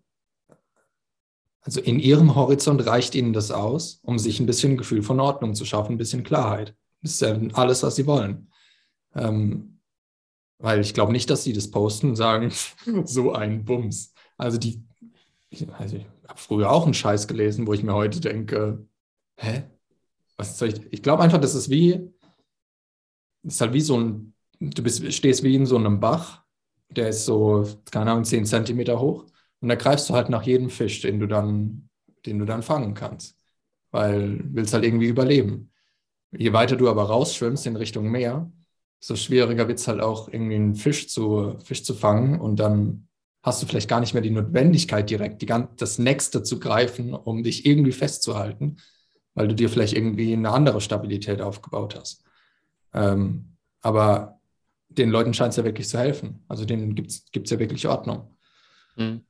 [1.60, 5.54] also in ihrem Horizont reicht ihnen das aus, um sich ein bisschen Gefühl von Ordnung
[5.54, 6.74] zu schaffen, ein bisschen Klarheit.
[7.02, 8.50] Das ist ja alles, was sie wollen.
[9.14, 9.77] Ähm,
[10.58, 12.52] weil ich glaube nicht, dass sie das posten und sagen,
[13.04, 14.12] so ein Bums.
[14.36, 14.82] Also die,
[15.72, 18.86] also ich habe früher auch einen Scheiß gelesen, wo ich mir heute denke,
[19.36, 19.64] hä?
[20.36, 20.92] Was soll ich?
[20.92, 22.10] Ich glaube einfach, das ist wie,
[23.42, 26.44] das ist halt wie so ein, du bist, stehst wie in so einem Bach,
[26.90, 29.26] der ist so, keine Ahnung, 10 Zentimeter hoch
[29.60, 31.88] und da greifst du halt nach jedem Fisch, den du dann,
[32.24, 33.36] den du dann fangen kannst.
[33.90, 35.72] Weil du willst halt irgendwie überleben.
[36.30, 38.52] Je weiter du aber rausschwimmst in Richtung Meer,
[39.00, 43.08] so schwieriger wird es halt auch irgendwie einen Fisch zu, Fisch zu fangen und dann
[43.42, 45.46] hast du vielleicht gar nicht mehr die Notwendigkeit direkt, die,
[45.76, 48.78] das Nächste zu greifen, um dich irgendwie festzuhalten,
[49.34, 52.24] weil du dir vielleicht irgendwie eine andere Stabilität aufgebaut hast.
[52.92, 54.40] Ähm, aber
[54.88, 56.44] den Leuten scheint es ja wirklich zu helfen.
[56.48, 58.34] Also denen gibt es ja wirklich Ordnung.
[58.96, 59.22] Mhm.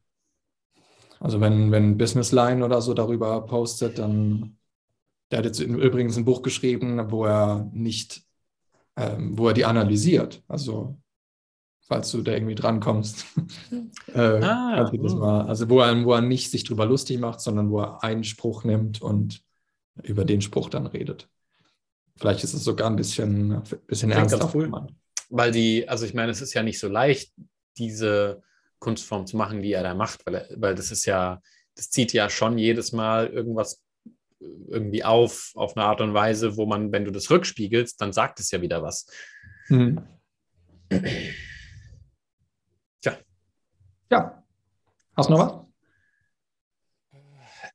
[1.20, 4.56] Also wenn, wenn Businessline oder so darüber postet, dann,
[5.30, 8.22] der hat jetzt übrigens ein Buch geschrieben, wo er nicht,
[8.98, 10.42] ähm, wo er die analysiert.
[10.48, 10.98] Also
[11.86, 13.24] falls du da irgendwie drankommst.
[14.14, 15.18] äh, ah, hm.
[15.18, 18.24] mal, also wo er, wo er nicht sich drüber lustig macht, sondern wo er einen
[18.24, 19.42] Spruch nimmt und
[20.02, 21.28] über den Spruch dann redet.
[22.16, 24.54] Vielleicht ist es sogar ein bisschen, bisschen ernsthaft.
[24.54, 24.70] Cool.
[25.30, 27.32] Weil die, also ich meine, es ist ja nicht so leicht,
[27.78, 28.42] diese
[28.80, 31.40] Kunstform zu machen, die er da macht, weil, er, weil das ist ja,
[31.74, 33.82] das zieht ja schon jedes Mal irgendwas
[34.40, 38.40] irgendwie auf, auf eine Art und Weise, wo man, wenn du das rückspiegelst, dann sagt
[38.40, 39.06] es ja wieder was.
[39.66, 40.00] Hm.
[43.00, 43.18] Tja.
[44.10, 44.42] Ja.
[45.16, 45.68] Hast du noch was?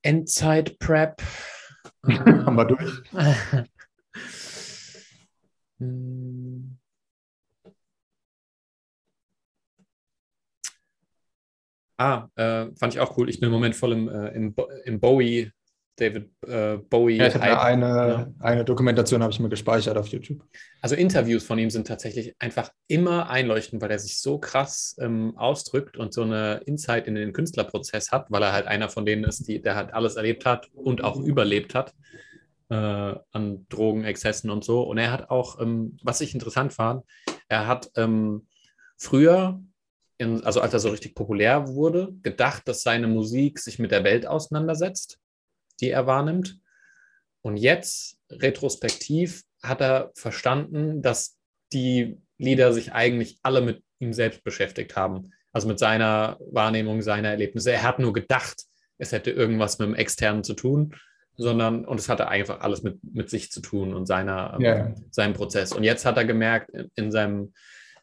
[0.02, 1.22] Endzeit-Prep.
[2.08, 3.02] Haben wir durch.
[5.80, 6.78] hm.
[11.98, 13.30] Ah, äh, fand ich auch cool.
[13.30, 15.52] Ich bin im Moment voll im, äh, im, im Bowie,
[15.96, 17.18] David äh, Bowie.
[17.18, 18.34] Ja, ich habe eine, ja.
[18.40, 20.44] eine Dokumentation habe ich mir gespeichert auf YouTube.
[20.82, 25.38] Also Interviews von ihm sind tatsächlich einfach immer einleuchtend, weil er sich so krass ähm,
[25.38, 29.24] ausdrückt und so eine Insight in den Künstlerprozess hat, weil er halt einer von denen
[29.24, 31.94] ist, die, der halt alles erlebt hat und auch überlebt hat
[32.70, 34.82] äh, an Drogenexzessen und so.
[34.82, 37.04] Und er hat auch, ähm, was ich interessant fand,
[37.48, 38.48] er hat ähm,
[38.98, 39.62] früher
[40.18, 44.04] in, also als er so richtig populär wurde, gedacht, dass seine Musik sich mit der
[44.04, 45.20] Welt auseinandersetzt,
[45.80, 46.60] die er wahrnimmt.
[47.42, 51.38] Und jetzt, retrospektiv, hat er verstanden, dass
[51.72, 55.32] die Lieder sich eigentlich alle mit ihm selbst beschäftigt haben.
[55.52, 57.72] Also mit seiner Wahrnehmung, seiner Erlebnisse.
[57.72, 58.64] Er hat nur gedacht,
[58.98, 60.96] es hätte irgendwas mit dem Externen zu tun,
[61.36, 64.96] sondern, und es hatte einfach alles mit, mit sich zu tun und seiner, yeah.
[65.12, 65.72] seinem Prozess.
[65.72, 67.54] Und jetzt hat er gemerkt, in, in seinem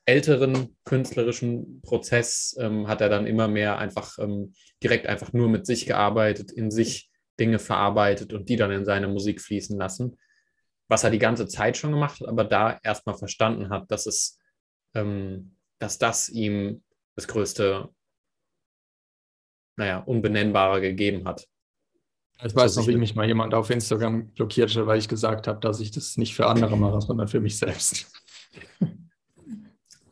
[0.04, 5.66] älteren künstlerischen Prozess ähm, hat er dann immer mehr einfach ähm, direkt einfach nur mit
[5.66, 7.09] sich gearbeitet, in sich
[7.40, 10.18] Dinge verarbeitet und die dann in seine Musik fließen lassen.
[10.88, 14.38] Was er die ganze Zeit schon gemacht hat, aber da erstmal verstanden hat, dass es,
[14.94, 16.82] ähm, dass das ihm
[17.16, 17.88] das größte,
[19.76, 21.48] naja, Unbenennbare gegeben hat.
[22.42, 25.80] Ich weiß noch, wie mich mal jemand auf Instagram blockierte, weil ich gesagt habe, dass
[25.80, 28.10] ich das nicht für andere mache, sondern für mich selbst.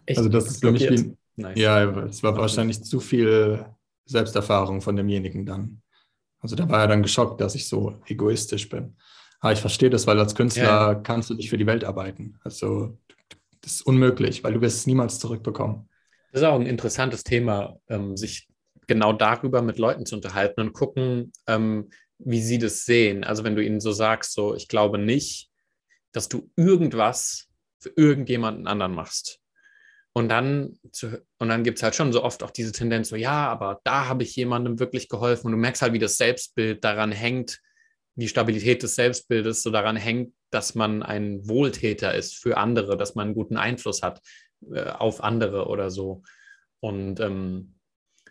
[0.05, 0.19] Echt?
[0.19, 1.59] Also das ist für mich wie, nice.
[1.59, 3.65] ja, es war wahrscheinlich zu viel
[4.05, 5.83] Selbsterfahrung von demjenigen dann.
[6.41, 8.97] Also da war er dann geschockt, dass ich so egoistisch bin.
[9.41, 10.95] Aber ich verstehe das, weil als Künstler ja.
[10.95, 12.39] kannst du nicht für die Welt arbeiten.
[12.43, 12.99] Also
[13.61, 15.89] das ist unmöglich, weil du wirst es niemals zurückbekommen.
[16.33, 18.49] Das ist auch ein interessantes Thema, ähm, sich
[18.87, 23.25] genau darüber mit Leuten zu unterhalten und gucken, ähm, wie sie das sehen.
[23.25, 25.51] Also wenn du ihnen so sagst, so ich glaube nicht,
[26.13, 27.49] dass du irgendwas
[27.81, 29.41] für irgendjemanden anderen machst.
[30.19, 33.15] Und dann, zu, und dann gibt es halt schon so oft auch diese Tendenz, so
[33.15, 35.47] ja, aber da habe ich jemandem wirklich geholfen.
[35.47, 37.61] Und du merkst halt, wie das Selbstbild daran hängt,
[38.17, 43.15] die Stabilität des Selbstbildes so daran hängt, dass man ein Wohltäter ist für andere, dass
[43.15, 44.21] man einen guten Einfluss hat
[44.73, 46.25] äh, auf andere oder so.
[46.81, 47.77] Und ähm,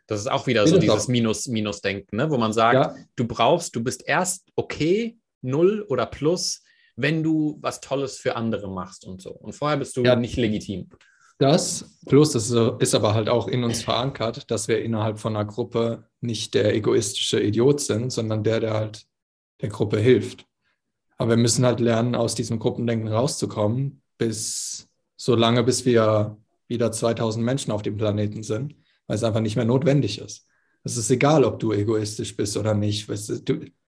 [0.07, 2.29] das ist auch wieder so dieses Minus-Minus-Denken, ne?
[2.29, 3.05] wo man sagt, ja.
[3.15, 6.63] du brauchst, du bist erst okay, null oder plus,
[6.97, 9.31] wenn du was Tolles für andere machst und so.
[9.31, 10.17] Und vorher bist du ja.
[10.17, 10.89] nicht legitim.
[11.39, 12.49] Das, plus das
[12.79, 16.73] ist aber halt auch in uns verankert, dass wir innerhalb von einer Gruppe nicht der
[16.73, 19.05] egoistische Idiot sind, sondern der, der halt
[19.61, 20.45] der Gruppe hilft.
[21.17, 26.37] Aber wir müssen halt lernen, aus diesem Gruppendenken rauszukommen, bis so lange, bis wir
[26.67, 28.75] wieder 2000 Menschen auf dem Planeten sind,
[29.07, 30.47] weil es einfach nicht mehr notwendig ist.
[30.83, 33.07] Es ist egal, ob du egoistisch bist oder nicht.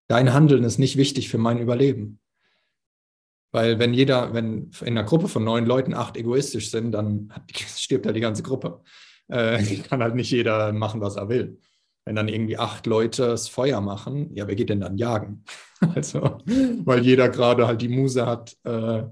[0.07, 2.19] Dein Handeln ist nicht wichtig für mein Überleben.
[3.51, 8.05] Weil wenn jeder, wenn in einer Gruppe von neun Leuten acht egoistisch sind, dann stirbt
[8.05, 8.81] ja die ganze Gruppe.
[9.27, 11.59] äh, kann halt nicht jeder machen, was er will.
[12.05, 15.43] Wenn dann irgendwie acht Leute das Feuer machen, ja, wer geht denn dann jagen?
[15.95, 16.39] also,
[16.83, 19.03] weil jeder gerade halt die Muse hat, äh,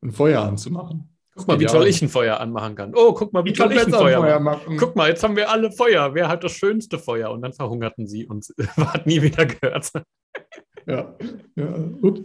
[0.00, 1.14] ein Feuer anzumachen.
[1.34, 2.92] Guck mal, wie toll ich ein Feuer anmachen kann.
[2.96, 4.76] Oh, guck mal, wie ich toll ich ein Feuer, Feuer machen.
[4.76, 6.12] Guck mal, jetzt haben wir alle Feuer.
[6.14, 7.30] Wer hat das schönste Feuer?
[7.30, 8.46] Und dann verhungerten sie und
[8.76, 9.92] hat nie wieder gehört.
[10.86, 11.14] ja,
[11.54, 12.22] ja, ups.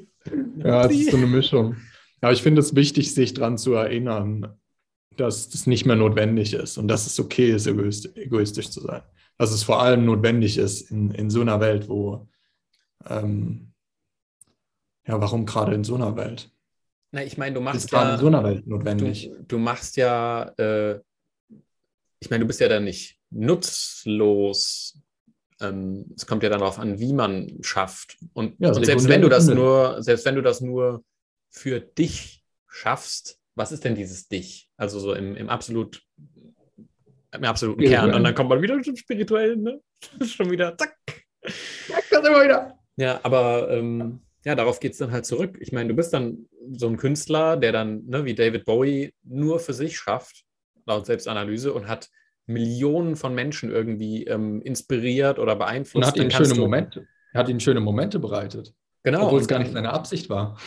[0.58, 1.76] Ja, es ist so eine Mischung.
[2.22, 4.58] Aber ich finde es wichtig, sich daran zu erinnern,
[5.18, 9.02] dass das nicht mehr notwendig ist und dass es okay ist, egoistisch zu sein.
[9.38, 12.28] Dass es vor allem notwendig ist in, in so einer Welt, wo,
[13.08, 13.74] ähm,
[15.06, 16.50] ja, warum gerade in so einer Welt?
[17.12, 18.14] Na, ich meine, du machst ja.
[18.14, 19.30] in so einer Welt notwendig.
[19.30, 21.00] Du, du machst ja, äh,
[22.20, 24.98] ich meine, du bist ja dann nicht nutzlos.
[25.64, 28.18] Ähm, es kommt ja dann darauf an, wie man schafft.
[28.34, 31.04] Und, ja, und selbst wenn du das nur, selbst wenn du das nur
[31.50, 34.70] für dich schaffst, was ist denn dieses Dich?
[34.78, 36.04] Also so im, im absolut
[37.34, 38.14] im absoluten Kern.
[38.14, 39.82] Und dann kommt man wieder zum Spirituellen, ne?
[40.26, 40.98] Schon wieder, zack.
[41.88, 42.78] Zack, das immer wieder.
[42.96, 45.58] Ja, aber ähm, ja, darauf geht es dann halt zurück.
[45.60, 49.60] Ich meine, du bist dann so ein Künstler, der dann, ne, wie David Bowie, nur
[49.60, 50.44] für sich schafft,
[50.86, 52.10] laut Selbstanalyse, und hat
[52.46, 55.96] Millionen von Menschen irgendwie ähm, inspiriert oder beeinflusst.
[55.96, 57.08] Und hat ihnen schöne Momente.
[57.34, 58.74] Er hat ihnen schöne Momente bereitet.
[59.04, 59.26] Genau.
[59.26, 60.58] Obwohl es gar nicht seine Absicht war.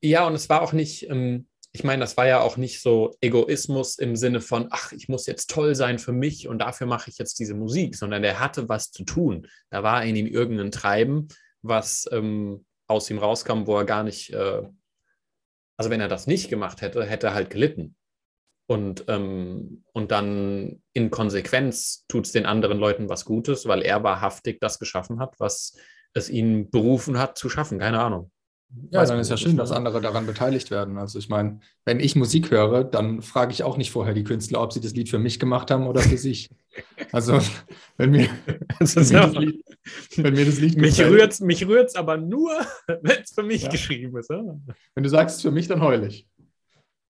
[0.00, 3.16] Ja, und es war auch nicht, ähm, ich meine, das war ja auch nicht so
[3.20, 7.08] Egoismus im Sinne von, ach, ich muss jetzt toll sein für mich und dafür mache
[7.08, 9.46] ich jetzt diese Musik, sondern der hatte was zu tun.
[9.70, 11.28] Da war in ihm irgendein Treiben,
[11.62, 14.62] was ähm, aus ihm rauskam, wo er gar nicht, äh,
[15.78, 17.96] also wenn er das nicht gemacht hätte, hätte er halt gelitten.
[18.66, 24.02] Und, ähm, und dann in Konsequenz tut es den anderen Leuten was Gutes, weil er
[24.02, 25.76] wahrhaftig das geschaffen hat, was
[26.14, 27.78] es ihn berufen hat zu schaffen.
[27.78, 28.30] Keine Ahnung.
[28.90, 30.96] Ja, dann ist ja schön, dass andere daran beteiligt werden.
[30.96, 34.62] Also ich meine, wenn ich Musik höre, dann frage ich auch nicht vorher die Künstler,
[34.62, 36.48] ob sie das Lied für mich gemacht haben oder für sich.
[37.10, 37.38] Also
[37.98, 38.28] wenn mir,
[38.78, 39.64] das, wenn mir das Lied,
[40.16, 42.50] wenn mir das Lied mich rührt mich rührt's aber nur,
[42.86, 43.68] wenn es für mich ja.
[43.68, 44.30] geschrieben ist.
[44.30, 44.58] Oder?
[44.94, 46.26] Wenn du sagst, für mich, dann heul ich.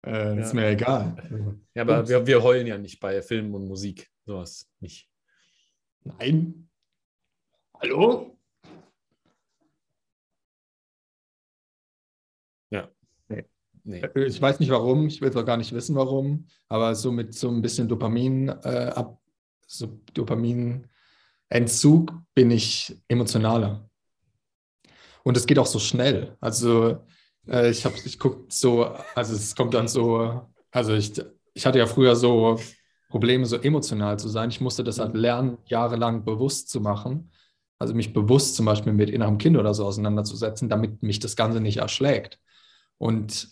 [0.06, 0.42] Äh, ja.
[0.42, 1.60] Ist mir egal.
[1.76, 4.10] Ja, aber wir, wir heulen ja nicht bei Filmen und Musik.
[4.26, 5.10] Sowas nicht.
[6.04, 6.70] Nein.
[7.80, 8.32] Hallo?
[13.84, 14.02] Nee.
[14.02, 17.12] Äh, ich weiß nicht warum, ich will es auch gar nicht wissen, warum, aber so
[17.12, 19.20] mit so ein bisschen Dopamin, äh, ab,
[19.66, 23.90] so Dopaminentzug bin ich emotionaler.
[25.24, 26.36] Und es geht auch so schnell.
[26.40, 27.06] Also
[27.48, 28.86] äh, ich habe, ich gucke so,
[29.16, 30.42] also es kommt dann so,
[30.72, 31.14] also ich,
[31.54, 32.60] ich hatte ja früher so
[33.10, 34.50] Probleme, so emotional zu sein.
[34.50, 37.32] Ich musste das halt lernen, jahrelang bewusst zu machen.
[37.78, 41.60] Also mich bewusst zum Beispiel mit innerem Kind oder so auseinanderzusetzen, damit mich das Ganze
[41.60, 42.40] nicht erschlägt.
[42.98, 43.50] Und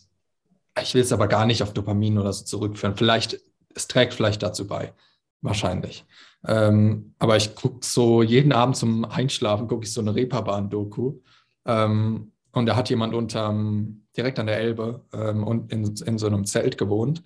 [0.81, 2.95] ich will es aber gar nicht auf Dopamin oder so zurückführen.
[2.95, 3.39] Vielleicht,
[3.75, 4.93] es trägt vielleicht dazu bei.
[5.41, 6.05] Wahrscheinlich.
[6.45, 11.19] Ähm, aber ich gucke so jeden Abend zum Einschlafen, gucke ich so eine Reeperbahn-Doku.
[11.65, 16.27] Ähm, und da hat jemand unterm, direkt an der Elbe ähm, und in, in so
[16.27, 17.23] einem Zelt gewohnt.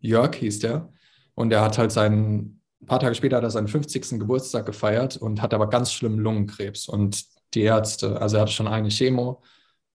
[0.00, 0.92] Jörg hieß der.
[1.34, 4.18] Und er hat halt seinen, ein paar Tage später hat er seinen 50.
[4.18, 6.88] Geburtstag gefeiert und hat aber ganz schlimm Lungenkrebs.
[6.88, 9.42] Und die Ärzte, also er hatte schon eine Chemo,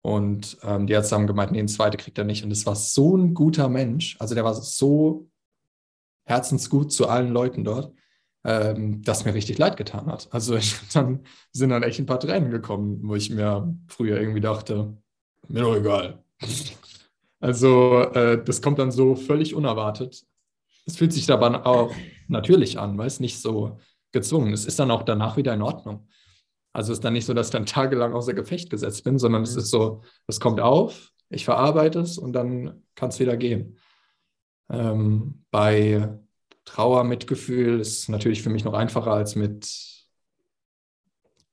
[0.02, 2.44] und ähm, die Ärzte haben gemeint, nee, eine zweite kriegt er nicht.
[2.44, 5.28] Und es war so ein guter Mensch, also der war so
[6.24, 7.92] herzensgut zu allen Leuten dort,
[8.44, 10.28] ähm, dass mir richtig leid getan hat.
[10.30, 14.40] Also ich, dann sind dann echt ein paar Tränen gekommen, wo ich mir früher irgendwie
[14.40, 14.96] dachte,
[15.48, 16.22] mir doch egal.
[17.40, 20.24] Also äh, das kommt dann so völlig unerwartet.
[20.86, 21.92] Es fühlt sich aber auch
[22.28, 23.78] natürlich an, weil es nicht so
[24.12, 24.52] gezwungen.
[24.52, 26.08] Es ist dann auch danach wieder in Ordnung.
[26.72, 29.42] Also es ist dann nicht so, dass ich dann tagelang außer Gefecht gesetzt bin, sondern
[29.42, 29.60] es mhm.
[29.60, 33.78] ist so, es kommt auf, ich verarbeite es und dann kann es wieder gehen.
[34.70, 36.18] Ähm, bei
[36.74, 40.06] Trauer, Mitgefühl ist natürlich für mich noch einfacher als mit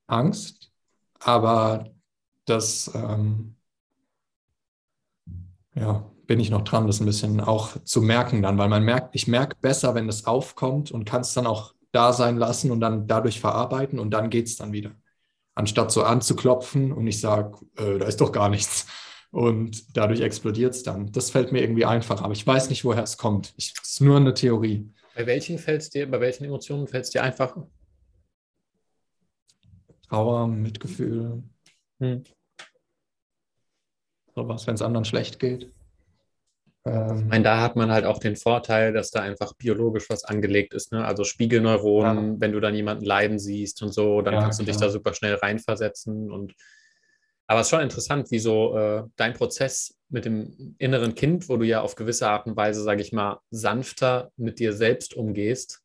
[0.06, 0.70] Angst,
[1.18, 1.90] aber
[2.44, 3.56] das ähm,
[5.74, 9.16] ja, bin ich noch dran, das ein bisschen auch zu merken dann, weil man merkt,
[9.16, 12.80] ich merke besser, wenn es aufkommt und kann es dann auch da sein lassen und
[12.80, 14.92] dann dadurch verarbeiten und dann geht es dann wieder
[15.56, 18.86] anstatt so anzuklopfen und ich sage, äh, da ist doch gar nichts.
[19.30, 21.10] Und dadurch explodiert es dann.
[21.12, 23.52] Das fällt mir irgendwie einfach, aber ich weiß nicht, woher es kommt.
[23.58, 24.88] Es ist nur eine Theorie.
[25.18, 27.68] Bei welchen fällt dir, bei welchen Emotionen fällt es dir einfacher?
[30.08, 31.42] Trauer, Mitgefühl.
[31.98, 32.22] Hm.
[34.32, 35.72] Sowas, wenn es anderen schlecht geht.
[36.84, 40.22] Ähm, ich meine, da hat man halt auch den Vorteil, dass da einfach biologisch was
[40.22, 40.92] angelegt ist.
[40.92, 41.04] Ne?
[41.04, 42.40] Also Spiegelneuronen, ja.
[42.40, 44.72] wenn du dann jemanden leiden siehst und so, dann ja, kannst du klar.
[44.72, 46.30] dich da super schnell reinversetzen.
[46.30, 46.54] Und
[47.48, 51.56] aber es ist schon interessant, wie so äh, dein Prozess mit dem inneren Kind, wo
[51.56, 55.82] du ja auf gewisse Art und Weise, sage ich mal, sanfter mit dir selbst umgehst,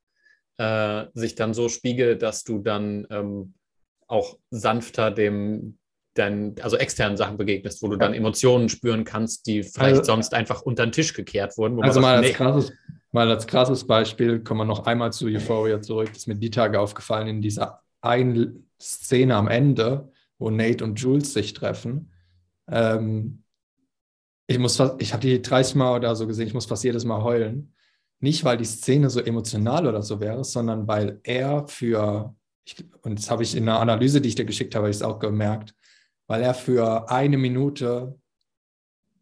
[0.57, 3.53] äh, sich dann so spiegelt, dass du dann ähm,
[4.07, 5.77] auch sanfter dem,
[6.15, 10.33] dein, also externen Sachen begegnest, wo du dann Emotionen spüren kannst, die vielleicht also, sonst
[10.33, 11.81] einfach unter den Tisch gekehrt wurden.
[11.81, 12.33] also mal als, nee.
[12.33, 12.73] krasses,
[13.13, 16.09] mal als krasses Beispiel kommen wir noch einmal zu Euphoria zurück.
[16.09, 20.11] Das ist mir die Tage aufgefallen in dieser einen Szene am Ende,
[20.43, 22.11] wo Nate und Jules sich treffen.
[22.67, 23.43] Ähm,
[24.45, 27.05] ich muss fast, ich habe die 30 Mal oder so gesehen, ich muss fast jedes
[27.05, 27.73] Mal heulen.
[28.19, 33.19] Nicht, weil die Szene so emotional oder so wäre, sondern weil er für, ich, und
[33.19, 35.75] das habe ich in einer Analyse, die ich dir geschickt habe, ich es auch gemerkt,
[36.27, 38.19] weil er für eine Minute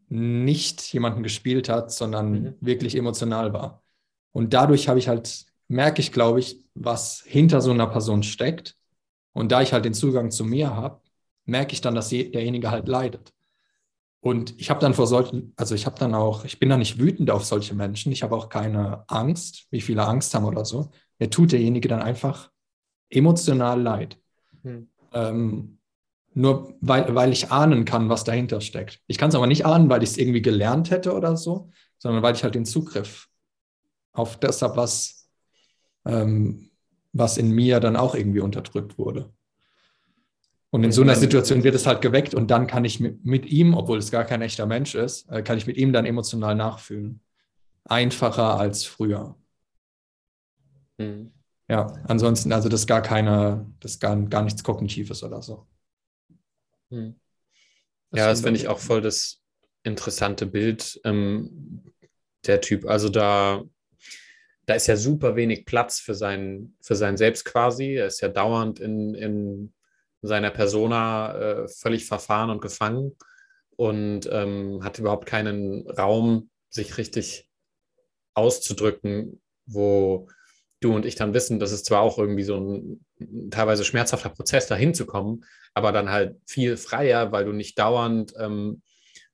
[0.10, 2.56] nicht jemanden gespielt hat, sondern mhm.
[2.62, 3.84] wirklich emotional war.
[4.32, 8.76] Und dadurch habe ich halt, merke ich, glaube ich, was hinter so einer Person steckt.
[9.34, 11.01] Und da ich halt den Zugang zu mir habe,
[11.52, 13.34] merke ich dann, dass derjenige halt leidet.
[14.22, 17.00] Und ich habe dann vor solchen, also ich habe dann auch, ich bin da nicht
[17.00, 20.92] wütend auf solche Menschen, ich habe auch keine Angst, wie viele Angst haben oder so.
[21.20, 22.52] Mir tut derjenige dann einfach
[23.10, 24.20] emotional leid.
[24.64, 24.88] Hm.
[25.14, 25.78] Ähm,
[26.34, 29.02] nur weil, weil ich ahnen kann, was dahinter steckt.
[29.08, 32.24] Ich kann es aber nicht ahnen, weil ich es irgendwie gelernt hätte oder so, sondern
[32.24, 33.28] weil ich halt den Zugriff
[34.14, 35.30] auf das habe, was,
[36.06, 36.70] ähm,
[37.12, 39.34] was in mir dann auch irgendwie unterdrückt wurde.
[40.74, 43.74] Und in so einer Situation wird es halt geweckt und dann kann ich mit, ihm,
[43.74, 47.22] obwohl es gar kein echter Mensch ist, äh, kann ich mit ihm dann emotional nachfühlen.
[47.84, 49.36] Einfacher als früher.
[50.98, 51.34] Mhm.
[51.68, 55.68] Ja, ansonsten, also das ist gar keine, das gar, gar nichts Kognitives oder so.
[56.90, 57.16] Mhm.
[58.12, 59.42] Das ja, das finde ich auch voll das
[59.84, 61.84] interessante Bild, ähm,
[62.46, 62.86] der Typ.
[62.86, 63.62] Also da,
[64.66, 67.96] da ist ja super wenig Platz für sein, für sein Selbst quasi.
[67.96, 69.74] Er ist ja dauernd in, in
[70.22, 73.16] seiner Persona äh, völlig verfahren und gefangen
[73.76, 77.48] und ähm, hat überhaupt keinen Raum, sich richtig
[78.34, 80.30] auszudrücken, wo
[80.80, 84.30] du und ich dann wissen, dass es zwar auch irgendwie so ein, ein teilweise schmerzhafter
[84.30, 88.82] Prozess, dahin zu kommen, aber dann halt viel freier, weil du nicht dauernd ähm,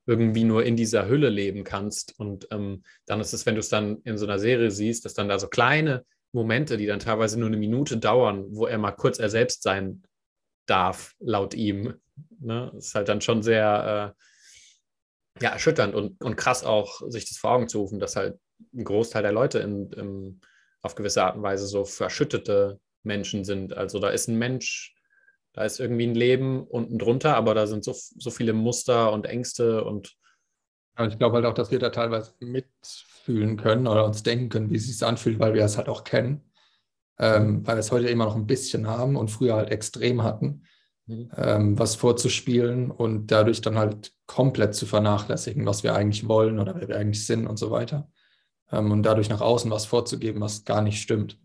[0.06, 2.18] irgendwie nur in dieser Hülle leben kannst.
[2.18, 5.14] Und ähm, dann ist es, wenn du es dann in so einer Serie siehst, dass
[5.14, 8.92] dann da so kleine Momente, die dann teilweise nur eine Minute dauern, wo er mal
[8.92, 10.02] kurz er selbst sein
[10.68, 11.94] darf, laut ihm.
[12.40, 12.72] Ne?
[12.76, 17.52] Ist halt dann schon sehr äh, ja, erschütternd und, und krass auch, sich das vor
[17.52, 18.38] Augen zu rufen, dass halt
[18.74, 20.40] ein Großteil der Leute in, in,
[20.82, 23.76] auf gewisse Art und Weise so verschüttete Menschen sind.
[23.76, 24.94] Also da ist ein Mensch,
[25.52, 29.26] da ist irgendwie ein Leben unten drunter, aber da sind so, so viele Muster und
[29.26, 30.16] Ängste und
[31.08, 34.76] ich glaube halt auch, dass wir da teilweise mitfühlen können oder uns denken können, wie
[34.76, 36.48] es sich anfühlt, weil wir es halt auch kennen
[37.18, 40.62] ähm, weil wir es heute immer noch ein bisschen haben und früher halt extrem hatten,
[41.06, 41.30] mhm.
[41.36, 46.76] ähm, was vorzuspielen und dadurch dann halt komplett zu vernachlässigen, was wir eigentlich wollen oder
[46.76, 48.08] wer wir eigentlich sind und so weiter.
[48.70, 51.40] Ähm, und dadurch nach außen was vorzugeben, was gar nicht stimmt.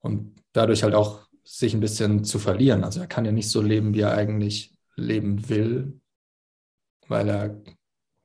[0.00, 2.84] Und dadurch halt auch sich ein bisschen zu verlieren.
[2.84, 6.00] Also er kann ja nicht so leben, wie er eigentlich leben will,
[7.08, 7.62] weil er,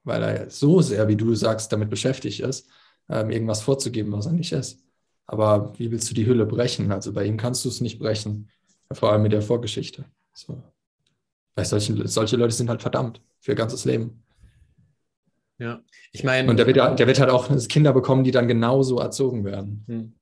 [0.04, 2.70] weil er so sehr, wie du sagst, damit beschäftigt ist,
[3.10, 4.85] ähm, irgendwas vorzugeben, was er nicht ist.
[5.28, 6.92] Aber wie willst du die Hülle brechen?
[6.92, 8.50] Also bei ihm kannst du es nicht brechen,
[8.92, 10.06] vor allem mit der Vorgeschichte.
[10.34, 10.62] So.
[11.56, 14.24] Weil solche, solche Leute sind halt verdammt für ihr ganzes Leben.
[15.58, 15.82] Ja,
[16.12, 16.50] ich meine.
[16.50, 19.84] Und der wird, der wird halt auch Kinder bekommen, die dann genauso erzogen werden.
[19.88, 20.14] Hm.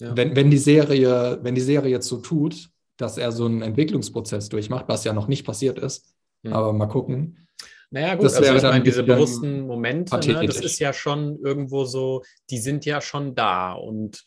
[0.00, 0.16] Ja.
[0.16, 4.48] Wenn, wenn, die Serie, wenn die Serie jetzt so tut, dass er so einen Entwicklungsprozess
[4.48, 6.14] durchmacht, was ja noch nicht passiert ist,
[6.44, 6.52] hm.
[6.52, 7.47] aber mal gucken,
[7.90, 11.84] naja, gut, das also ich meine, diese bewussten Momente, ne, das ist ja schon irgendwo
[11.84, 13.72] so, die sind ja schon da.
[13.72, 14.24] Und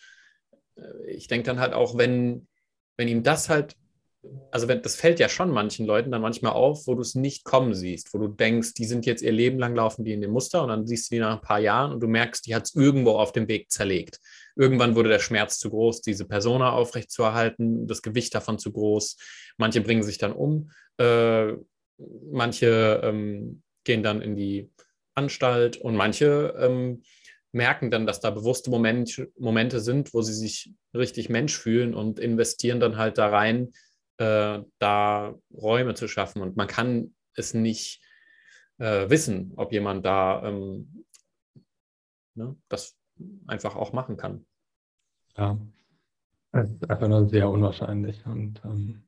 [0.78, 2.48] äh, ich denke dann halt auch, wenn,
[2.98, 3.76] wenn ihm das halt,
[4.52, 7.44] also wenn, das fällt ja schon manchen Leuten dann manchmal auf, wo du es nicht
[7.44, 10.32] kommen siehst, wo du denkst, die sind jetzt ihr Leben lang laufen die in dem
[10.32, 12.64] Muster und dann siehst du die nach ein paar Jahren und du merkst, die hat
[12.64, 14.20] es irgendwo auf dem Weg zerlegt.
[14.56, 19.18] Irgendwann wurde der Schmerz zu groß, diese Persona aufrechtzuerhalten, das Gewicht davon zu groß.
[19.58, 20.72] Manche bringen sich dann um.
[20.98, 21.54] Äh,
[22.32, 24.72] manche ähm, gehen dann in die
[25.14, 27.04] Anstalt und manche ähm,
[27.52, 32.20] merken dann, dass da bewusste Moment, Momente sind, wo sie sich richtig Mensch fühlen und
[32.20, 33.72] investieren dann halt da rein,
[34.18, 36.42] äh, da Räume zu schaffen.
[36.42, 38.02] Und man kann es nicht
[38.78, 41.06] äh, wissen, ob jemand da ähm,
[42.36, 42.98] ne, das
[43.48, 44.46] einfach auch machen kann.
[45.38, 45.58] Ja,
[46.54, 48.26] es ist einfach nur sehr unwahrscheinlich.
[48.26, 49.04] Und ähm,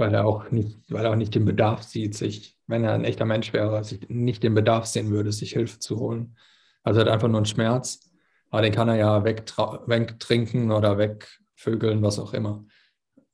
[0.00, 3.04] weil er auch nicht, weil er auch nicht den Bedarf sieht, sich, wenn er ein
[3.04, 6.36] echter Mensch wäre, sich nicht den Bedarf sehen würde, sich Hilfe zu holen.
[6.82, 8.10] Also er hat einfach nur einen Schmerz,
[8.50, 12.64] aber den kann er ja wegtrinken oder wegvögeln, was auch immer.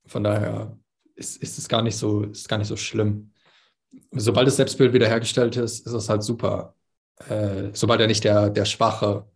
[0.07, 0.77] Von daher
[1.15, 3.33] ist, ist es gar nicht so, ist gar nicht so schlimm.
[4.13, 6.75] Sobald das Selbstbild wiederhergestellt ist, ist es halt super.
[7.29, 9.27] Äh, sobald er nicht der, der schwache,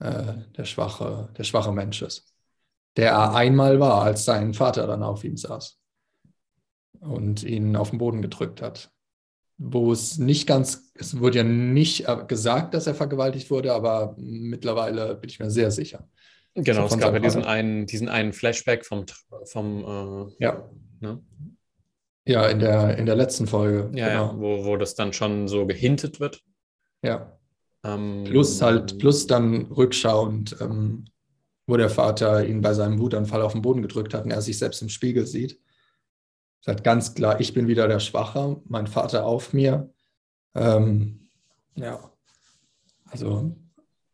[0.00, 2.34] äh, der schwache, der schwache Mensch ist.
[2.96, 5.78] der er einmal war, als sein Vater dann auf ihm saß
[7.04, 8.90] und ihn auf den Boden gedrückt hat.
[9.56, 15.14] Wo es nicht ganz, es wurde ja nicht gesagt, dass er vergewaltigt wurde, aber mittlerweile
[15.14, 16.08] bin ich mir sehr sicher.
[16.54, 19.06] Genau, es gab ja diesen einen, diesen einen Flashback vom,
[19.44, 20.68] vom äh, ja.
[21.00, 21.20] Ne?
[22.26, 23.90] Ja, in der, in der letzten Folge.
[23.94, 24.32] Ja, genau.
[24.32, 26.42] ja wo, wo das dann schon so gehintet wird.
[27.02, 27.38] Ja.
[27.84, 31.04] Ähm, plus halt, plus dann rückschauend, ähm,
[31.66, 34.58] wo der Vater ihn bei seinem Wutanfall auf den Boden gedrückt hat und er sich
[34.58, 35.60] selbst im Spiegel sieht.
[36.64, 39.92] Ist halt ganz klar, ich bin wieder der Schwache, mein Vater auf mir.
[40.54, 41.28] Ähm,
[41.74, 42.10] ja.
[43.04, 43.54] Also,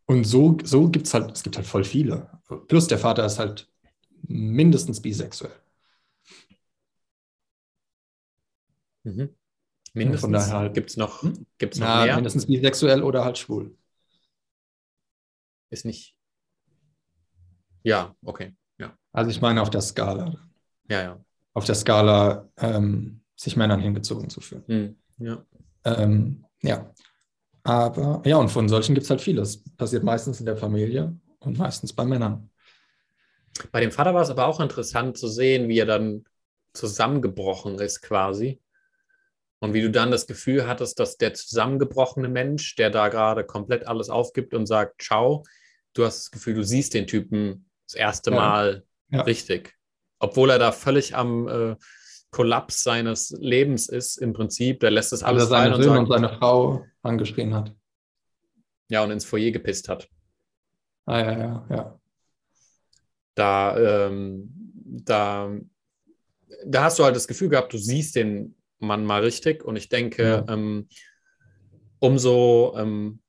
[0.06, 2.28] und so, so gibt es halt, es gibt halt voll viele.
[2.66, 3.70] Plus der Vater ist halt
[4.22, 5.54] mindestens bisexuell.
[9.04, 9.32] Mhm.
[9.94, 10.20] Mindestens.
[10.20, 11.46] Von daher halt, gibt es noch, hm?
[11.56, 12.16] gibt's noch na, mehr?
[12.16, 13.78] Mindestens bisexuell oder halt schwul.
[15.68, 16.16] Ist nicht.
[17.84, 18.56] Ja, okay.
[18.78, 18.98] Ja.
[19.12, 20.34] Also ich meine auf der Skala.
[20.88, 21.24] Ja, ja.
[21.60, 24.64] Auf der Skala, ähm, sich Männern hingezogen zu fühlen.
[24.66, 24.96] Hm.
[25.18, 25.44] Ja.
[25.84, 26.90] Ähm, ja.
[27.64, 29.62] Aber ja, und von solchen gibt es halt vieles.
[29.76, 32.48] Passiert meistens in der Familie und meistens bei Männern.
[33.72, 36.24] Bei dem Vater war es aber auch interessant zu sehen, wie er dann
[36.72, 38.58] zusammengebrochen ist quasi.
[39.58, 43.86] Und wie du dann das Gefühl hattest, dass der zusammengebrochene Mensch, der da gerade komplett
[43.86, 45.44] alles aufgibt und sagt, ciao,
[45.92, 48.36] du hast das Gefühl, du siehst den Typen das erste ja.
[48.36, 49.20] Mal ja.
[49.20, 49.78] richtig.
[50.20, 51.76] Obwohl er da völlig am äh,
[52.30, 56.28] Kollaps seines Lebens ist, im Prinzip, der lässt es alles fallen und, sagt, und seine
[56.28, 57.74] Frau angeschrien hat.
[58.88, 60.08] Ja, und ins Foyer gepisst hat.
[61.06, 62.00] Ah, ja, ja, ja.
[63.34, 64.50] Da, ähm,
[64.84, 65.52] da,
[66.64, 69.64] da hast du halt das Gefühl gehabt, du siehst den man mal richtig.
[69.64, 70.52] Und ich denke, ja.
[70.52, 70.88] ähm,
[71.98, 73.20] umso ähm,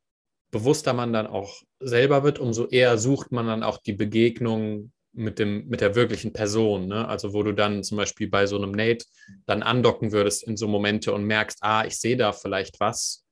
[0.49, 5.39] bewusster man dann auch selber wird, umso eher sucht man dann auch die Begegnung mit,
[5.39, 6.87] dem, mit der wirklichen Person.
[6.87, 7.07] Ne?
[7.07, 9.05] Also wo du dann zum Beispiel bei so einem Nate
[9.45, 13.25] dann andocken würdest in so Momente und merkst, ah, ich sehe da vielleicht was.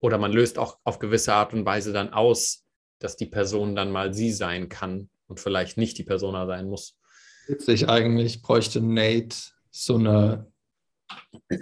[0.00, 2.64] Oder man löst auch auf gewisse Art und Weise dann aus,
[2.98, 6.98] dass die Person dann mal sie sein kann und vielleicht nicht die Persona sein muss.
[7.46, 9.36] Witzig eigentlich bräuchte Nate
[9.70, 10.52] so eine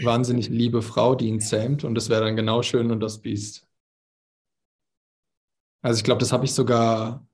[0.02, 3.66] wahnsinnig liebe Frau, die ihn zähmt und das wäre dann genau schön und das Biest.
[5.82, 7.26] Also ich glaube, das habe ich sogar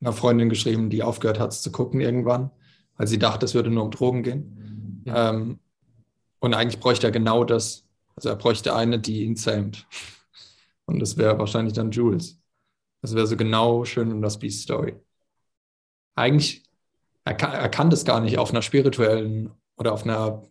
[0.00, 2.50] einer Freundin geschrieben, die aufgehört hat zu gucken irgendwann,
[2.96, 5.02] weil sie dachte, es würde nur um Drogen gehen.
[5.04, 5.30] Ja.
[5.30, 5.60] Ähm,
[6.40, 7.86] und eigentlich bräuchte er genau das.
[8.16, 9.86] Also er bräuchte eine, die ihn zähmt.
[10.86, 12.40] Und das wäre wahrscheinlich dann Jules.
[13.00, 14.96] Das wäre so genau schön und das Beast Story.
[16.16, 16.64] Eigentlich,
[17.24, 20.42] er kann, er kann das gar nicht auf einer spirituellen oder auf einer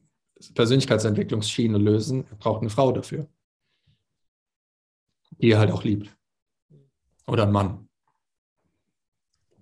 [0.56, 2.26] Persönlichkeitsentwicklungsschiene lösen.
[2.30, 3.28] Er braucht eine Frau dafür,
[5.32, 6.16] die er halt auch liebt.
[7.28, 7.89] Oder ein Mann.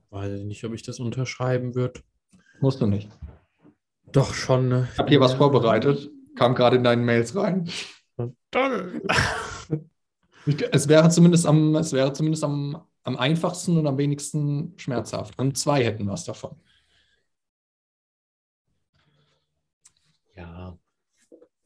[0.09, 2.01] Weiß ich nicht, ob ich das unterschreiben würde.
[2.59, 3.09] Musst du nicht.
[4.11, 4.69] Doch schon.
[4.69, 4.88] Ne?
[4.93, 6.09] Ich habe hier was vorbereitet.
[6.35, 7.69] Kam gerade in deinen Mails rein.
[10.71, 15.38] es wäre zumindest am, es wäre zumindest am, am einfachsten und am wenigsten schmerzhaft.
[15.38, 16.55] Und zwei hätten was davon.
[20.35, 20.77] Ja.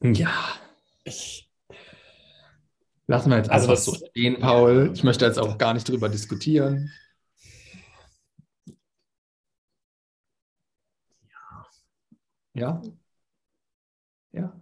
[0.02, 0.32] Ja.
[1.04, 1.48] Ich.
[3.06, 4.90] Lassen wir jetzt also einfach so stehen, Paul.
[4.94, 6.90] Ich möchte jetzt auch gar nicht drüber diskutieren.
[12.54, 12.82] Ja?
[14.32, 14.60] Ja.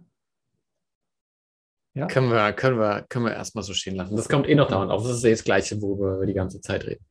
[1.93, 2.07] Ja.
[2.07, 4.15] Können wir, können wir, können wir erstmal so stehen lassen.
[4.15, 5.03] Das kommt eh noch dauernd auf.
[5.03, 7.05] Das ist eh das Gleiche, worüber wir die ganze Zeit reden.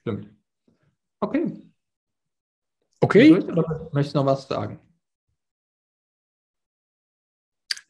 [0.00, 0.32] Stimmt.
[1.20, 1.68] Okay.
[3.00, 3.30] Okay.
[3.92, 4.78] Möchtest du noch was sagen?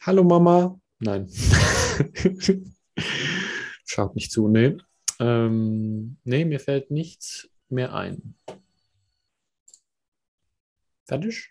[0.00, 0.80] Hallo Mama.
[1.00, 1.28] Nein.
[3.84, 4.78] Schaut nicht zu, nee.
[5.20, 8.34] Ähm, nee, mir fällt nichts mehr ein.
[11.06, 11.50] Fertig?